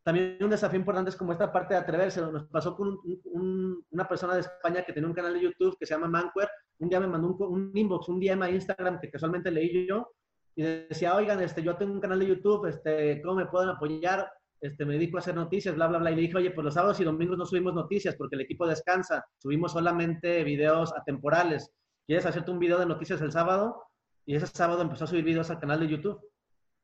también 0.06 0.38
un 0.40 0.50
desafío 0.50 0.78
importante 0.78 1.10
es 1.10 1.16
como 1.16 1.32
esta 1.32 1.50
parte 1.50 1.74
de 1.74 1.80
atreverse. 1.80 2.20
Nos 2.20 2.44
pasó 2.44 2.76
con 2.76 2.96
una 3.24 4.06
persona 4.06 4.34
de 4.34 4.42
España 4.42 4.84
que 4.84 4.92
tenía 4.92 5.08
un 5.08 5.14
canal 5.14 5.34
de 5.34 5.40
YouTube 5.40 5.76
que 5.76 5.84
se 5.84 5.94
llama 5.94 6.06
Manquer. 6.06 6.48
Un 6.78 6.88
día 6.88 7.00
me 7.00 7.08
mandó 7.08 7.34
un, 7.48 7.72
inbox, 7.74 8.08
un 8.08 8.20
DM 8.20 8.40
a 8.40 8.50
Instagram 8.50 9.00
que 9.00 9.10
casualmente 9.10 9.50
leí 9.50 9.84
yo 9.88 10.12
y 10.54 10.62
decía, 10.62 11.16
oigan, 11.16 11.42
este, 11.42 11.60
yo 11.60 11.74
tengo 11.74 11.92
un 11.92 12.00
canal 12.00 12.20
de 12.20 12.28
YouTube, 12.28 12.66
este, 12.66 13.20
¿cómo 13.20 13.34
me 13.34 13.46
pueden 13.46 13.70
apoyar? 13.70 14.30
Este, 14.60 14.84
me 14.84 14.92
dedico 14.92 15.16
a 15.16 15.20
hacer 15.20 15.34
noticias, 15.34 15.74
bla, 15.74 15.88
bla, 15.88 15.98
bla. 15.98 16.12
Y 16.12 16.14
le 16.14 16.22
dije, 16.22 16.36
oye, 16.36 16.52
pues 16.52 16.64
los 16.64 16.74
sábados 16.74 17.00
y 17.00 17.04
domingos 17.04 17.36
no 17.36 17.44
subimos 17.44 17.74
noticias 17.74 18.14
porque 18.14 18.36
el 18.36 18.42
equipo 18.42 18.64
descansa. 18.64 19.26
Subimos 19.38 19.72
solamente 19.72 20.44
videos 20.44 20.94
atemporales. 20.96 21.72
¿Quieres 22.06 22.24
hacerte 22.24 22.52
un 22.52 22.60
video 22.60 22.78
de 22.78 22.86
noticias 22.86 23.20
el 23.22 23.32
sábado? 23.32 23.82
Y 24.24 24.36
ese 24.36 24.46
sábado 24.46 24.82
empezó 24.82 25.02
a 25.02 25.08
subir 25.08 25.24
videos 25.24 25.50
al 25.50 25.58
canal 25.58 25.80
de 25.80 25.88
YouTube. 25.88 26.20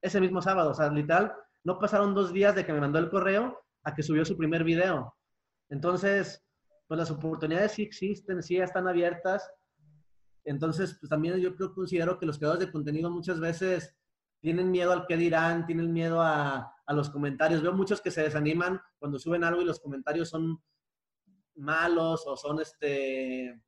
Ese 0.03 0.20
mismo 0.20 0.43
sábado, 0.43 0.73
o 0.73 0.75
sea, 0.75 0.91
literal, 0.91 1.33
no 1.64 1.78
pasaron 1.78 2.14
dos 2.14 2.32
días 2.32 2.54
de 2.54 2.66
que 2.66 2.72
me 2.72 2.80
mandó 2.80 2.98
el 2.98 3.10
correo 3.10 3.62
a 3.84 3.94
que 3.94 4.02
subió 4.02 4.24
su 4.24 4.36
primer 4.36 4.64
video. 4.64 5.16
Entonces, 5.68 6.44
pues 6.86 6.98
las 6.98 7.10
oportunidades 7.10 7.72
sí 7.72 7.82
existen, 7.82 8.42
sí 8.42 8.56
están 8.56 8.88
abiertas. 8.88 9.50
Entonces, 10.44 10.96
pues 11.00 11.08
también 11.08 11.36
yo 11.38 11.54
considero 11.74 12.18
que 12.18 12.26
los 12.26 12.38
creadores 12.38 12.66
de 12.66 12.72
contenido 12.72 13.10
muchas 13.10 13.40
veces 13.40 13.96
tienen 14.40 14.70
miedo 14.70 14.92
al 14.92 15.06
que 15.06 15.16
dirán, 15.16 15.66
tienen 15.66 15.92
miedo 15.92 16.20
a, 16.20 16.74
a 16.84 16.92
los 16.92 17.10
comentarios. 17.10 17.62
Veo 17.62 17.72
muchos 17.72 18.00
que 18.00 18.10
se 18.10 18.22
desaniman 18.22 18.80
cuando 18.98 19.18
suben 19.18 19.44
algo 19.44 19.62
y 19.62 19.64
los 19.64 19.80
comentarios 19.80 20.28
son 20.28 20.60
malos 21.56 22.24
o 22.26 22.36
son 22.36 22.60
este, 22.60 23.60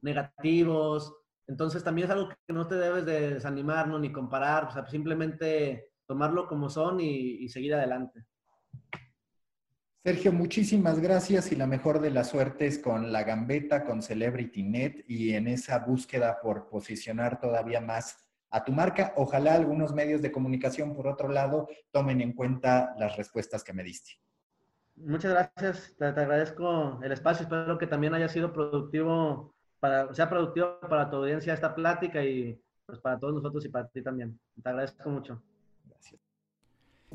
negativos. 0.00 1.14
Entonces 1.46 1.84
también 1.84 2.06
es 2.06 2.12
algo 2.12 2.28
que 2.28 2.52
no 2.52 2.66
te 2.66 2.74
debes 2.74 3.06
de 3.06 3.34
desanimar, 3.34 3.88
¿no? 3.88 3.98
ni 3.98 4.12
comparar, 4.12 4.64
o 4.64 4.70
sea, 4.70 4.86
simplemente 4.86 5.92
tomarlo 6.06 6.46
como 6.46 6.68
son 6.68 7.00
y, 7.00 7.48
seguir 7.48 7.74
adelante. 7.74 8.24
Sergio, 10.04 10.32
muchísimas 10.32 11.00
gracias 11.00 11.50
y 11.50 11.56
la 11.56 11.66
mejor 11.66 12.00
de 12.00 12.10
las 12.10 12.28
suertes 12.28 12.78
con 12.78 13.12
la 13.12 13.24
gambeta, 13.24 13.84
con 13.84 14.02
CelebrityNet 14.02 15.04
y 15.08 15.32
en 15.34 15.48
esa 15.48 15.80
búsqueda 15.80 16.38
por 16.40 16.68
posicionar 16.68 17.40
todavía 17.40 17.80
más 17.80 18.24
a 18.50 18.64
tu 18.64 18.70
marca. 18.70 19.14
Ojalá 19.16 19.54
algunos 19.54 19.92
medios 19.92 20.22
de 20.22 20.30
comunicación, 20.30 20.94
por 20.94 21.08
otro 21.08 21.28
lado, 21.28 21.68
tomen 21.90 22.20
en 22.20 22.34
cuenta 22.34 22.94
las 22.98 23.16
respuestas 23.16 23.64
que 23.64 23.72
me 23.72 23.82
diste. 23.82 24.12
Muchas 24.94 25.32
gracias, 25.32 25.94
te, 25.98 26.06
agradezco 26.06 27.00
el 27.02 27.12
espacio, 27.12 27.42
espero 27.42 27.76
que 27.76 27.86
también 27.86 28.14
haya 28.14 28.28
sido 28.28 28.52
productivo, 28.52 29.54
para, 29.78 30.14
sea 30.14 30.30
productivo 30.30 30.78
para 30.88 31.10
tu 31.10 31.16
audiencia 31.16 31.52
esta 31.52 31.74
plática 31.74 32.24
y 32.24 32.58
pues 32.86 33.00
para 33.00 33.18
todos 33.18 33.34
nosotros 33.34 33.64
y 33.66 33.68
para 33.68 33.88
ti 33.88 34.02
también. 34.02 34.38
Te 34.62 34.68
agradezco 34.68 35.10
mucho. 35.10 35.42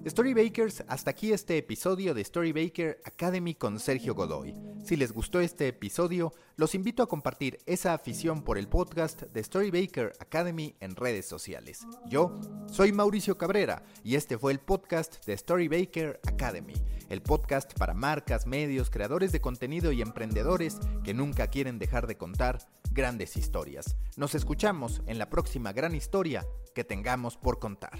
Storybakers, 0.08 0.84
hasta 0.88 1.12
aquí 1.12 1.32
este 1.32 1.60
episodio 1.60 2.16
de 2.16 2.24
Storybaker 2.24 3.00
Academy 3.06 3.54
con 3.54 3.80
Sergio 3.80 4.16
Godoy. 4.16 4.56
Si 4.84 4.96
les 4.96 5.12
gustó 5.12 5.40
este 5.40 5.68
episodio, 5.68 6.34
los 6.56 6.74
invito 6.74 7.04
a 7.04 7.08
compartir 7.08 7.60
esa 7.68 7.94
afición 7.94 8.44
por 8.44 8.58
el 8.58 8.68
podcast 8.68 9.22
de 9.22 9.44
Storybaker 9.44 10.14
Academy 10.20 10.76
en 10.80 10.96
redes 10.96 11.28
sociales. 11.28 11.86
Yo 12.08 12.40
soy 12.66 12.92
Mauricio 12.92 13.38
Cabrera 13.38 13.84
y 14.04 14.16
este 14.16 14.40
fue 14.40 14.52
el 14.54 14.60
podcast 14.60 15.24
de 15.28 15.38
Storybaker 15.38 16.20
Academy, 16.28 16.74
el 17.10 17.22
podcast 17.22 17.78
para 17.78 17.94
marcas, 17.94 18.48
medios, 18.48 18.90
creadores 18.90 19.32
de 19.32 19.42
contenido 19.42 19.92
y 19.92 20.02
emprendedores 20.02 20.80
que 21.04 21.14
nunca 21.14 21.46
quieren 21.48 21.78
dejar 21.78 22.08
de 22.08 22.18
contar 22.18 22.58
grandes 22.92 23.38
historias. 23.38 23.98
Nos 24.18 24.34
escuchamos 24.34 25.04
en 25.06 25.20
la 25.20 25.30
próxima 25.30 25.74
gran 25.74 25.94
historia 25.94 26.44
que 26.74 26.84
tengamos 26.84 27.38
por 27.38 27.60
contar. 27.60 28.00